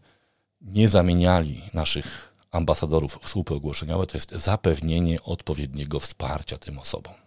nie 0.60 0.88
zamieniali 0.88 1.62
naszych 1.74 2.34
ambasadorów 2.50 3.18
w 3.22 3.28
słupy 3.28 3.54
ogłoszeniowe, 3.54 4.06
to 4.06 4.16
jest 4.16 4.30
zapewnienie 4.30 5.22
odpowiedniego 5.22 6.00
wsparcia 6.00 6.58
tym 6.58 6.78
osobom. 6.78 7.23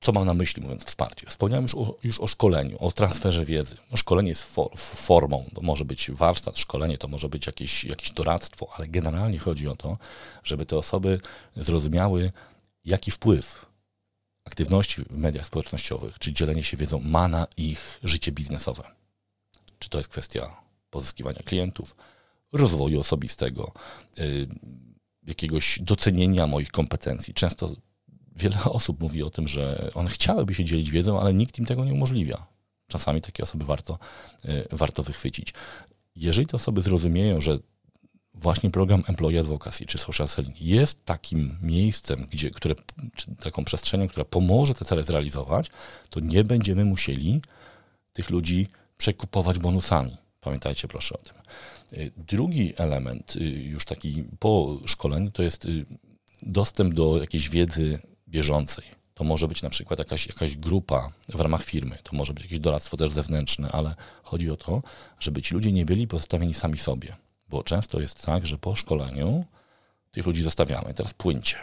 Co 0.00 0.12
mam 0.12 0.26
na 0.26 0.34
myśli, 0.34 0.62
mówiąc 0.62 0.84
wsparcie? 0.84 1.26
Wspomniałem 1.26 1.62
już 1.62 1.74
o, 1.74 1.96
już 2.04 2.20
o 2.20 2.26
szkoleniu, 2.26 2.76
o 2.80 2.92
transferze 2.92 3.44
wiedzy. 3.44 3.76
No, 3.90 3.96
szkolenie 3.96 4.28
jest 4.28 4.42
for, 4.42 4.70
formą, 4.76 5.50
to 5.54 5.60
może 5.60 5.84
być 5.84 6.10
warsztat, 6.10 6.58
szkolenie, 6.58 6.98
to 6.98 7.08
może 7.08 7.28
być 7.28 7.46
jakieś, 7.46 7.84
jakieś 7.84 8.10
doradztwo, 8.10 8.68
ale 8.76 8.88
generalnie 8.88 9.38
chodzi 9.38 9.68
o 9.68 9.76
to, 9.76 9.98
żeby 10.44 10.66
te 10.66 10.78
osoby 10.78 11.20
zrozumiały, 11.56 12.32
jaki 12.84 13.10
wpływ 13.10 13.66
aktywności 14.44 15.02
w 15.02 15.10
mediach 15.10 15.46
społecznościowych, 15.46 16.18
czy 16.18 16.32
dzielenie 16.32 16.64
się 16.64 16.76
wiedzą 16.76 17.00
ma 17.00 17.28
na 17.28 17.46
ich 17.56 18.00
życie 18.04 18.32
biznesowe. 18.32 18.82
Czy 19.78 19.88
to 19.88 19.98
jest 19.98 20.10
kwestia 20.10 20.56
pozyskiwania 20.90 21.42
klientów, 21.44 21.96
rozwoju 22.52 23.00
osobistego, 23.00 23.72
y, 24.18 24.48
jakiegoś 25.26 25.78
docenienia 25.82 26.46
moich 26.46 26.70
kompetencji. 26.70 27.34
Często 27.34 27.70
wiele 28.36 28.56
osób 28.78 29.00
mówi 29.00 29.22
o 29.22 29.30
tym, 29.30 29.48
że 29.48 29.90
one 29.94 30.10
chciałyby 30.10 30.54
się 30.54 30.64
dzielić 30.64 30.90
wiedzą, 30.90 31.20
ale 31.20 31.34
nikt 31.34 31.58
im 31.58 31.64
tego 31.64 31.84
nie 31.84 31.92
umożliwia. 31.92 32.46
Czasami 32.88 33.20
takie 33.20 33.42
osoby 33.42 33.64
warto, 33.64 33.98
y, 34.44 34.66
warto 34.72 35.02
wychwycić. 35.02 35.54
Jeżeli 36.16 36.46
te 36.46 36.56
osoby 36.56 36.82
zrozumieją, 36.82 37.40
że 37.40 37.58
właśnie 38.34 38.70
program 38.70 39.04
Employee 39.08 39.38
Advocacy 39.38 39.86
czy 39.86 39.98
Social 39.98 40.28
Selling 40.28 40.60
jest 40.60 41.04
takim 41.04 41.58
miejscem, 41.62 42.26
gdzie, 42.30 42.50
które, 42.50 42.74
taką 43.40 43.64
przestrzenią, 43.64 44.08
która 44.08 44.24
pomoże 44.24 44.74
te 44.74 44.84
cele 44.84 45.04
zrealizować, 45.04 45.70
to 46.10 46.20
nie 46.20 46.44
będziemy 46.44 46.84
musieli 46.84 47.40
tych 48.12 48.30
ludzi 48.30 48.66
przekupować 48.96 49.58
bonusami. 49.58 50.16
Pamiętajcie 50.40 50.88
proszę 50.88 51.14
o 51.14 51.22
tym. 51.22 51.36
Y, 51.92 52.12
drugi 52.16 52.72
element, 52.76 53.36
y, 53.36 53.44
już 53.44 53.84
taki 53.84 54.24
po 54.38 54.78
szkoleniu, 54.86 55.30
to 55.30 55.42
jest 55.42 55.66
dostęp 56.42 56.94
do 56.94 57.18
jakiejś 57.18 57.50
wiedzy 57.50 57.98
bieżącej. 58.28 58.84
To 59.14 59.24
może 59.24 59.48
być 59.48 59.62
na 59.62 59.70
przykład 59.70 59.98
jakaś, 59.98 60.26
jakaś 60.26 60.56
grupa 60.56 61.08
w 61.28 61.40
ramach 61.40 61.64
firmy, 61.64 61.98
to 62.02 62.16
może 62.16 62.34
być 62.34 62.44
jakieś 62.44 62.60
doradztwo 62.60 62.96
też 62.96 63.10
zewnętrzne, 63.10 63.68
ale 63.72 63.94
chodzi 64.22 64.50
o 64.50 64.56
to, 64.56 64.82
żeby 65.20 65.42
ci 65.42 65.54
ludzie 65.54 65.72
nie 65.72 65.84
byli 65.84 66.06
pozostawieni 66.08 66.54
sami 66.54 66.78
sobie. 66.78 67.16
Bo 67.48 67.62
często 67.62 68.00
jest 68.00 68.24
tak, 68.26 68.46
że 68.46 68.58
po 68.58 68.76
szkoleniu 68.76 69.44
tych 70.12 70.26
ludzi 70.26 70.42
zostawiamy. 70.42 70.94
Teraz 70.94 71.14
płyńcie. 71.14 71.56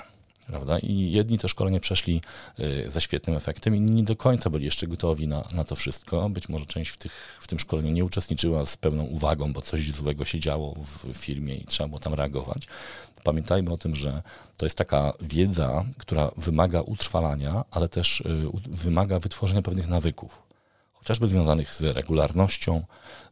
Prawda? 0.47 0.79
I 0.79 1.11
jedni 1.11 1.37
to 1.37 1.47
szkolenie 1.47 1.79
przeszli 1.79 2.21
y, 2.59 2.91
ze 2.91 3.01
świetnym 3.01 3.35
efektem, 3.35 3.75
inni 3.75 3.91
nie 3.91 4.03
do 4.03 4.15
końca 4.15 4.49
byli 4.49 4.65
jeszcze 4.65 4.87
gotowi 4.87 5.27
na, 5.27 5.43
na 5.53 5.63
to 5.63 5.75
wszystko. 5.75 6.29
Być 6.29 6.49
może 6.49 6.65
część 6.65 6.91
w, 6.91 6.97
tych, 6.97 7.37
w 7.41 7.47
tym 7.47 7.59
szkoleniu 7.59 7.91
nie 7.91 8.05
uczestniczyła 8.05 8.65
z 8.65 8.77
pełną 8.77 9.03
uwagą, 9.03 9.53
bo 9.53 9.61
coś 9.61 9.91
złego 9.91 10.25
się 10.25 10.39
działo 10.39 10.75
w 10.75 11.17
firmie 11.17 11.55
i 11.55 11.65
trzeba 11.65 11.87
było 11.87 11.99
tam 11.99 12.13
reagować. 12.13 12.67
Pamiętajmy 13.23 13.73
o 13.73 13.77
tym, 13.77 13.95
że 13.95 14.21
to 14.57 14.65
jest 14.65 14.77
taka 14.77 15.13
wiedza, 15.21 15.85
która 15.97 16.31
wymaga 16.37 16.81
utrwalania, 16.81 17.63
ale 17.71 17.89
też 17.89 18.21
y, 18.21 18.25
wymaga 18.69 19.19
wytworzenia 19.19 19.61
pewnych 19.61 19.87
nawyków 19.87 20.45
chociażby 21.05 21.27
związanych 21.27 21.73
z 21.73 21.81
regularnością, 21.81 22.85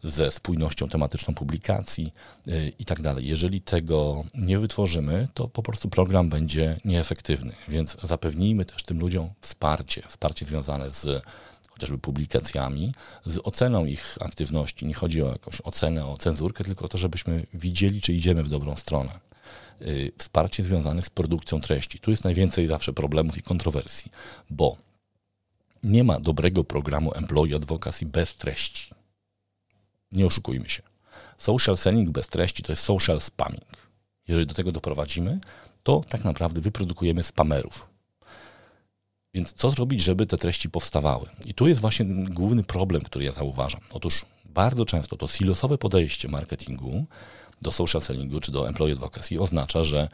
ze 0.03 0.31
spójnością 0.31 0.87
tematyczną 0.87 1.33
publikacji 1.33 2.13
yy, 2.45 2.73
i 2.79 2.85
tak 2.85 3.01
dalej. 3.01 3.27
Jeżeli 3.27 3.61
tego 3.61 4.23
nie 4.35 4.59
wytworzymy, 4.59 5.27
to 5.33 5.47
po 5.47 5.63
prostu 5.63 5.89
program 5.89 6.29
będzie 6.29 6.77
nieefektywny, 6.85 7.53
więc 7.67 7.97
zapewnijmy 8.03 8.65
też 8.65 8.83
tym 8.83 8.99
ludziom 8.99 9.29
wsparcie, 9.41 10.01
wsparcie 10.07 10.45
związane 10.45 10.91
z 10.91 11.23
chociażby 11.69 11.97
publikacjami, 11.97 12.93
z 13.25 13.39
oceną 13.43 13.85
ich 13.85 14.17
aktywności. 14.19 14.85
Nie 14.85 14.93
chodzi 14.93 15.21
o 15.21 15.29
jakąś 15.29 15.61
ocenę, 15.61 16.05
o 16.05 16.17
cenzurkę, 16.17 16.63
tylko 16.63 16.85
o 16.85 16.87
to, 16.87 16.97
żebyśmy 16.97 17.45
widzieli, 17.53 18.01
czy 18.01 18.13
idziemy 18.13 18.43
w 18.43 18.49
dobrą 18.49 18.75
stronę. 18.75 19.19
Yy, 19.79 20.11
wsparcie 20.17 20.63
związane 20.63 21.01
z 21.01 21.09
produkcją 21.09 21.61
treści. 21.61 21.99
Tu 21.99 22.11
jest 22.11 22.23
najwięcej 22.23 22.67
zawsze 22.67 22.93
problemów 22.93 23.37
i 23.37 23.41
kontrowersji, 23.41 24.11
bo 24.49 24.77
nie 25.83 26.03
ma 26.03 26.19
dobrego 26.19 26.63
programu 26.63 27.11
Employee 27.15 27.55
Advocacy 27.55 28.05
bez 28.05 28.35
treści. 28.35 28.89
Nie 30.11 30.25
oszukujmy 30.25 30.69
się. 30.69 30.83
Social 31.37 31.77
selling 31.77 32.09
bez 32.09 32.27
treści 32.27 32.63
to 32.63 32.71
jest 32.71 32.83
social 32.83 33.21
spamming. 33.21 33.77
Jeżeli 34.27 34.47
do 34.47 34.53
tego 34.53 34.71
doprowadzimy, 34.71 35.39
to 35.83 36.01
tak 36.09 36.23
naprawdę 36.23 36.61
wyprodukujemy 36.61 37.23
spamerów. 37.23 37.87
Więc 39.33 39.53
co 39.53 39.71
zrobić, 39.71 40.03
żeby 40.03 40.25
te 40.25 40.37
treści 40.37 40.69
powstawały? 40.69 41.25
I 41.45 41.53
tu 41.53 41.67
jest 41.67 41.81
właśnie 41.81 42.05
główny 42.05 42.63
problem, 42.63 43.01
który 43.01 43.25
ja 43.25 43.31
zauważam. 43.31 43.81
Otóż 43.91 44.25
bardzo 44.45 44.85
często 44.85 45.15
to 45.15 45.27
silosowe 45.27 45.77
podejście 45.77 46.27
marketingu 46.27 47.05
do 47.61 47.71
social 47.71 48.01
sellingu 48.01 48.39
czy 48.39 48.51
do 48.51 48.67
employee 48.67 48.93
advocacy 48.93 49.41
oznacza, 49.41 49.83
że 49.83 50.09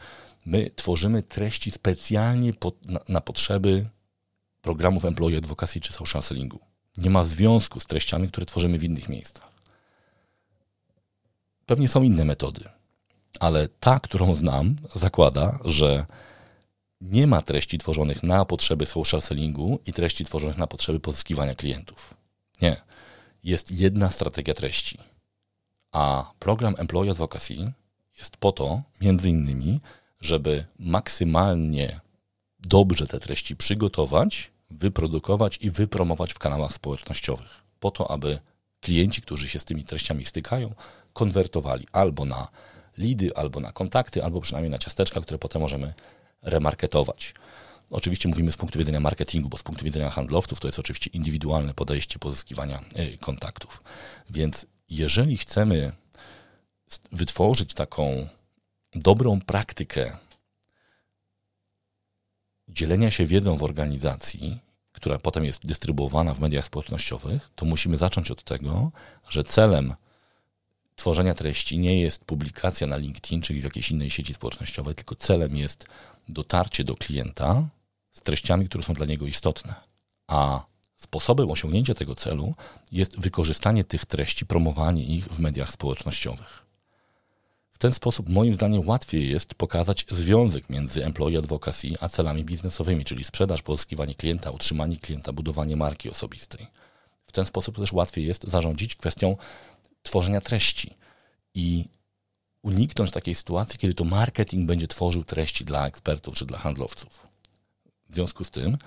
my 0.46 0.70
tworzymy 0.76 1.22
treści 1.22 1.70
specjalnie 1.70 2.52
pod, 2.52 2.86
na, 2.86 3.00
na 3.08 3.20
potrzeby 3.20 3.86
programów 4.62 5.04
employee 5.04 5.36
advocacy 5.36 5.80
czy 5.80 5.92
social 5.92 6.22
sellingu. 6.22 6.60
Nie 6.96 7.10
ma 7.10 7.24
związku 7.24 7.80
z 7.80 7.86
treściami, 7.86 8.28
które 8.28 8.46
tworzymy 8.46 8.78
w 8.78 8.84
innych 8.84 9.08
miejscach. 9.08 9.50
Pewnie 11.66 11.88
są 11.88 12.02
inne 12.02 12.24
metody, 12.24 12.64
ale 13.40 13.68
ta, 13.68 14.00
którą 14.00 14.34
znam, 14.34 14.76
zakłada, 14.94 15.58
że 15.64 16.06
nie 17.00 17.26
ma 17.26 17.42
treści 17.42 17.78
tworzonych 17.78 18.22
na 18.22 18.44
potrzeby 18.44 18.86
social 18.86 19.22
sellingu 19.22 19.80
i 19.86 19.92
treści 19.92 20.24
tworzonych 20.24 20.58
na 20.58 20.66
potrzeby 20.66 21.00
pozyskiwania 21.00 21.54
klientów. 21.54 22.14
Nie. 22.62 22.76
Jest 23.44 23.70
jedna 23.70 24.10
strategia 24.10 24.54
treści. 24.54 24.98
A 25.92 26.32
program 26.38 26.74
Employee 26.78 27.10
Advocacy 27.10 27.72
jest 28.18 28.36
po 28.36 28.52
to, 28.52 28.82
między 29.00 29.28
innymi, 29.28 29.80
żeby 30.20 30.64
maksymalnie 30.78 32.00
dobrze 32.62 33.06
te 33.06 33.20
treści 33.20 33.56
przygotować, 33.56 34.50
wyprodukować 34.70 35.58
i 35.60 35.70
wypromować 35.70 36.32
w 36.32 36.38
kanałach 36.38 36.72
społecznościowych, 36.72 37.60
po 37.80 37.90
to, 37.90 38.10
aby 38.10 38.38
klienci, 38.80 39.22
którzy 39.22 39.48
się 39.48 39.58
z 39.58 39.64
tymi 39.64 39.84
treściami 39.84 40.24
stykają, 40.24 40.74
konwertowali 41.12 41.86
albo 41.92 42.24
na 42.24 42.48
lidy, 42.98 43.36
albo 43.36 43.60
na 43.60 43.72
kontakty, 43.72 44.24
albo 44.24 44.40
przynajmniej 44.40 44.70
na 44.70 44.78
ciasteczka, 44.78 45.20
które 45.20 45.38
potem 45.38 45.62
możemy 45.62 45.94
remarketować. 46.42 47.34
Oczywiście 47.90 48.28
mówimy 48.28 48.52
z 48.52 48.56
punktu 48.56 48.78
widzenia 48.78 49.00
marketingu, 49.00 49.48
bo 49.48 49.56
z 49.56 49.62
punktu 49.62 49.84
widzenia 49.84 50.10
handlowców 50.10 50.60
to 50.60 50.68
jest 50.68 50.78
oczywiście 50.78 51.10
indywidualne 51.12 51.74
podejście 51.74 52.18
pozyskiwania 52.18 52.82
e, 52.94 53.18
kontaktów. 53.18 53.82
Więc 54.30 54.66
jeżeli 54.88 55.36
chcemy 55.36 55.92
wytworzyć 57.12 57.74
taką 57.74 58.28
dobrą 58.94 59.40
praktykę 59.40 60.16
dzielenia 62.72 63.10
się 63.10 63.26
wiedzą 63.26 63.56
w 63.56 63.62
organizacji, 63.62 64.58
która 64.92 65.18
potem 65.18 65.44
jest 65.44 65.66
dystrybuowana 65.66 66.34
w 66.34 66.40
mediach 66.40 66.64
społecznościowych, 66.64 67.50
to 67.54 67.66
musimy 67.66 67.96
zacząć 67.96 68.30
od 68.30 68.42
tego, 68.42 68.92
że 69.28 69.44
celem 69.44 69.94
tworzenia 70.96 71.34
treści 71.34 71.78
nie 71.78 72.00
jest 72.00 72.24
publikacja 72.24 72.86
na 72.86 72.96
LinkedIn, 72.96 73.42
czyli 73.42 73.60
w 73.60 73.64
jakiejś 73.64 73.90
innej 73.90 74.10
sieci 74.10 74.34
społecznościowej, 74.34 74.94
tylko 74.94 75.14
celem 75.14 75.56
jest 75.56 75.86
dotarcie 76.28 76.84
do 76.84 76.94
klienta 76.94 77.68
z 78.12 78.20
treściami, 78.20 78.68
które 78.68 78.84
są 78.84 78.94
dla 78.94 79.06
niego 79.06 79.26
istotne. 79.26 79.74
A 80.26 80.64
sposobem 80.96 81.50
osiągnięcia 81.50 81.94
tego 81.94 82.14
celu 82.14 82.54
jest 82.92 83.20
wykorzystanie 83.20 83.84
tych 83.84 84.06
treści, 84.06 84.46
promowanie 84.46 85.04
ich 85.04 85.24
w 85.24 85.38
mediach 85.38 85.72
społecznościowych 85.72 86.69
ten 87.80 87.92
sposób 87.92 88.28
moim 88.28 88.54
zdaniem 88.54 88.88
łatwiej 88.88 89.30
jest 89.30 89.54
pokazać 89.54 90.06
związek 90.10 90.70
między 90.70 91.04
employee 91.04 91.36
advocacy 91.36 91.88
a 92.00 92.08
celami 92.08 92.44
biznesowymi, 92.44 93.04
czyli 93.04 93.24
sprzedaż, 93.24 93.62
pozyskiwanie 93.62 94.14
klienta, 94.14 94.50
utrzymanie 94.50 94.96
klienta, 94.96 95.32
budowanie 95.32 95.76
marki 95.76 96.10
osobistej. 96.10 96.66
W 97.26 97.32
ten 97.32 97.44
sposób 97.44 97.76
też 97.76 97.92
łatwiej 97.92 98.26
jest 98.26 98.44
zarządzić 98.48 98.94
kwestią 98.96 99.36
tworzenia 100.02 100.40
treści 100.40 100.96
i 101.54 101.84
uniknąć 102.62 103.10
takiej 103.10 103.34
sytuacji, 103.34 103.78
kiedy 103.78 103.94
to 103.94 104.04
marketing 104.04 104.66
będzie 104.66 104.88
tworzył 104.88 105.24
treści 105.24 105.64
dla 105.64 105.86
ekspertów 105.86 106.34
czy 106.34 106.46
dla 106.46 106.58
handlowców. 106.58 107.26
W 108.08 108.14
związku 108.14 108.44
z 108.44 108.50
tym 108.50 108.78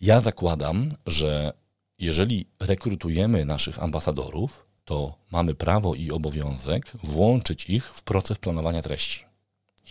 ja 0.00 0.20
zakładam, 0.20 0.88
że 1.06 1.52
jeżeli 1.98 2.46
rekrutujemy 2.60 3.44
naszych 3.44 3.82
ambasadorów, 3.82 4.69
to 4.84 5.14
mamy 5.30 5.54
prawo 5.54 5.94
i 5.94 6.10
obowiązek 6.10 6.92
włączyć 7.02 7.70
ich 7.70 7.84
w 7.84 8.02
proces 8.02 8.38
planowania 8.38 8.82
treści. 8.82 9.24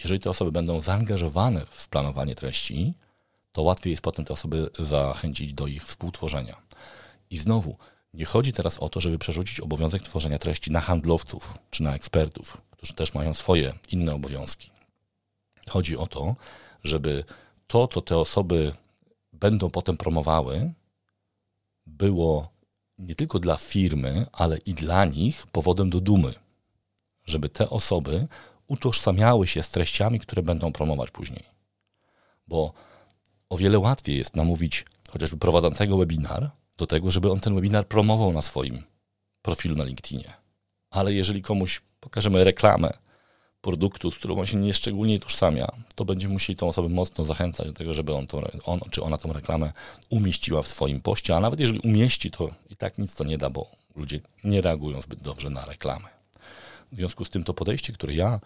Jeżeli 0.04 0.20
te 0.20 0.30
osoby 0.30 0.52
będą 0.52 0.82
zaangażowane 0.82 1.66
w 1.70 1.88
planowanie 1.88 2.36
treści, 2.36 2.94
to 3.52 3.62
łatwiej 3.62 3.92
jest 3.92 4.04
potem 4.04 4.26
te 4.26 4.34
osoby 4.34 4.70
zachęcić 4.80 5.54
do 5.54 5.68
ich 5.68 5.84
współtworzenia. 5.84 6.56
I 7.30 7.38
znowu, 7.38 7.78
nie 8.14 8.26
chodzi 8.26 8.54
teraz 8.54 8.78
o 8.78 8.90
to, 8.90 9.02
żeby 9.02 9.18
przerzucić 9.18 9.60
obowiązek 9.60 10.04
tworzenia 10.04 10.40
treści 10.40 10.72
na 10.72 10.80
handlowców 10.80 11.54
czy 11.70 11.84
na 11.84 11.96
ekspertów, 11.96 12.58
którzy 12.72 12.94
też 12.94 13.14
mają 13.14 13.34
swoje 13.34 13.74
inne 13.92 14.16
obowiązki. 14.16 14.72
Chodzi 15.68 15.98
o 15.98 16.08
to, 16.08 16.36
żeby 16.84 17.24
to, 17.68 17.88
co 17.88 18.02
te 18.02 18.18
osoby 18.18 18.74
będą 19.34 19.70
potem 19.70 19.98
promowały, 19.98 20.74
było 21.86 22.50
nie 23.00 23.16
tylko 23.16 23.40
dla 23.40 23.58
firmy, 23.58 24.26
ale 24.32 24.58
i 24.58 24.74
dla 24.74 25.06
nich 25.06 25.48
powodem 25.48 25.90
do 25.90 26.02
dumy. 26.02 26.34
Żeby 27.26 27.50
te 27.50 27.70
osoby 27.70 28.28
utożsamiały 28.68 29.48
się 29.48 29.64
z 29.64 29.70
treściami, 29.70 30.20
które 30.20 30.44
będą 30.44 30.72
promować 30.72 31.12
później. 31.12 31.44
Bo 32.48 32.74
o 33.50 33.58
wiele 33.58 33.80
łatwiej 33.80 34.18
jest 34.18 34.36
namówić 34.36 34.86
chociażby 35.10 35.38
prowadzącego 35.38 35.98
webinar 35.98 36.52
do 36.78 36.88
tego, 36.88 37.12
żeby 37.12 37.32
on 37.32 37.40
ten 37.40 37.56
webinar 37.56 37.88
promował 37.88 38.34
na 38.34 38.42
swoim 38.42 38.84
profilu 39.42 39.76
na 39.76 39.84
LinkedInie. 39.84 40.34
Ale 40.90 41.14
jeżeli 41.14 41.42
komuś 41.42 41.82
pokażemy 42.00 42.44
reklamę 42.44 42.94
produktu, 43.62 44.12
z 44.12 44.18
którą 44.18 44.40
on 44.40 44.46
się 44.46 44.58
nieszczególnie 44.58 45.20
tożsamia, 45.20 45.68
to 45.96 46.06
będziemy 46.06 46.34
musieli 46.34 46.58
tą 46.58 46.68
osobę 46.68 46.90
mocno 46.90 47.26
zachęcać 47.26 47.68
do 47.68 47.74
tego, 47.74 47.94
żeby 47.94 48.14
on, 48.14 48.28
tą, 48.28 48.42
on 48.66 48.80
czy 48.92 49.04
ona 49.04 49.18
tą 49.18 49.34
reklamę 49.34 49.72
umieściła 50.10 50.62
w 50.62 50.68
swoim 50.68 51.02
poście, 51.02 51.36
a 51.36 51.40
nawet 51.40 51.60
jeżeli 51.60 51.80
umieści, 51.80 52.32
to 52.32 52.50
i 52.70 52.76
tak 52.76 52.98
nic 52.98 53.16
to 53.16 53.24
nie 53.24 53.38
da, 53.38 53.50
bo 53.50 53.72
ludzie 53.96 54.20
nie 54.44 54.62
reagują 54.62 55.02
zbyt 55.02 55.22
dobrze 55.22 55.50
na 55.50 55.66
reklamy. 55.66 56.06
W 56.92 56.96
związku 56.96 57.26
z 57.26 57.30
tym 57.30 57.44
to 57.44 57.54
podejście, 57.54 57.94
które 57.94 58.14
ja 58.14 58.40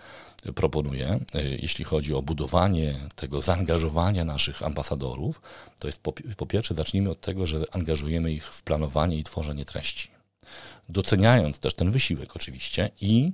proponuję, 0.55 1.19
e, 1.33 1.43
jeśli 1.43 1.85
chodzi 1.85 2.13
o 2.13 2.21
budowanie 2.21 2.95
tego 3.15 3.41
zaangażowania 3.41 4.25
naszych 4.25 4.63
ambasadorów, 4.63 5.41
to 5.79 5.87
jest 5.87 6.01
po, 6.01 6.13
po 6.37 6.45
pierwsze 6.45 6.73
zacznijmy 6.73 7.09
od 7.09 7.21
tego, 7.21 7.47
że 7.47 7.63
angażujemy 7.71 8.31
ich 8.31 8.47
w 8.47 8.63
planowanie 8.63 9.17
i 9.17 9.23
tworzenie 9.23 9.65
treści. 9.65 10.07
Doceniając 10.89 11.59
też 11.59 11.73
ten 11.73 11.91
wysiłek 11.91 12.35
oczywiście 12.35 12.89
i 13.01 13.31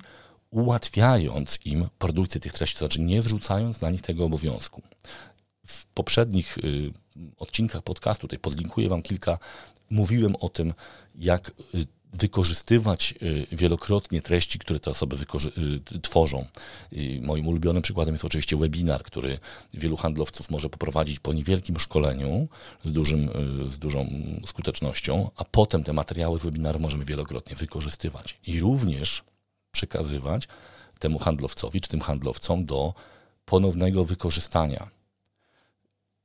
ułatwiając 0.51 1.59
im 1.65 1.87
produkcję 1.97 2.41
tych 2.41 2.53
treści, 2.53 2.75
to 2.75 2.79
znaczy 2.79 3.01
nie 3.01 3.21
wrzucając 3.21 3.81
na 3.81 3.89
nich 3.89 4.01
tego 4.01 4.25
obowiązku. 4.25 4.81
W 5.67 5.85
poprzednich 5.85 6.57
y, 6.57 6.91
odcinkach 7.37 7.81
podcastu, 7.81 8.21
tutaj 8.21 8.39
podlinkuję 8.39 8.89
Wam 8.89 9.01
kilka, 9.01 9.37
mówiłem 9.89 10.35
o 10.35 10.49
tym, 10.49 10.73
jak 11.15 11.51
y, 11.75 11.85
wykorzystywać 12.13 13.13
y, 13.21 13.47
wielokrotnie 13.51 14.21
treści, 14.21 14.59
które 14.59 14.79
te 14.79 14.91
osoby 14.91 15.15
y, 15.15 15.99
tworzą. 15.99 16.45
Moim 17.21 17.47
ulubionym 17.47 17.81
przykładem 17.81 18.13
jest 18.13 18.25
oczywiście 18.25 18.57
webinar, 18.57 19.03
który 19.03 19.37
wielu 19.73 19.97
handlowców 19.97 20.49
może 20.49 20.69
poprowadzić 20.69 21.19
po 21.19 21.33
niewielkim 21.33 21.79
szkoleniu 21.79 22.47
z, 22.83 22.91
dużym, 22.91 23.29
y, 23.67 23.71
z 23.71 23.77
dużą 23.77 24.09
skutecznością, 24.45 25.29
a 25.35 25.45
potem 25.45 25.83
te 25.83 25.93
materiały 25.93 26.39
z 26.39 26.43
webinaru 26.43 26.79
możemy 26.79 27.05
wielokrotnie 27.05 27.55
wykorzystywać 27.55 28.37
i 28.47 28.59
również 28.59 29.23
przekazywać 29.71 30.47
temu 30.99 31.19
handlowcowi 31.19 31.81
czy 31.81 31.89
tym 31.89 32.01
handlowcom 32.01 32.65
do 32.65 32.93
ponownego 33.45 34.05
wykorzystania. 34.05 34.87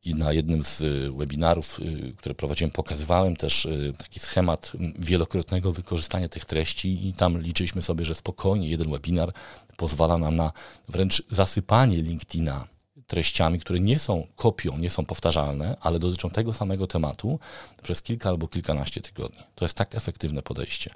I 0.05 0.15
na 0.15 0.33
jednym 0.33 0.65
z 0.65 0.81
y, 0.81 1.13
webinarów, 1.13 1.81
y, 1.81 2.15
które 2.17 2.35
prowadziłem, 2.35 2.71
pokazywałem 2.71 3.37
też 3.37 3.65
y, 3.65 3.93
taki 3.99 4.21
schemat 4.21 4.73
wielokrotnego 4.99 5.73
wykorzystania 5.73 6.29
tych 6.29 6.45
treści 6.45 7.09
i 7.09 7.13
tam 7.13 7.39
liczyliśmy 7.39 7.83
sobie, 7.83 8.05
że 8.05 8.15
spokojnie 8.15 8.69
jeden 8.69 8.91
webinar 8.91 9.33
pozwala 9.77 10.19
nam 10.19 10.37
na 10.37 10.53
wręcz 10.89 11.23
zasypanie 11.31 12.03
LinkedIna 12.03 12.74
treściami, 13.07 13.59
które 13.59 13.81
nie 13.81 13.99
są 13.99 14.27
kopią, 14.37 14.79
nie 14.79 14.91
są 14.91 15.05
powtarzalne, 15.05 15.77
ale 15.81 15.99
dotyczą 15.99 16.31
tego 16.31 16.53
samego 16.53 16.87
tematu 16.87 17.39
przez 17.83 18.03
kilka 18.03 18.29
albo 18.29 18.49
kilkanaście 18.49 19.01
tygodni. 19.01 19.43
To 19.55 19.65
jest 19.65 19.75
tak 19.75 19.95
efektywne 19.95 20.43
podejście. 20.43 20.91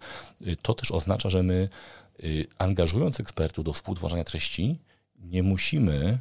To 0.62 0.74
też 0.74 0.90
oznacza, 0.90 1.30
że 1.30 1.42
my 1.42 1.68
angażując 2.58 3.20
ekspertów 3.20 3.64
do 3.64 3.72
współtworzenia 3.72 4.24
treści, 4.24 4.78
nie 5.20 5.42
musimy 5.42 6.18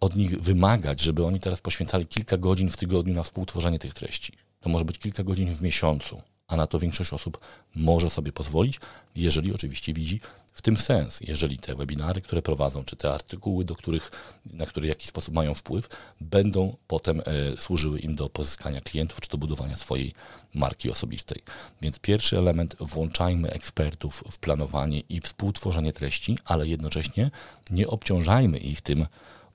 od 0.00 0.16
nich 0.16 0.42
wymagać, 0.42 1.00
żeby 1.00 1.26
oni 1.26 1.40
teraz 1.40 1.60
poświęcali 1.60 2.06
kilka 2.06 2.36
godzin 2.36 2.70
w 2.70 2.76
tygodniu 2.76 3.14
na 3.14 3.22
współtworzenie 3.22 3.78
tych 3.78 3.94
treści. 3.94 4.32
To 4.60 4.68
może 4.68 4.84
być 4.84 4.98
kilka 4.98 5.24
godzin 5.24 5.54
w 5.54 5.62
miesiącu, 5.62 6.22
a 6.48 6.56
na 6.56 6.66
to 6.66 6.78
większość 6.78 7.12
osób 7.12 7.38
może 7.74 8.10
sobie 8.10 8.32
pozwolić, 8.32 8.80
jeżeli 9.16 9.54
oczywiście 9.54 9.92
widzi 9.92 10.20
w 10.52 10.62
tym 10.62 10.76
sens. 10.76 11.20
Jeżeli 11.20 11.58
te 11.58 11.74
webinary, 11.74 12.20
które 12.20 12.42
prowadzą, 12.42 12.84
czy 12.84 12.96
te 12.96 13.12
artykuły, 13.12 13.64
do 13.64 13.76
których, 13.76 14.10
na 14.46 14.66
które 14.66 14.86
w 14.86 14.88
jakiś 14.88 15.08
sposób 15.08 15.34
mają 15.34 15.54
wpływ, 15.54 15.88
będą 16.20 16.76
potem 16.88 17.20
e, 17.20 17.22
służyły 17.60 17.98
im 17.98 18.14
do 18.14 18.28
pozyskania 18.28 18.80
klientów, 18.80 19.20
czy 19.20 19.30
do 19.30 19.38
budowania 19.38 19.76
swojej 19.76 20.12
marki 20.54 20.90
osobistej. 20.90 21.42
Więc 21.82 21.98
pierwszy 21.98 22.38
element, 22.38 22.76
włączajmy 22.80 23.50
ekspertów 23.50 24.24
w 24.30 24.38
planowanie 24.38 25.00
i 25.00 25.20
współtworzenie 25.20 25.92
treści, 25.92 26.38
ale 26.44 26.68
jednocześnie 26.68 27.30
nie 27.70 27.88
obciążajmy 27.88 28.58
ich 28.58 28.80
tym, 28.80 29.06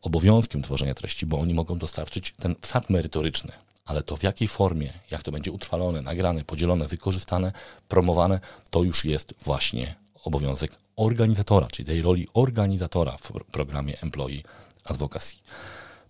obowiązkiem 0.02 0.62
tworzenia 0.62 0.94
treści, 0.94 1.26
bo 1.26 1.40
oni 1.40 1.54
mogą 1.54 1.78
dostarczyć 1.78 2.34
ten 2.40 2.56
wsad 2.62 2.90
merytoryczny, 2.90 3.52
ale 3.86 4.04
to 4.04 4.18
w 4.18 4.24
jakiej 4.24 4.48
formie, 4.48 4.94
jak 5.12 5.24
to 5.24 5.32
będzie 5.32 5.52
utrwalone, 5.52 6.02
nagrane, 6.02 6.44
podzielone, 6.44 6.88
wykorzystane, 6.88 7.52
promowane, 7.88 8.40
to 8.70 8.84
już 8.84 9.06
jest 9.06 9.34
właśnie 9.40 9.96
obowiązek 10.24 10.72
organizatora, 10.96 11.68
czyli 11.68 11.86
tej 11.86 12.02
roli 12.02 12.28
organizatora 12.34 13.18
w 13.18 13.32
programie 13.52 14.02
Employee 14.02 14.44
Advocacy. 14.84 15.36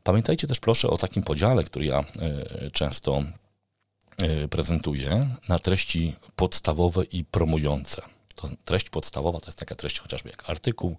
Pamiętajcie 0.04 0.48
też 0.48 0.60
proszę 0.60 0.88
o 0.90 0.98
takim 0.98 1.24
podziale, 1.24 1.64
który 1.64 1.86
ja 1.86 2.00
e, 2.00 2.72
często 2.72 3.24
e, 4.18 4.48
prezentuję, 4.48 5.36
na 5.50 5.60
treści 5.60 6.16
podstawowe 6.36 7.04
i 7.04 7.26
promujące. 7.26 8.02
To 8.36 8.50
treść 8.66 8.90
podstawowa 8.90 9.40
to 9.40 9.46
jest 9.46 9.60
taka 9.60 9.76
treść 9.76 10.00
chociażby 10.00 10.30
jak 10.30 10.50
artykuł, 10.50 10.98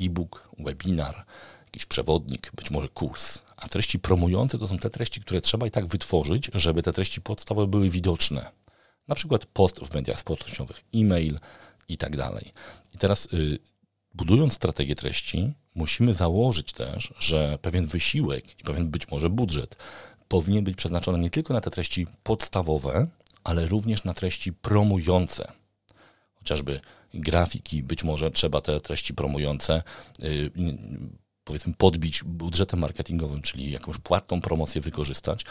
e-book, 0.00 0.48
webinar, 0.58 1.24
jakiś 1.64 1.86
przewodnik, 1.86 2.50
być 2.54 2.70
może 2.70 2.88
kurs. 2.88 3.38
A 3.56 3.68
treści 3.68 3.98
promujące 3.98 4.58
to 4.58 4.68
są 4.68 4.78
te 4.78 4.90
treści, 4.90 5.20
które 5.20 5.40
trzeba 5.40 5.66
i 5.66 5.70
tak 5.70 5.86
wytworzyć, 5.86 6.50
żeby 6.54 6.82
te 6.82 6.92
treści 6.92 7.20
podstawowe 7.20 7.66
były 7.66 7.90
widoczne. 7.90 8.50
Na 9.08 9.14
przykład 9.14 9.46
post 9.46 9.80
w 9.80 9.94
mediach 9.94 10.18
społecznościowych, 10.18 10.84
e-mail 10.94 11.38
i 11.88 11.96
tak 11.96 12.16
dalej. 12.16 12.52
I 12.94 12.98
teraz 12.98 13.32
y, 13.32 13.58
budując 14.14 14.52
strategię 14.52 14.94
treści, 14.94 15.52
musimy 15.74 16.14
założyć 16.14 16.72
też, 16.72 17.14
że 17.18 17.58
pewien 17.62 17.86
wysiłek 17.86 18.60
i 18.60 18.62
pewien 18.62 18.88
być 18.88 19.08
może 19.08 19.30
budżet 19.30 19.76
powinien 20.28 20.64
być 20.64 20.76
przeznaczony 20.76 21.18
nie 21.18 21.30
tylko 21.30 21.54
na 21.54 21.60
te 21.60 21.70
treści 21.70 22.06
podstawowe, 22.22 23.06
ale 23.44 23.66
również 23.66 24.04
na 24.04 24.14
treści 24.14 24.52
promujące. 24.52 25.52
Chociażby 26.34 26.80
grafiki, 27.14 27.82
być 27.82 28.04
może 28.04 28.30
trzeba 28.30 28.60
te 28.60 28.80
treści 28.80 29.14
promujące 29.14 29.82
y, 30.22 30.50
powiedzmy 31.44 31.74
podbić 31.74 32.22
budżetem 32.24 32.80
marketingowym, 32.80 33.42
czyli 33.42 33.70
jakąś 33.70 33.98
płatną 33.98 34.40
promocję 34.40 34.80
wykorzystać. 34.80 35.44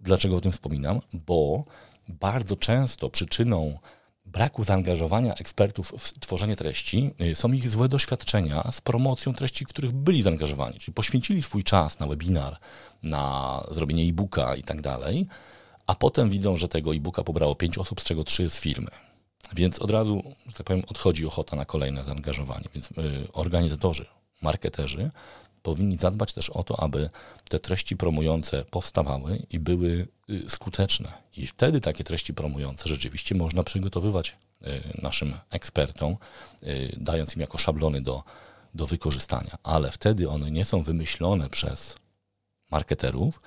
Dlaczego 0.00 0.36
o 0.36 0.40
tym 0.40 0.52
wspominam? 0.52 1.00
Bo 1.12 1.64
bardzo 2.08 2.56
często 2.56 3.10
przyczyną 3.10 3.78
braku 4.26 4.64
zaangażowania 4.64 5.34
ekspertów 5.34 5.92
w 5.98 6.20
tworzenie 6.20 6.56
treści 6.56 7.10
y, 7.20 7.34
są 7.34 7.52
ich 7.52 7.70
złe 7.70 7.88
doświadczenia 7.88 8.68
z 8.72 8.80
promocją 8.80 9.34
treści, 9.34 9.64
w 9.64 9.68
których 9.68 9.92
byli 9.92 10.22
zaangażowani, 10.22 10.78
czyli 10.78 10.94
poświęcili 10.94 11.42
swój 11.42 11.64
czas 11.64 11.98
na 11.98 12.06
webinar, 12.06 12.58
na 13.02 13.64
zrobienie 13.70 14.04
e-booka 14.04 14.54
i 14.54 14.62
tak 14.62 14.80
dalej, 14.80 15.26
a 15.86 15.94
potem 15.94 16.30
widzą, 16.30 16.56
że 16.56 16.68
tego 16.68 16.94
e-booka 16.94 17.24
pobrało 17.24 17.54
pięć 17.54 17.78
osób, 17.78 18.00
z 18.00 18.04
czego 18.04 18.24
trzy 18.24 18.50
z 18.50 18.60
firmy. 18.60 18.88
Więc 19.54 19.78
od 19.78 19.90
razu, 19.90 20.22
że 20.46 20.52
tak 20.52 20.66
powiem, 20.66 20.82
odchodzi 20.88 21.26
ochota 21.26 21.56
na 21.56 21.64
kolejne 21.64 22.04
zaangażowanie. 22.04 22.64
Więc 22.74 22.90
yy, 22.90 23.28
organizatorzy 23.32 24.06
marketerzy 24.42 25.10
powinni 25.62 25.96
zadbać 25.96 26.32
też 26.32 26.50
o 26.50 26.62
to, 26.62 26.80
aby 26.80 27.10
te 27.48 27.60
treści 27.60 27.96
promujące 27.96 28.64
powstawały 28.64 29.46
i 29.50 29.58
były 29.58 30.08
y, 30.30 30.50
skuteczne. 30.50 31.12
I 31.36 31.46
wtedy 31.46 31.80
takie 31.80 32.04
treści 32.04 32.34
promujące 32.34 32.88
rzeczywiście 32.88 33.34
można 33.34 33.62
przygotowywać 33.62 34.36
y, 34.62 35.02
naszym 35.02 35.34
ekspertom, 35.50 36.16
y, 36.62 36.96
dając 36.96 37.36
im 37.36 37.40
jako 37.40 37.58
szablony 37.58 38.00
do, 38.00 38.22
do 38.74 38.86
wykorzystania. 38.86 39.58
Ale 39.62 39.90
wtedy 39.90 40.30
one 40.30 40.50
nie 40.50 40.64
są 40.64 40.82
wymyślone 40.82 41.48
przez 41.48 41.96
marketerów, 42.70 43.40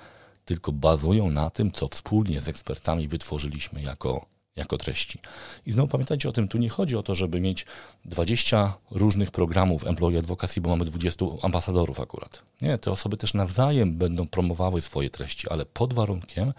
tylko 0.44 0.72
bazują 0.72 1.30
na 1.30 1.50
tym, 1.50 1.72
co 1.72 1.88
wspólnie 1.88 2.40
z 2.40 2.48
ekspertami 2.48 3.08
wytworzyliśmy 3.08 3.82
jako 3.82 4.26
jako 4.56 4.78
treści. 4.78 5.18
I 5.66 5.72
znowu 5.72 5.88
pamiętajcie 5.88 6.28
o 6.28 6.32
tym, 6.32 6.48
tu 6.48 6.58
nie 6.58 6.68
chodzi 6.68 6.96
o 6.96 7.02
to, 7.02 7.14
żeby 7.14 7.40
mieć 7.40 7.66
20 8.04 8.74
różnych 8.90 9.30
programów 9.30 9.86
employee 9.86 10.18
advocacy, 10.18 10.60
bo 10.60 10.70
mamy 10.70 10.84
20 10.84 11.26
ambasadorów 11.42 12.00
akurat. 12.00 12.42
Nie, 12.62 12.78
te 12.78 12.90
osoby 12.90 13.16
też 13.16 13.34
nawzajem 13.34 13.96
będą 13.96 14.28
promowały 14.28 14.80
swoje 14.80 15.10
treści, 15.10 15.48
ale 15.50 15.66
pod 15.66 15.94
warunkiem, 15.94 16.52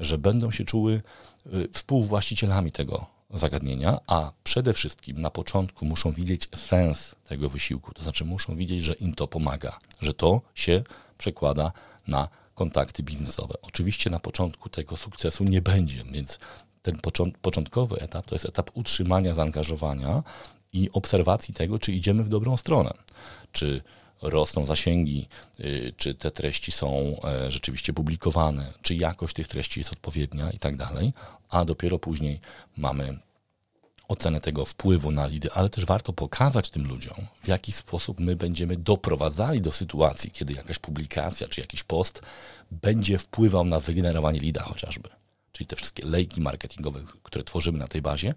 że 0.00 0.18
będą 0.18 0.50
się 0.50 0.64
czuły 0.64 1.02
y, 1.46 1.68
współwłaścicielami 1.72 2.72
tego 2.72 3.06
zagadnienia, 3.34 3.98
a 4.06 4.32
przede 4.44 4.74
wszystkim 4.74 5.20
na 5.20 5.30
początku 5.30 5.86
muszą 5.86 6.12
widzieć 6.12 6.48
sens 6.54 7.14
tego 7.24 7.48
wysiłku, 7.48 7.94
to 7.94 8.02
znaczy 8.02 8.24
muszą 8.24 8.56
widzieć, 8.56 8.82
że 8.82 8.92
im 8.92 9.14
to 9.14 9.28
pomaga, 9.28 9.78
że 10.00 10.14
to 10.14 10.40
się 10.54 10.82
przekłada 11.18 11.72
na 12.06 12.28
kontakty 12.54 13.02
biznesowe. 13.02 13.54
Oczywiście 13.62 14.10
na 14.10 14.18
początku 14.18 14.68
tego 14.68 14.96
sukcesu 14.96 15.44
nie 15.44 15.62
będzie, 15.62 16.04
więc 16.12 16.38
ten 16.92 17.12
początkowy 17.42 18.00
etap 18.00 18.26
to 18.26 18.34
jest 18.34 18.44
etap 18.44 18.70
utrzymania 18.74 19.34
zaangażowania 19.34 20.22
i 20.72 20.90
obserwacji 20.92 21.54
tego, 21.54 21.78
czy 21.78 21.92
idziemy 21.92 22.24
w 22.24 22.28
dobrą 22.28 22.56
stronę. 22.56 22.90
Czy 23.52 23.80
rosną 24.22 24.66
zasięgi, 24.66 25.28
y, 25.60 25.92
czy 25.96 26.14
te 26.14 26.30
treści 26.30 26.72
są 26.72 27.16
e, 27.24 27.50
rzeczywiście 27.50 27.92
publikowane, 27.92 28.72
czy 28.82 28.94
jakość 28.94 29.34
tych 29.34 29.48
treści 29.48 29.80
jest 29.80 29.92
odpowiednia 29.92 30.50
i 30.50 30.58
tak 30.58 30.76
dalej, 30.76 31.12
a 31.48 31.64
dopiero 31.64 31.98
później 31.98 32.40
mamy 32.76 33.18
ocenę 34.08 34.40
tego 34.40 34.64
wpływu 34.64 35.10
na 35.10 35.26
lidy, 35.26 35.52
ale 35.52 35.68
też 35.68 35.84
warto 35.84 36.12
pokazać 36.12 36.70
tym 36.70 36.88
ludziom, 36.88 37.16
w 37.42 37.48
jaki 37.48 37.72
sposób 37.72 38.20
my 38.20 38.36
będziemy 38.36 38.76
doprowadzali 38.76 39.60
do 39.60 39.72
sytuacji, 39.72 40.30
kiedy 40.30 40.52
jakaś 40.52 40.78
publikacja 40.78 41.48
czy 41.48 41.60
jakiś 41.60 41.82
post 41.82 42.22
będzie 42.70 43.18
wpływał 43.18 43.64
na 43.64 43.80
wygenerowanie 43.80 44.40
lida 44.40 44.62
chociażby. 44.62 45.08
Czyli 45.58 45.66
te 45.66 45.76
wszystkie 45.76 46.06
lejki 46.06 46.40
marketingowe, 46.40 47.00
które 47.22 47.44
tworzymy 47.44 47.78
na 47.78 47.88
tej 47.88 48.02
bazie, 48.02 48.34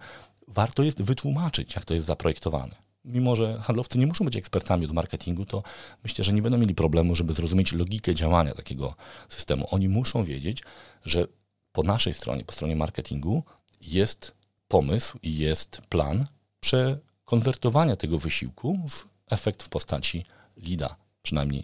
warto 0.47 0.83
jest 0.83 1.01
wytłumaczyć, 1.01 1.75
jak 1.75 1.85
to 1.85 1.93
jest 1.93 2.05
zaprojektowane. 2.05 2.75
Mimo, 3.05 3.35
że 3.35 3.59
handlowcy 3.61 3.97
nie 3.97 4.07
muszą 4.07 4.25
być 4.25 4.35
ekspertami 4.35 4.85
od 4.85 4.91
marketingu, 4.91 5.45
to 5.45 5.63
myślę, 6.03 6.23
że 6.23 6.33
nie 6.33 6.41
będą 6.41 6.57
mieli 6.57 6.75
problemu, 6.75 7.15
żeby 7.15 7.33
zrozumieć 7.33 7.71
logikę 7.71 8.15
działania 8.15 8.53
takiego 8.53 8.95
systemu. 9.29 9.67
Oni 9.71 9.89
muszą 9.89 10.23
wiedzieć, 10.23 10.63
że 11.05 11.27
po 11.71 11.83
naszej 11.83 12.13
stronie, 12.13 12.43
po 12.43 12.53
stronie 12.53 12.75
marketingu 12.75 13.43
jest 13.81 14.33
pomysł 14.67 15.17
i 15.23 15.37
jest 15.37 15.81
plan 15.89 16.25
przekonwertowania 16.59 17.95
tego 17.95 18.17
wysiłku 18.17 18.79
w 18.89 19.05
efekt 19.29 19.63
w 19.63 19.69
postaci 19.69 20.25
lida, 20.57 20.95
przynajmniej 21.21 21.63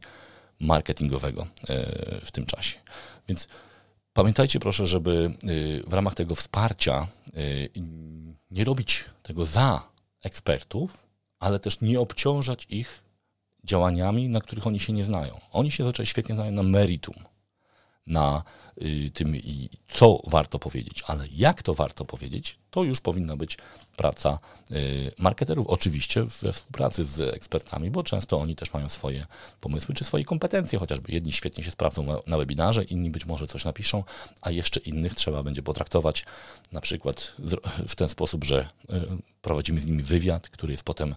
marketingowego 0.60 1.48
e, 1.70 2.26
w 2.26 2.32
tym 2.32 2.46
czasie. 2.46 2.78
Więc 3.28 3.48
pamiętajcie 4.18 4.60
proszę, 4.60 4.88
żeby 4.88 5.32
e, 5.44 5.90
w 5.90 5.94
ramach 5.94 6.14
tego 6.14 6.36
wsparcia 6.36 7.08
e, 7.28 7.40
nie 8.52 8.64
robić 8.64 9.06
tego 9.24 9.46
za 9.46 9.90
ekspertów, 10.24 11.08
ale 11.40 11.60
też 11.60 11.82
nie 11.82 12.00
obciążać 12.00 12.66
ich 12.70 13.04
działaniami, 13.64 14.30
na 14.30 14.42
których 14.42 14.68
oni 14.68 14.80
się 14.80 14.94
nie 14.94 15.04
znają. 15.04 15.40
Oni 15.52 15.72
się 15.72 15.84
zazwyczaj 15.84 16.06
świetnie 16.06 16.36
znają 16.36 16.52
na 16.52 16.64
meritum, 16.64 17.16
na 18.08 18.44
y, 18.82 19.12
tym, 19.14 19.36
co 19.88 20.20
warto 20.28 20.60
powiedzieć, 20.60 21.04
ale 21.08 21.28
jak 21.36 21.64
to 21.64 21.74
warto 21.74 22.06
powiedzieć, 22.06 22.58
to 22.72 22.84
już 22.84 23.02
powinna 23.02 23.36
być 23.36 23.58
praca 23.96 24.40
y, 24.72 25.12
marketerów. 25.18 25.68
Oczywiście 25.68 26.24
we 26.24 26.54
współpracy 26.54 27.06
z 27.06 27.22
ekspertami, 27.36 27.92
bo 27.92 28.04
często 28.04 28.38
oni 28.38 28.56
też 28.56 28.74
mają 28.74 28.90
swoje 28.90 29.26
pomysły 29.62 29.96
czy 29.96 30.04
swoje 30.04 30.26
kompetencje, 30.26 30.80
chociażby 30.80 31.12
jedni 31.12 31.32
świetnie 31.32 31.64
się 31.64 31.72
sprawdzą 31.72 32.06
na 32.28 32.38
webinarze, 32.38 32.84
inni 32.84 33.10
być 33.10 33.26
może 33.26 33.48
coś 33.48 33.66
napiszą, 33.66 34.04
a 34.42 34.52
jeszcze 34.52 34.80
innych 34.80 35.16
trzeba 35.16 35.44
będzie 35.44 35.62
potraktować 35.62 36.26
na 36.72 36.82
przykład 36.82 37.36
w 37.88 37.96
ten 37.96 38.10
sposób, 38.10 38.44
że 38.44 38.68
y, 38.94 39.02
prowadzimy 39.42 39.82
z 39.82 39.86
nimi 39.86 40.04
wywiad, 40.04 40.50
który 40.50 40.72
jest 40.72 40.84
potem 40.84 41.16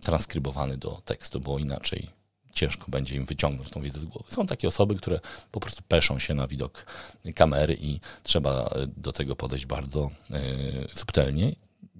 transkrybowany 0.00 0.76
do 0.76 1.02
tekstu, 1.04 1.40
bo 1.40 1.58
inaczej 1.58 2.19
ciężko 2.54 2.84
będzie 2.88 3.14
im 3.14 3.24
wyciągnąć 3.24 3.70
tą 3.70 3.80
wiedzę 3.80 4.00
z 4.00 4.04
głowy. 4.04 4.32
Są 4.32 4.46
takie 4.46 4.68
osoby, 4.68 4.94
które 4.94 5.20
po 5.50 5.60
prostu 5.60 5.82
peszą 5.88 6.18
się 6.18 6.34
na 6.34 6.46
widok 6.46 6.86
kamery 7.34 7.76
i 7.80 8.00
trzeba 8.22 8.70
do 8.96 9.12
tego 9.12 9.36
podejść 9.36 9.66
bardzo 9.66 10.10
y, 10.30 10.88
subtelnie. 10.94 11.52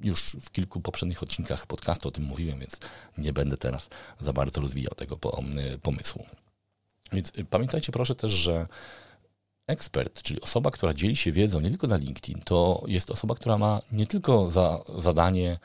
Już 0.04 0.36
w 0.42 0.50
kilku 0.50 0.80
poprzednich 0.80 1.22
odcinkach 1.22 1.66
podcastu 1.66 2.08
o 2.08 2.10
tym 2.10 2.24
mówiłem, 2.24 2.58
więc 2.58 2.80
nie 3.18 3.32
będę 3.32 3.56
teraz 3.56 3.88
za 4.20 4.32
bardzo 4.32 4.60
rozwijał 4.60 4.94
tego 4.94 5.18
e, 5.56 5.78
pomysłu. 5.78 6.26
Więc 7.12 7.32
pamiętajcie 7.50 7.92
proszę 7.92 8.14
też, 8.14 8.32
że 8.32 8.66
ekspert, 9.66 10.22
czyli 10.22 10.40
osoba, 10.40 10.70
która 10.70 10.94
dzieli 10.94 11.16
się 11.16 11.32
wiedzą 11.32 11.60
nie 11.60 11.70
tylko 11.70 11.86
na 11.86 11.96
LinkedIn, 11.96 12.40
to 12.44 12.82
jest 12.86 13.10
osoba, 13.10 13.34
która 13.34 13.58
ma 13.58 13.80
nie 13.92 14.06
tylko 14.06 14.50
za 14.50 14.80
zadanie 14.98 15.58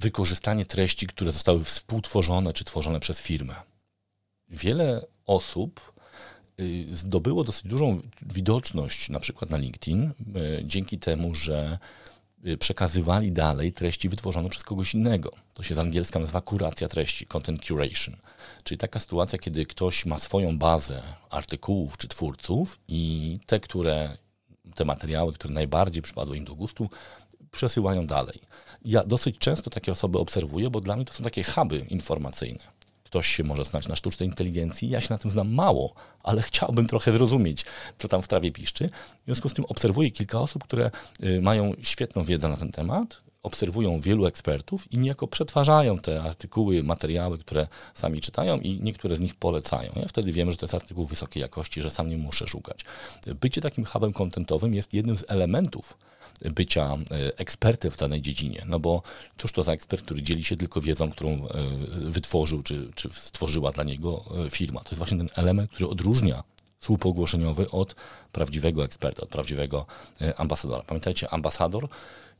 wykorzystanie 0.00 0.66
treści, 0.66 1.06
które 1.06 1.32
zostały 1.32 1.64
współtworzone 1.64 2.52
czy 2.52 2.64
tworzone 2.64 3.00
przez 3.00 3.20
firmę. 3.20 3.54
Wiele 4.48 5.06
osób 5.26 5.92
y, 6.60 6.96
zdobyło 6.96 7.44
dosyć 7.44 7.66
dużą 7.66 8.00
widoczność, 8.22 9.10
na 9.10 9.20
przykład 9.20 9.50
na 9.50 9.56
LinkedIn, 9.58 10.02
y, 10.02 10.12
dzięki 10.64 10.98
temu, 10.98 11.34
że 11.34 11.78
y, 12.46 12.56
przekazywali 12.56 13.32
dalej 13.32 13.72
treści 13.72 14.08
wytworzone 14.08 14.48
przez 14.48 14.62
kogoś 14.62 14.94
innego. 14.94 15.32
To 15.54 15.62
się 15.62 15.74
z 15.74 15.78
angielska 15.78 16.18
nazywa 16.18 16.40
kuracja 16.40 16.88
treści, 16.88 17.26
content 17.26 17.64
curation. 17.64 18.16
Czyli 18.64 18.78
taka 18.78 19.00
sytuacja, 19.00 19.38
kiedy 19.38 19.66
ktoś 19.66 20.06
ma 20.06 20.18
swoją 20.18 20.58
bazę 20.58 21.02
artykułów 21.30 21.96
czy 21.96 22.08
twórców 22.08 22.78
i 22.88 23.38
te, 23.46 23.60
które, 23.60 24.16
te 24.74 24.84
materiały, 24.84 25.32
które 25.32 25.54
najbardziej 25.54 26.02
przypadły 26.02 26.36
im 26.36 26.44
do 26.44 26.54
gustu, 26.54 26.90
przesyłają 27.50 28.06
dalej. 28.06 28.40
Ja 28.84 29.04
dosyć 29.04 29.38
często 29.38 29.70
takie 29.70 29.92
osoby 29.92 30.18
obserwuję, 30.18 30.70
bo 30.70 30.80
dla 30.80 30.96
mnie 30.96 31.04
to 31.04 31.12
są 31.12 31.24
takie 31.24 31.42
huby 31.42 31.78
informacyjne. 31.78 32.80
Ktoś 33.04 33.26
się 33.26 33.44
może 33.44 33.64
znać 33.64 33.88
na 33.88 33.96
sztucznej 33.96 34.28
inteligencji, 34.28 34.90
ja 34.90 35.00
się 35.00 35.08
na 35.10 35.18
tym 35.18 35.30
znam 35.30 35.54
mało, 35.54 35.94
ale 36.22 36.42
chciałbym 36.42 36.86
trochę 36.86 37.12
zrozumieć, 37.12 37.64
co 37.98 38.08
tam 38.08 38.22
w 38.22 38.28
trawie 38.28 38.52
piszczy. 38.52 38.90
W 39.22 39.24
związku 39.24 39.48
z 39.48 39.54
tym 39.54 39.64
obserwuję 39.64 40.10
kilka 40.10 40.40
osób, 40.40 40.64
które 40.64 40.90
y, 41.22 41.40
mają 41.42 41.72
świetną 41.82 42.24
wiedzę 42.24 42.48
na 42.48 42.56
ten 42.56 42.72
temat, 42.72 43.20
obserwują 43.42 44.00
wielu 44.00 44.26
ekspertów 44.26 44.92
i 44.92 44.98
niejako 44.98 45.26
przetwarzają 45.26 45.98
te 45.98 46.22
artykuły, 46.22 46.82
materiały, 46.82 47.38
które 47.38 47.66
sami 47.94 48.20
czytają 48.20 48.60
i 48.60 48.80
niektóre 48.82 49.16
z 49.16 49.20
nich 49.20 49.34
polecają. 49.34 49.92
Ja 49.96 50.08
wtedy 50.08 50.32
wiem, 50.32 50.50
że 50.50 50.56
to 50.56 50.66
jest 50.66 50.74
artykuł 50.74 51.06
wysokiej 51.06 51.40
jakości, 51.40 51.82
że 51.82 51.90
sam 51.90 52.06
nie 52.06 52.18
muszę 52.18 52.48
szukać. 52.48 52.84
Bycie 53.40 53.60
takim 53.60 53.84
hubem 53.84 54.12
kontentowym 54.12 54.74
jest 54.74 54.94
jednym 54.94 55.16
z 55.16 55.24
elementów 55.28 55.96
bycia 56.40 56.98
e, 57.10 57.38
ekspertem 57.38 57.90
w 57.90 57.96
danej 57.96 58.22
dziedzinie. 58.22 58.62
No 58.66 58.78
bo 58.78 59.02
cóż 59.36 59.52
to 59.52 59.62
za 59.62 59.72
ekspert, 59.72 60.04
który 60.04 60.22
dzieli 60.22 60.44
się 60.44 60.56
tylko 60.56 60.80
wiedzą, 60.80 61.10
którą 61.10 61.30
e, 61.30 61.48
wytworzył 61.90 62.62
czy, 62.62 62.90
czy 62.94 63.08
stworzyła 63.12 63.72
dla 63.72 63.84
niego 63.84 64.24
e, 64.46 64.50
firma. 64.50 64.80
To 64.80 64.88
jest 64.90 64.98
właśnie 64.98 65.18
ten 65.18 65.28
element, 65.34 65.70
który 65.70 65.88
odróżnia 65.88 66.42
słup 66.78 67.06
ogłoszeniowy 67.06 67.70
od 67.70 67.94
prawdziwego 68.32 68.84
eksperta, 68.84 69.22
od 69.22 69.28
prawdziwego 69.28 69.86
ambasadora. 70.36 70.82
Pamiętajcie, 70.82 71.30
ambasador 71.30 71.88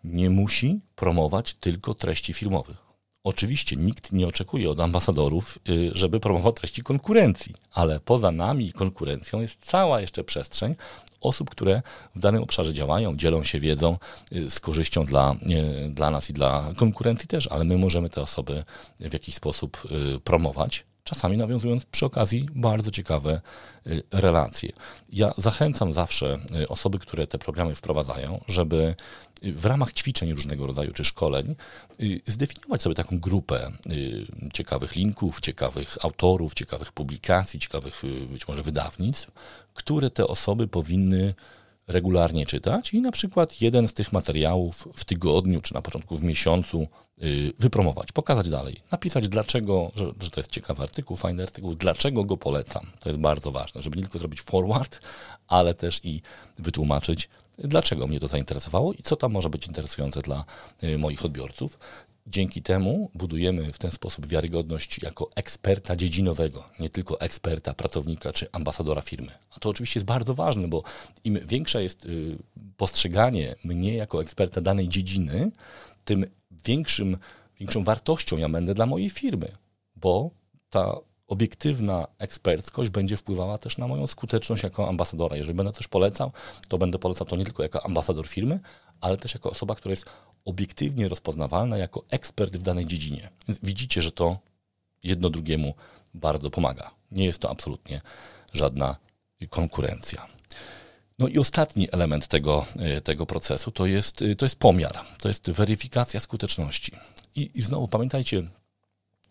nie 0.05 0.31
musi 0.31 0.81
promować 0.97 1.55
tylko 1.55 1.95
treści 1.95 2.33
firmowych. 2.33 2.91
Oczywiście 3.25 3.77
nikt 3.77 4.13
nie 4.13 4.27
oczekuje 4.27 4.71
od 4.71 4.81
ambasadorów, 4.81 5.59
y, 5.69 5.91
żeby 5.95 6.21
promował 6.21 6.53
treści 6.53 6.83
konkurencji, 6.83 7.55
ale 7.73 8.01
poza 8.01 8.31
nami 8.31 8.67
i 8.67 8.73
konkurencją 8.73 9.41
jest 9.41 9.65
cała 9.65 10.01
jeszcze 10.01 10.25
przestrzeń 10.25 10.75
osób, 11.21 11.51
które 11.51 11.83
w 12.15 12.21
danym 12.21 12.43
obszarze 12.43 12.73
działają, 12.73 13.17
dzielą 13.17 13.45
się 13.45 13.61
wiedzą 13.61 13.99
y, 14.33 14.51
z 14.51 14.61
korzyścią 14.61 15.05
dla, 15.05 15.35
y, 15.87 15.91
dla 15.91 16.11
nas 16.11 16.31
i 16.31 16.33
dla 16.33 16.73
konkurencji 16.77 17.29
też, 17.29 17.47
ale 17.47 17.65
my 17.65 17.79
możemy 17.79 18.11
te 18.11 18.23
osoby 18.23 18.65
w 19.01 19.13
jakiś 19.13 19.35
sposób 19.35 19.89
promować 20.25 20.85
czasami 21.05 21.37
nawiązując 21.37 21.85
przy 21.85 22.07
okazji 22.07 22.47
bardzo 22.55 22.91
ciekawe 22.91 23.41
relacje. 24.13 24.73
Ja 25.13 25.33
zachęcam 25.37 25.93
zawsze 25.93 26.39
osoby, 26.69 26.99
które 26.99 27.27
te 27.27 27.39
programy 27.39 27.75
wprowadzają, 27.75 28.41
żeby 28.49 28.95
w 29.43 29.67
ramach 29.67 29.93
ćwiczeń 29.93 30.33
różnego 30.33 30.67
rodzaju 30.67 30.93
czy 30.93 31.05
szkoleń 31.05 31.55
y, 32.03 32.21
zdefiniować 32.27 32.83
sobie 32.83 32.95
taką 32.95 33.19
grupę 33.19 33.73
y, 33.93 34.27
ciekawych 34.53 34.97
linków, 34.97 35.41
ciekawych 35.41 35.99
autorów, 36.05 36.55
ciekawych 36.55 36.93
publikacji, 36.93 37.61
ciekawych 37.61 38.05
y, 38.05 38.27
być 38.27 38.49
może 38.49 38.63
wydawnictw, 38.63 39.31
które 39.75 40.11
te 40.11 40.27
osoby 40.27 40.69
powinny 40.69 41.35
regularnie 41.89 42.47
czytać 42.47 42.95
i 42.95 43.01
na 43.01 43.13
przykład 43.13 43.61
jeden 43.61 43.89
z 43.89 43.95
tych 43.95 44.13
materiałów 44.13 44.89
w 44.95 45.05
tygodniu 45.05 45.61
czy 45.61 45.75
na 45.75 45.83
początku 45.83 46.19
w 46.19 46.23
miesiącu 46.23 46.89
wypromować, 47.59 48.13
pokazać 48.13 48.51
dalej, 48.51 48.81
napisać 48.93 49.29
dlaczego, 49.29 49.91
że, 49.95 50.13
że, 50.21 50.31
to 50.31 50.41
jest 50.41 50.51
ciekawy 50.51 50.83
artykuł, 50.83 51.17
fajny 51.17 51.43
artykuł, 51.43 51.75
dlaczego 51.75 52.25
go 52.25 52.37
polecam. 52.37 52.87
To 53.01 53.09
jest 53.09 53.21
bardzo 53.21 53.51
ważne, 53.51 53.83
żeby 53.83 53.97
nie 53.97 54.03
tylko 54.03 54.19
zrobić 54.19 54.41
forward, 54.41 55.01
ale 55.49 55.75
też 55.75 56.01
i 56.05 56.23
wytłumaczyć, 56.59 57.29
dlaczego 57.59 58.07
mnie 58.07 58.21
to 58.21 58.29
zainteresowało 58.29 58.93
i 58.93 59.03
co 59.03 59.17
tam 59.17 59.33
może 59.33 59.51
być 59.51 59.67
interesujące 59.67 60.21
dla 60.21 60.45
y, 60.85 60.99
moich 60.99 61.25
odbiorców. 61.25 61.79
Dzięki 62.27 62.63
temu 62.63 63.11
budujemy 63.15 63.73
w 63.73 63.79
ten 63.79 63.91
sposób 63.91 64.27
wiarygodność 64.27 65.03
jako 65.03 65.31
eksperta 65.35 65.97
dziedzinowego, 65.97 66.65
nie 66.81 66.91
tylko 66.91 67.21
eksperta, 67.21 67.75
pracownika 67.75 68.33
czy 68.33 68.47
ambasadora 68.53 69.03
firmy. 69.03 69.33
A 69.57 69.59
to 69.59 69.69
oczywiście 69.69 69.99
jest 69.99 70.07
bardzo 70.07 70.35
ważne, 70.35 70.69
bo 70.69 70.83
im 71.25 71.39
większe 71.47 71.83
jest 71.83 72.05
y, 72.05 72.37
postrzeganie 72.77 73.55
mnie 73.65 73.95
jako 73.95 74.23
eksperta 74.23 74.61
danej 74.61 74.89
dziedziny, 74.89 75.51
tym 76.05 76.27
większym, 76.65 77.17
większą 77.59 77.85
wartością 77.85 78.37
ja 78.37 78.49
będę 78.49 78.75
dla 78.75 78.87
mojej 78.87 79.11
firmy, 79.11 79.53
bo 79.97 80.31
ta 80.71 80.97
obiektywna 81.27 82.07
eksperckość 82.19 82.91
będzie 82.91 83.17
wpływała 83.17 83.59
też 83.59 83.79
na 83.79 83.89
moją 83.89 84.07
skuteczność 84.07 84.63
jako 84.63 84.89
ambasadora. 84.89 85.37
Jeżeli 85.37 85.57
będę 85.57 85.73
coś 85.73 85.89
polecał, 85.89 86.33
to 86.69 86.79
będę 86.79 86.99
polecał 86.99 87.27
to 87.27 87.37
nie 87.37 87.45
tylko 87.45 87.63
jako 87.63 87.85
ambasador 87.85 88.29
firmy, 88.29 88.61
ale 89.01 89.17
też 89.17 89.35
jako 89.35 89.51
osoba, 89.51 89.75
która 89.75 89.91
jest 89.91 90.05
obiektywnie 90.45 91.09
rozpoznawalna 91.09 91.79
jako 91.79 92.05
ekspert 92.11 92.57
w 92.57 92.63
danej 92.63 92.87
dziedzinie. 92.87 93.31
Widzicie, 93.63 94.03
że 94.03 94.13
to 94.13 94.39
jedno 95.03 95.31
drugiemu 95.31 95.75
bardzo 96.15 96.51
pomaga. 96.51 96.91
Nie 97.11 97.25
jest 97.25 97.39
to 97.39 97.51
absolutnie 97.51 98.01
żadna 98.53 98.97
konkurencja. 99.51 100.27
No 101.21 101.29
i 101.29 101.39
ostatni 101.39 101.89
element 101.93 102.29
tego, 102.29 102.67
tego 103.05 103.27
procesu 103.27 103.71
to 103.71 103.87
jest, 103.87 104.25
to 104.39 104.45
jest 104.45 104.59
pomiar, 104.59 104.99
to 105.19 105.29
jest 105.29 105.51
weryfikacja 105.51 106.21
skuteczności. 106.21 106.93
I, 107.35 107.51
I 107.55 107.63
znowu 107.63 107.89
pamiętajcie, 107.89 108.43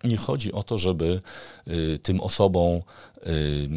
nie 0.04 0.18
chodzi 0.18 0.54
o 0.54 0.64
to, 0.64 0.78
żeby 0.78 1.22
y, 1.68 2.00
tym 2.04 2.22
osobom, 2.22 2.82
y, 3.28 3.70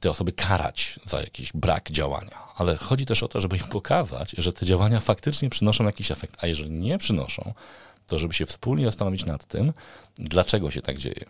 te 0.00 0.10
osoby 0.10 0.32
karać 0.32 1.00
za 1.04 1.20
jakiś 1.20 1.52
brak 1.52 1.90
działania, 1.90 2.38
ale 2.56 2.76
chodzi 2.76 3.06
też 3.06 3.22
o 3.22 3.28
to, 3.28 3.40
żeby 3.40 3.56
im 3.56 3.64
pokazać, 3.64 4.34
że 4.38 4.52
te 4.52 4.66
działania 4.66 5.00
faktycznie 5.00 5.50
przynoszą 5.50 5.84
jakiś 5.84 6.10
efekt, 6.10 6.36
a 6.38 6.46
jeżeli 6.46 6.70
nie 6.70 6.98
przynoszą, 6.98 7.54
to 8.06 8.18
żeby 8.18 8.34
się 8.34 8.46
wspólnie 8.46 8.84
zastanowić 8.84 9.24
nad 9.24 9.44
tym, 9.44 9.72
dlaczego 10.14 10.70
się 10.70 10.82
tak 10.82 10.98
dzieje. 10.98 11.24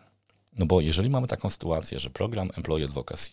No 0.59 0.67
bo 0.67 0.81
jeżeli 0.81 1.11
mamy 1.11 1.29
taką 1.29 1.51
sytuację, 1.51 1.99
że 1.99 2.11
program 2.11 2.51
Employee 2.57 2.85
Advocacy 2.85 3.31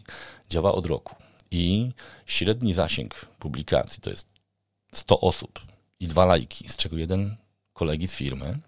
działa 0.50 0.72
od 0.72 0.86
roku 0.86 1.16
i 1.54 1.92
średni 2.26 2.74
zasięg 2.74 3.26
publikacji 3.40 4.02
to 4.02 4.10
jest 4.10 4.28
100 4.94 5.20
osób 5.20 5.60
i 6.00 6.08
dwa 6.08 6.26
lajki, 6.26 6.70
z 6.70 6.78
czego 6.78 6.98
jeden 6.98 7.36
kolegi 7.74 8.08
z 8.08 8.14
firmy, 8.14 8.60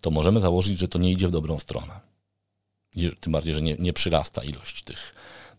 to 0.00 0.10
możemy 0.10 0.40
założyć, 0.40 0.78
że 0.78 0.88
to 0.88 0.98
nie 0.98 1.12
idzie 1.12 1.28
w 1.28 1.30
dobrą 1.30 1.58
stronę. 1.58 2.00
Tym 3.20 3.32
bardziej, 3.32 3.54
że 3.54 3.62
nie, 3.62 3.76
nie 3.78 3.92
przyrasta 3.92 4.44
ilość 4.44 4.82
tych, 4.82 5.14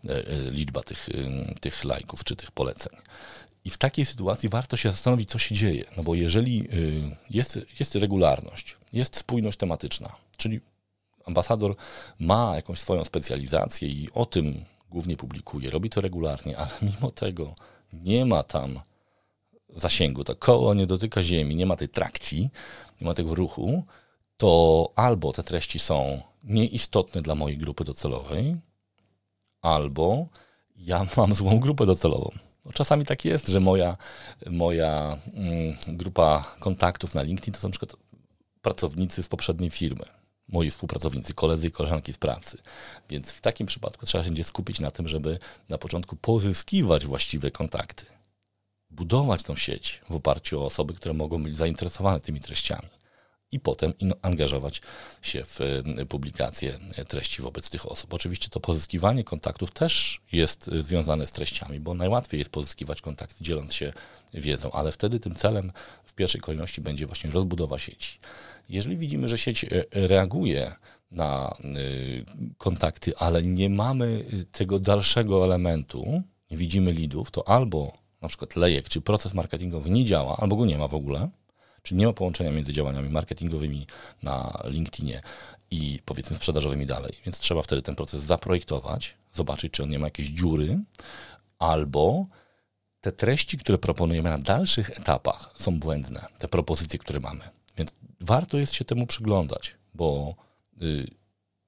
e, 0.06 0.28
e, 0.28 0.52
liczba 0.52 0.84
tych, 0.84 1.10
tych 1.62 1.84
lajków 1.84 2.24
czy 2.24 2.36
tych 2.36 2.52
poleceń. 2.52 2.94
I 3.66 3.70
w 3.70 3.78
takiej 3.78 4.06
sytuacji 4.06 4.50
warto 4.50 4.78
się 4.78 4.92
zastanowić, 4.92 5.30
co 5.30 5.40
się 5.40 5.56
dzieje. 5.56 5.86
No 5.98 6.04
bo 6.04 6.16
jeżeli 6.16 6.68
y, 6.74 7.16
jest, 7.30 7.60
jest 7.80 7.96
regularność, 7.96 8.78
jest 8.94 9.18
spójność 9.18 9.58
tematyczna, 9.58 10.16
czyli 10.38 10.62
ambasador 11.26 11.76
ma 12.20 12.56
jakąś 12.56 12.80
swoją 12.80 13.06
specjalizację 13.06 13.88
i 13.88 14.10
o 14.14 14.26
tym 14.26 14.66
głównie 14.94 15.18
publikuje, 15.18 15.70
robi 15.70 15.90
to 15.90 16.02
regularnie, 16.02 16.58
ale 16.58 16.72
mimo 16.82 17.12
tego 17.12 17.56
nie 17.94 18.26
ma 18.26 18.44
tam 18.44 18.80
zasięgu, 19.76 20.24
to 20.24 20.36
koło 20.36 20.74
nie 20.74 20.88
dotyka 20.88 21.24
ziemi, 21.24 21.56
nie 21.56 21.66
ma 21.66 21.76
tej 21.76 21.90
trakcji, 21.90 22.50
nie 23.02 23.08
ma 23.08 23.14
tego 23.14 23.36
ruchu, 23.36 23.84
to 24.38 24.92
albo 24.96 25.34
te 25.34 25.44
treści 25.44 25.80
są 25.80 26.22
nieistotne 26.44 27.22
dla 27.22 27.36
mojej 27.36 27.58
grupy 27.58 27.84
docelowej, 27.84 28.56
albo 29.62 30.28
ja 30.76 31.06
mam 31.18 31.36
złą 31.36 31.60
grupę 31.60 31.86
docelową. 31.86 32.30
No, 32.66 32.72
czasami 32.72 33.06
tak 33.06 33.26
jest, 33.26 33.48
że 33.48 33.60
moja, 33.60 33.98
moja 34.50 35.18
mm, 35.34 35.76
grupa 35.88 36.56
kontaktów 36.60 37.16
na 37.16 37.22
LinkedIn 37.22 37.54
to 37.54 37.60
są 37.60 37.68
na 37.68 37.72
przykład 37.72 37.96
pracownicy 38.62 39.24
z 39.24 39.30
poprzedniej 39.30 39.70
firmy, 39.70 40.06
moi 40.48 40.72
współpracownicy, 40.72 41.34
koledzy 41.34 41.68
i 41.68 41.72
koleżanki 41.72 42.14
z 42.14 42.18
pracy. 42.18 42.58
Więc 43.10 43.32
w 43.32 43.42
takim 43.42 43.68
przypadku 43.68 44.06
trzeba 44.06 44.24
się 44.24 44.44
skupić 44.44 44.80
na 44.80 44.92
tym, 44.92 45.08
żeby 45.08 45.40
na 45.70 45.78
początku 45.78 46.16
pozyskiwać 46.16 47.06
właściwe 47.06 47.52
kontakty, 47.52 48.06
budować 48.90 49.44
tą 49.44 49.56
sieć 49.56 50.02
w 50.10 50.16
oparciu 50.16 50.62
o 50.62 50.66
osoby, 50.66 50.94
które 50.94 51.14
mogą 51.14 51.44
być 51.44 51.58
zainteresowane 51.58 52.20
tymi 52.20 52.40
treściami 52.40 53.03
i 53.54 53.60
potem 53.60 53.94
angażować 54.22 54.82
się 55.22 55.44
w 55.46 55.62
e, 55.62 56.06
publikację 56.06 56.80
treści 57.08 57.42
wobec 57.42 57.70
tych 57.70 57.92
osób. 57.92 58.14
Oczywiście 58.14 58.50
to 58.50 58.60
pozyskiwanie 58.60 59.24
kontaktów 59.24 59.72
też 59.72 60.22
jest 60.32 60.68
e, 60.68 60.84
związane 60.84 61.28
z 61.28 61.32
treściami, 61.32 61.80
bo 61.80 61.94
najłatwiej 61.94 62.40
jest 62.40 62.52
pozyskiwać 62.52 63.02
kontakty 63.02 63.44
dzieląc 63.44 63.74
się 63.74 63.94
wiedzą, 64.34 64.72
ale 64.72 64.92
wtedy 64.92 65.20
tym 65.20 65.36
celem 65.36 65.72
w 66.06 66.14
pierwszej 66.14 66.42
kolejności 66.42 66.82
będzie 66.82 67.08
właśnie 67.08 67.32
rozbudowa 67.32 67.80
sieci. 67.80 68.20
Jeżeli 68.70 68.98
widzimy, 68.98 69.28
że 69.28 69.38
sieć 69.38 69.64
e, 69.64 69.68
reaguje 69.92 70.76
na 71.12 71.54
kontakty, 72.58 73.18
ale 73.18 73.44
nie 73.44 73.70
mamy 73.70 74.26
tego 74.52 74.80
dalszego 74.80 75.46
elementu, 75.46 76.24
nie 76.52 76.58
widzimy 76.58 76.92
lidów, 76.92 77.32
to 77.32 77.48
albo 77.48 77.94
na 78.22 78.28
przykład 78.28 78.56
lejek 78.56 78.90
czy 78.90 79.02
proces 79.02 79.34
marketingowy 79.34 79.90
nie 79.90 80.06
działa, 80.06 80.38
albo 80.38 80.56
go 80.56 80.66
nie 80.66 80.78
ma 80.78 80.88
w 80.88 80.94
ogóle, 80.94 81.30
Czyli 81.84 82.00
nie 82.00 82.08
ma 82.08 82.14
połączenia 82.14 82.52
między 82.52 82.74
działaniami 82.74 83.10
marketingowymi 83.10 83.88
na 84.24 84.62
LinkedInie 84.64 85.22
i 85.72 86.00
powiedzmy 86.06 86.36
sprzedażowymi 86.36 86.86
dalej. 86.86 87.12
Więc 87.26 87.40
trzeba 87.40 87.62
wtedy 87.62 87.82
ten 87.82 87.96
proces 87.96 88.22
zaprojektować, 88.22 89.18
zobaczyć, 89.34 89.74
czy 89.74 89.84
on 89.84 89.90
nie 89.90 90.00
ma 90.00 90.08
jakiejś 90.08 90.30
dziury, 90.30 90.80
albo 91.60 92.26
te 93.02 93.12
treści, 93.12 93.58
które 93.58 93.78
proponujemy 93.78 94.30
na 94.30 94.40
dalszych 94.40 94.90
etapach 94.90 95.54
są 95.58 95.80
błędne, 95.80 96.26
te 96.38 96.48
propozycje, 96.48 97.00
które 97.00 97.20
mamy. 97.20 97.50
Więc 97.78 97.94
warto 98.22 98.58
jest 98.58 98.74
się 98.74 98.86
temu 98.86 99.08
przyglądać, 99.08 99.76
bo 99.94 100.36
y, 100.82 101.08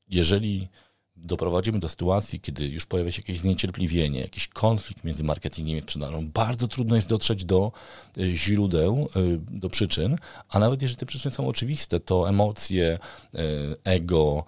jeżeli 0.08 0.70
doprowadzimy 1.18 1.80
do 1.80 1.90
sytuacji, 1.90 2.40
kiedy 2.40 2.68
już 2.68 2.86
pojawia 2.86 3.12
się 3.12 3.22
jakieś 3.22 3.40
zniecierpliwienie, 3.40 4.20
jakiś 4.20 4.48
konflikt 4.48 5.04
między 5.04 5.24
marketingiem 5.24 5.78
i 5.78 5.82
sprzedażą, 5.82 6.28
bardzo 6.28 6.68
trudno 6.68 6.96
jest 6.96 7.10
dotrzeć 7.10 7.46
do 7.46 7.72
y, 8.18 8.36
źródeł, 8.36 9.10
y, 9.16 9.40
do 9.52 9.70
przyczyn, 9.70 10.18
a 10.50 10.60
nawet 10.60 10.82
jeżeli 10.82 10.98
te 10.98 11.06
przyczyny 11.06 11.36
są 11.36 11.48
oczywiste, 11.48 12.00
to 12.00 12.30
emocje, 12.30 13.00
y, 13.36 13.40
ego, 13.84 14.44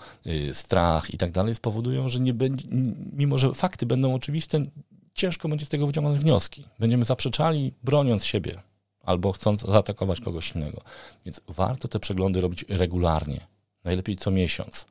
strach 0.54 1.14
i 1.14 1.18
tak 1.18 1.32
dalej 1.32 1.56
spowodują, 1.56 2.10
że 2.10 2.20
nie 2.20 2.34
będzie, 2.34 2.68
mimo 3.14 3.38
że 3.38 3.54
fakty 3.54 3.86
będą 3.86 4.14
oczywiste, 4.14 4.66
ciężko 5.14 5.50
będzie 5.50 5.66
z 5.66 5.70
tego 5.70 5.88
wyciągnąć 5.88 6.20
wnioski. 6.20 6.64
Będziemy 6.80 7.06
zaprzeczali, 7.06 7.74
broniąc 7.84 8.26
siebie 8.26 8.62
albo 9.04 9.32
chcąc 9.32 9.62
zaatakować 9.62 10.22
kogoś 10.22 10.56
innego. 10.56 10.82
Więc 11.26 11.42
warto 11.48 11.88
te 11.88 12.00
przeglądy 12.00 12.42
robić 12.42 12.66
regularnie, 12.70 13.48
najlepiej 13.84 14.16
co 14.16 14.32
miesiąc 14.32 14.86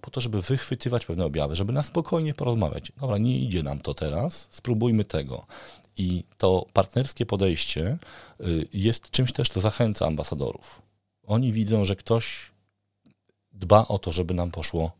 po 0.00 0.10
to, 0.10 0.20
żeby 0.20 0.42
wychwytywać 0.42 1.06
pewne 1.06 1.24
objawy, 1.24 1.56
żeby 1.56 1.72
na 1.72 1.82
spokojnie 1.82 2.34
porozmawiać. 2.34 2.92
Dobra, 3.00 3.18
nie 3.18 3.38
idzie 3.38 3.62
nam 3.62 3.78
to 3.78 3.94
teraz, 3.94 4.48
spróbujmy 4.50 5.04
tego. 5.04 5.46
I 5.96 6.24
to 6.38 6.66
partnerskie 6.72 7.26
podejście 7.26 7.98
y, 8.40 8.68
jest 8.72 9.10
czymś 9.10 9.32
też, 9.32 9.48
co 9.48 9.60
zachęca 9.60 10.06
ambasadorów. 10.06 10.82
Oni 11.26 11.52
widzą, 11.52 11.84
że 11.84 11.96
ktoś 11.96 12.50
dba 13.52 13.88
o 13.88 13.98
to, 13.98 14.12
żeby 14.12 14.34
nam 14.34 14.50
poszło, 14.50 14.92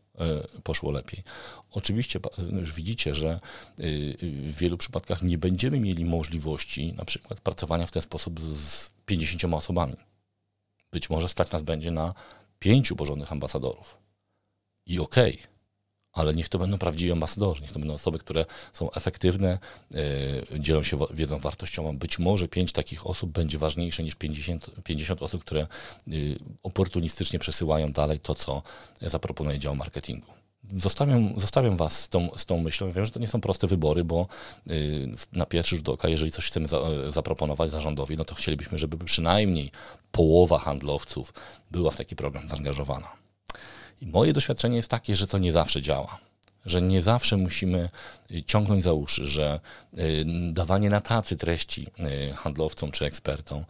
y, 0.57 0.61
poszło 0.61 0.91
lepiej. 0.91 1.23
Oczywiście 1.71 2.19
już 2.51 2.73
widzicie, 2.73 3.15
że 3.15 3.39
y, 3.79 4.17
w 4.21 4.57
wielu 4.57 4.77
przypadkach 4.77 5.21
nie 5.21 5.37
będziemy 5.37 5.79
mieli 5.79 6.05
możliwości 6.05 6.93
na 6.93 7.05
przykład 7.05 7.39
pracowania 7.39 7.87
w 7.87 7.91
ten 7.91 8.01
sposób 8.01 8.39
z 8.39 8.91
50 9.05 9.53
osobami. 9.53 9.95
Być 10.91 11.09
może 11.09 11.29
stać 11.29 11.51
nas 11.51 11.63
będzie 11.63 11.91
na 11.91 12.13
pięciu 12.59 12.95
porządnych 12.95 13.31
ambasadorów 13.31 14.01
i 14.85 14.99
okej, 14.99 15.33
okay, 15.33 15.51
ale 16.13 16.33
niech 16.33 16.49
to 16.49 16.59
będą 16.59 16.77
prawdziwi 16.77 17.11
ambasadorzy, 17.11 17.61
niech 17.61 17.71
to 17.71 17.79
będą 17.79 17.93
osoby, 17.93 18.19
które 18.19 18.45
są 18.73 18.91
efektywne, 18.91 19.59
yy, 19.91 20.59
dzielą 20.59 20.83
się 20.83 20.97
wiedzą 21.13 21.39
wartościową. 21.39 21.97
Być 21.97 22.19
może 22.19 22.47
pięć 22.47 22.71
takich 22.71 23.07
osób 23.07 23.31
będzie 23.31 23.57
ważniejsze 23.57 24.03
niż 24.03 24.15
50, 24.15 24.71
50 24.83 25.21
osób, 25.21 25.41
które 25.41 25.67
yy, 26.07 26.35
oportunistycznie 26.63 27.39
przesyłają 27.39 27.91
dalej 27.91 28.19
to, 28.19 28.35
co 28.35 28.61
zaproponuje 29.01 29.59
dział 29.59 29.75
marketingu. 29.75 30.31
Zostawiam, 30.77 31.39
zostawiam 31.39 31.77
Was 31.77 31.99
z 31.99 32.09
tą, 32.09 32.29
z 32.37 32.45
tą 32.45 32.59
myślą. 32.59 32.91
Wiem, 32.91 33.05
że 33.05 33.11
to 33.11 33.19
nie 33.19 33.27
są 33.27 33.41
proste 33.41 33.67
wybory, 33.67 34.03
bo 34.03 34.27
yy, 34.67 34.75
na 35.33 35.45
pierwszy 35.45 35.75
rzut 35.75 35.89
oka, 35.89 36.09
jeżeli 36.09 36.31
coś 36.31 36.47
chcemy 36.47 36.67
za, 36.67 36.79
zaproponować 37.09 37.71
zarządowi, 37.71 38.17
no 38.17 38.25
to 38.25 38.35
chcielibyśmy, 38.35 38.77
żeby 38.77 38.97
przynajmniej 38.97 39.71
połowa 40.11 40.59
handlowców 40.59 41.33
była 41.71 41.91
w 41.91 41.97
taki 41.97 42.15
program 42.15 42.49
zaangażowana. 42.49 43.21
I 44.01 44.07
moje 44.07 44.33
doświadczenie 44.33 44.75
jest 44.75 44.89
takie, 44.89 45.15
że 45.15 45.27
to 45.27 45.37
nie 45.37 45.51
zawsze 45.51 45.81
działa. 45.81 46.19
Że 46.65 46.81
nie 46.81 47.01
zawsze 47.01 47.37
musimy 47.37 47.89
y, 48.31 48.43
ciągnąć 48.43 48.83
za 48.83 48.93
uszy, 48.93 49.25
że 49.25 49.59
y, 49.97 50.25
dawanie 50.53 50.89
na 50.89 51.01
tacy 51.01 51.35
treści 51.35 51.87
y, 52.29 52.33
handlowcom 52.33 52.91
czy 52.91 53.05
ekspertom 53.05 53.65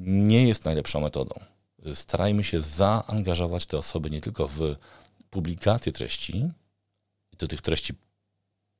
nie 0.00 0.48
jest 0.48 0.64
najlepszą 0.64 1.00
metodą. 1.00 1.40
Starajmy 1.94 2.44
się 2.44 2.60
zaangażować 2.60 3.66
te 3.66 3.78
osoby 3.78 4.10
nie 4.10 4.20
tylko 4.20 4.48
w 4.48 4.76
publikację 5.30 5.92
treści, 5.92 6.50
do 7.38 7.48
tych 7.48 7.62
treści 7.62 7.94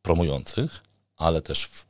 promujących, 0.02 0.84
ale 1.16 1.42
też 1.42 1.66
w 1.66 1.86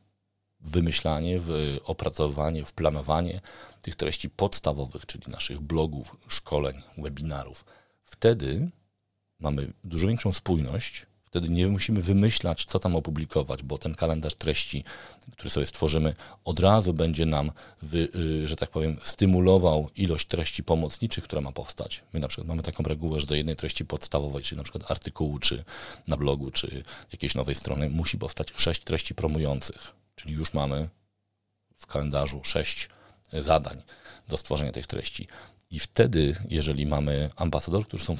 wymyślanie, 0.61 1.41
w 1.41 1.79
opracowywanie, 1.85 2.65
w 2.65 2.73
planowanie 2.73 3.41
tych 3.83 3.97
treści 3.97 4.31
podstawowych, 4.31 5.07
czyli 5.07 5.25
naszych 5.29 5.61
blogów, 5.61 6.17
szkoleń, 6.29 6.83
webinarów. 6.99 7.65
Wtedy 8.03 8.71
mamy 9.41 9.73
dużo 9.85 10.07
większą 10.07 10.33
spójność, 10.33 11.07
wtedy 11.25 11.49
nie 11.49 11.67
musimy 11.67 12.03
wymyślać, 12.03 12.65
co 12.65 12.79
tam 12.79 12.97
opublikować, 12.97 13.63
bo 13.63 13.79
ten 13.79 13.95
kalendarz 13.95 14.35
treści, 14.35 14.85
który 15.33 15.51
sobie 15.51 15.67
stworzymy, 15.67 16.15
od 16.45 16.61
razu 16.61 16.95
będzie 16.95 17.27
nam, 17.27 17.53
wy, 17.83 18.09
y, 18.15 18.49
że 18.49 18.57
tak 18.57 18.71
powiem, 18.71 18.97
stymulował 19.03 19.91
ilość 19.97 20.27
treści 20.27 20.63
pomocniczych, 20.63 21.25
która 21.25 21.41
ma 21.41 21.53
powstać. 21.53 22.03
My 22.13 22.21
na 22.21 22.29
przykład 22.29 22.49
mamy 22.49 22.63
taką 22.63 22.83
regułę, 22.85 23.21
że 23.21 23.27
do 23.27 23.35
jednej 23.35 23.57
treści 23.57 23.85
podstawowej, 23.85 24.43
czyli 24.43 24.57
na 24.57 24.63
przykład 24.63 24.91
artykułu, 24.91 25.39
czy 25.39 25.65
na 26.07 26.17
blogu, 26.17 26.51
czy 26.51 26.83
jakiejś 27.13 27.35
nowej 27.35 27.55
strony, 27.55 27.91
musi 27.91 28.19
powstać 28.19 28.53
sześć 28.57 28.85
treści 28.85 29.15
promujących. 29.15 29.95
Czyli 30.15 30.35
już 30.35 30.55
mamy 30.55 30.89
w 31.77 31.87
kalendarzu 31.87 32.41
sześć 32.45 32.89
zadań 33.33 33.83
do 34.29 34.37
stworzenia 34.37 34.73
tych 34.73 34.87
treści. 34.87 35.27
I 35.71 35.79
wtedy, 35.79 36.37
jeżeli 36.49 36.87
mamy 36.87 37.31
ambasadorów, 37.37 37.87
którzy 37.87 38.05
są 38.05 38.17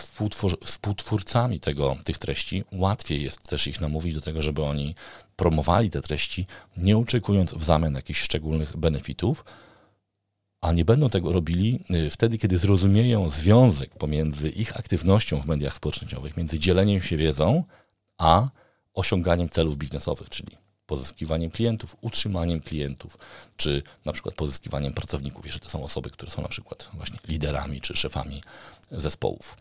współtwórcami 0.65 1.61
tego, 1.61 1.97
tych 2.05 2.19
treści, 2.19 2.65
łatwiej 2.73 3.23
jest 3.23 3.49
też 3.49 3.67
ich 3.67 3.81
namówić 3.81 4.15
do 4.15 4.21
tego, 4.21 4.43
żeby 4.43 4.63
oni 4.63 4.95
promowali 5.37 5.91
te 5.91 6.01
treści, 6.01 6.47
nie 6.77 6.99
oczekując 6.99 7.55
w 7.55 7.65
zamian 7.65 7.95
jakichś 7.95 8.21
szczególnych 8.21 8.77
benefitów, 8.77 9.45
a 10.61 10.73
nie 10.73 10.85
będą 10.85 11.11
tego 11.11 11.33
robili 11.33 11.81
y, 11.91 12.11
wtedy, 12.11 12.39
kiedy 12.39 12.59
zrozumieją 12.59 13.29
związek 13.31 13.95
pomiędzy 13.95 14.49
ich 14.49 14.77
aktywnością 14.77 15.41
w 15.41 15.47
mediach 15.47 15.75
społecznościowych, 15.75 16.37
między 16.37 16.59
dzieleniem 16.59 17.03
się 17.03 17.17
wiedzą, 17.17 17.65
a 18.19 18.49
osiąganiem 18.95 19.49
celów 19.49 19.77
biznesowych, 19.77 20.29
czyli 20.29 20.57
pozyskiwaniem 20.89 21.51
klientów, 21.51 21.97
utrzymaniem 22.01 22.61
klientów, 22.61 23.19
czy 23.57 23.83
na 24.05 24.13
przykład 24.13 24.35
pozyskiwaniem 24.35 24.93
pracowników, 24.93 25.47
jeżeli 25.47 25.63
to 25.65 25.71
są 25.71 25.85
osoby, 25.85 26.11
które 26.11 26.31
są 26.31 26.43
na 26.43 26.49
przykład 26.49 26.89
właśnie 26.93 27.19
liderami 27.29 27.81
czy 27.81 27.97
szefami 27.97 28.43
zespołów. 28.91 29.57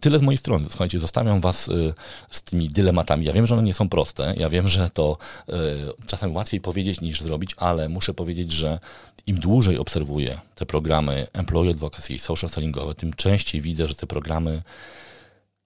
Tyle 0.00 0.18
z 0.18 0.22
mojej 0.22 0.38
strony. 0.38 0.64
Słuchajcie, 0.70 0.98
zostawiam 0.98 1.40
Was 1.40 1.68
y, 1.68 1.94
z 2.30 2.42
tymi 2.42 2.68
dylematami. 2.68 3.24
Ja 3.24 3.32
wiem, 3.32 3.46
że 3.46 3.54
one 3.54 3.62
nie 3.62 3.74
są 3.74 3.88
proste. 3.88 4.34
Ja 4.36 4.48
wiem, 4.48 4.68
że 4.68 4.90
to 4.90 5.18
y, 5.48 5.52
czasem 6.06 6.34
łatwiej 6.34 6.60
powiedzieć 6.60 7.00
niż 7.00 7.20
zrobić, 7.20 7.54
ale 7.56 7.88
muszę 7.88 8.14
powiedzieć, 8.14 8.52
że 8.52 8.78
im 9.26 9.38
dłużej 9.38 9.78
obserwuję 9.78 10.40
te 10.54 10.66
programy 10.66 11.26
Employee 11.32 11.70
Advocacy 11.70 12.14
i 12.14 12.18
social 12.18 12.50
sellingowe, 12.50 12.94
tym 12.94 13.12
częściej 13.12 13.60
widzę, 13.60 13.88
że 13.88 13.94
te 13.94 14.06
programy 14.06 14.62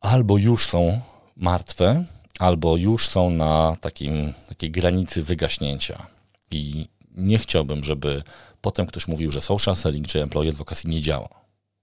albo 0.01 0.39
już 0.39 0.67
są 0.67 1.01
martwe, 1.37 2.05
albo 2.39 2.77
już 2.77 3.09
są 3.09 3.31
na 3.31 3.77
takim, 3.81 4.33
takiej 4.49 4.71
granicy 4.71 5.23
wygaśnięcia. 5.23 6.07
I 6.51 6.89
nie 7.17 7.39
chciałbym, 7.39 7.85
żeby 7.85 8.23
potem 8.61 8.87
ktoś 8.87 9.09
mówił, 9.09 9.33
że 9.33 9.41
social 9.41 9.77
selling 9.77 10.07
czy 10.07 10.23
employee 10.23 10.49
advocacy 10.49 10.89
nie 10.89 11.01
działa, 11.01 11.29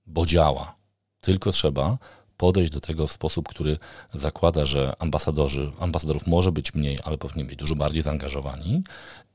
bo 0.06 0.26
działa. 0.26 0.76
Tylko 1.22 1.52
trzeba 1.52 1.98
podejść 2.38 2.74
do 2.74 2.82
tego 2.82 3.08
w 3.08 3.12
sposób, 3.12 3.48
który 3.50 3.78
zakłada, 4.14 4.66
że 4.66 4.94
ambasadorzy, 5.00 5.72
ambasadorów 5.80 6.28
może 6.28 6.52
być 6.52 6.74
mniej, 6.74 7.00
ale 7.04 7.18
powinni 7.18 7.46
być 7.46 7.56
dużo 7.56 7.76
bardziej 7.76 8.04
zaangażowani 8.04 8.84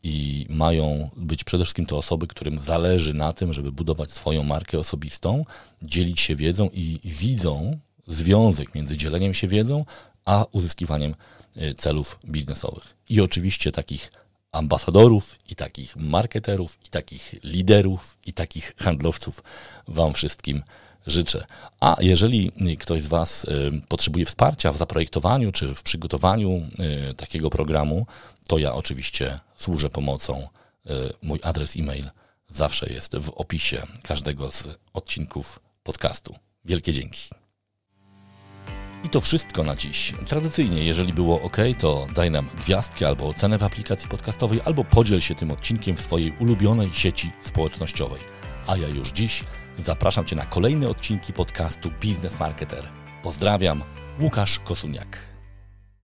i 0.03 0.47
mają 0.49 1.11
być 1.16 1.45
przede 1.45 1.64
wszystkim 1.64 1.87
to 1.87 1.97
osoby, 1.97 2.27
którym 2.27 2.59
zależy 2.59 3.14
na 3.14 3.33
tym, 3.33 3.53
żeby 3.53 3.73
budować 3.73 4.11
swoją 4.11 4.45
markę 4.45 4.79
osobistą, 4.79 5.45
dzielić 5.83 6.21
się 6.21 6.37
wiedzą 6.37 6.69
i 6.73 7.01
widzą 7.05 7.79
związek 8.07 8.75
między 8.75 8.97
dzieleniem 8.97 9.35
się 9.35 9.49
wiedzą, 9.49 9.85
a 10.29 10.47
uzyskiwaniem 10.53 11.14
y, 11.57 11.74
celów 11.74 12.18
biznesowych. 12.24 12.95
I 13.09 13.20
oczywiście 13.20 13.72
takich 13.72 14.12
ambasadorów, 14.53 15.37
i 15.49 15.55
takich 15.55 15.97
marketerów, 15.97 16.79
i 16.87 16.89
takich 16.91 17.35
liderów, 17.45 18.18
i 18.26 18.33
takich 18.33 18.74
handlowców 18.79 19.43
Wam 19.89 20.14
wszystkim 20.14 20.62
życzę. 21.07 21.47
A 21.81 21.97
jeżeli 22.01 22.53
ktoś 22.79 23.03
z 23.03 23.07
Was 23.07 23.45
y, 23.45 23.81
potrzebuje 23.89 24.24
wsparcia 24.24 24.72
w 24.72 24.76
zaprojektowaniu 24.76 25.53
czy 25.53 25.74
w 25.74 25.83
przygotowaniu 25.83 26.51
y, 27.11 27.14
takiego 27.14 27.51
programu, 27.51 28.07
to 28.47 28.59
ja 28.59 28.74
oczywiście 28.74 29.41
służę 29.57 29.91
pomocą. 29.91 30.49
Mój 31.22 31.41
adres 31.43 31.76
e-mail 31.76 32.11
zawsze 32.49 32.93
jest 32.93 33.16
w 33.16 33.31
opisie 33.31 33.83
każdego 34.03 34.51
z 34.51 34.68
odcinków 34.93 35.61
podcastu. 35.83 36.35
Wielkie 36.64 36.93
dzięki. 36.93 37.31
I 39.05 39.09
to 39.09 39.21
wszystko 39.21 39.65
na 39.65 39.77
dziś. 39.77 40.15
Tradycyjnie, 40.29 40.85
jeżeli 40.85 41.13
było 41.13 41.43
ok, 41.43 41.57
to 41.79 42.07
daj 42.15 42.31
nam 42.31 42.49
gwiazdkę 42.59 43.09
albo 43.09 43.29
ocenę 43.29 43.59
w 43.59 43.63
aplikacji 43.63 44.09
podcastowej, 44.09 44.61
albo 44.65 44.85
podziel 44.85 45.21
się 45.21 45.35
tym 45.35 45.51
odcinkiem 45.51 45.97
w 45.97 46.01
swojej 46.01 46.33
ulubionej 46.41 46.91
sieci 46.93 47.31
społecznościowej. 47.43 48.21
A 48.67 48.77
ja 48.77 48.89
już 48.89 49.13
dziś 49.13 49.43
zapraszam 49.79 50.25
Cię 50.25 50.37
na 50.37 50.47
kolejne 50.47 50.89
odcinki 50.89 51.33
podcastu 51.33 51.91
Biznes 52.01 52.39
Marketer. 52.41 52.89
Pozdrawiam, 53.23 53.85
Łukasz 54.21 54.59
Kosuniak. 54.59 55.28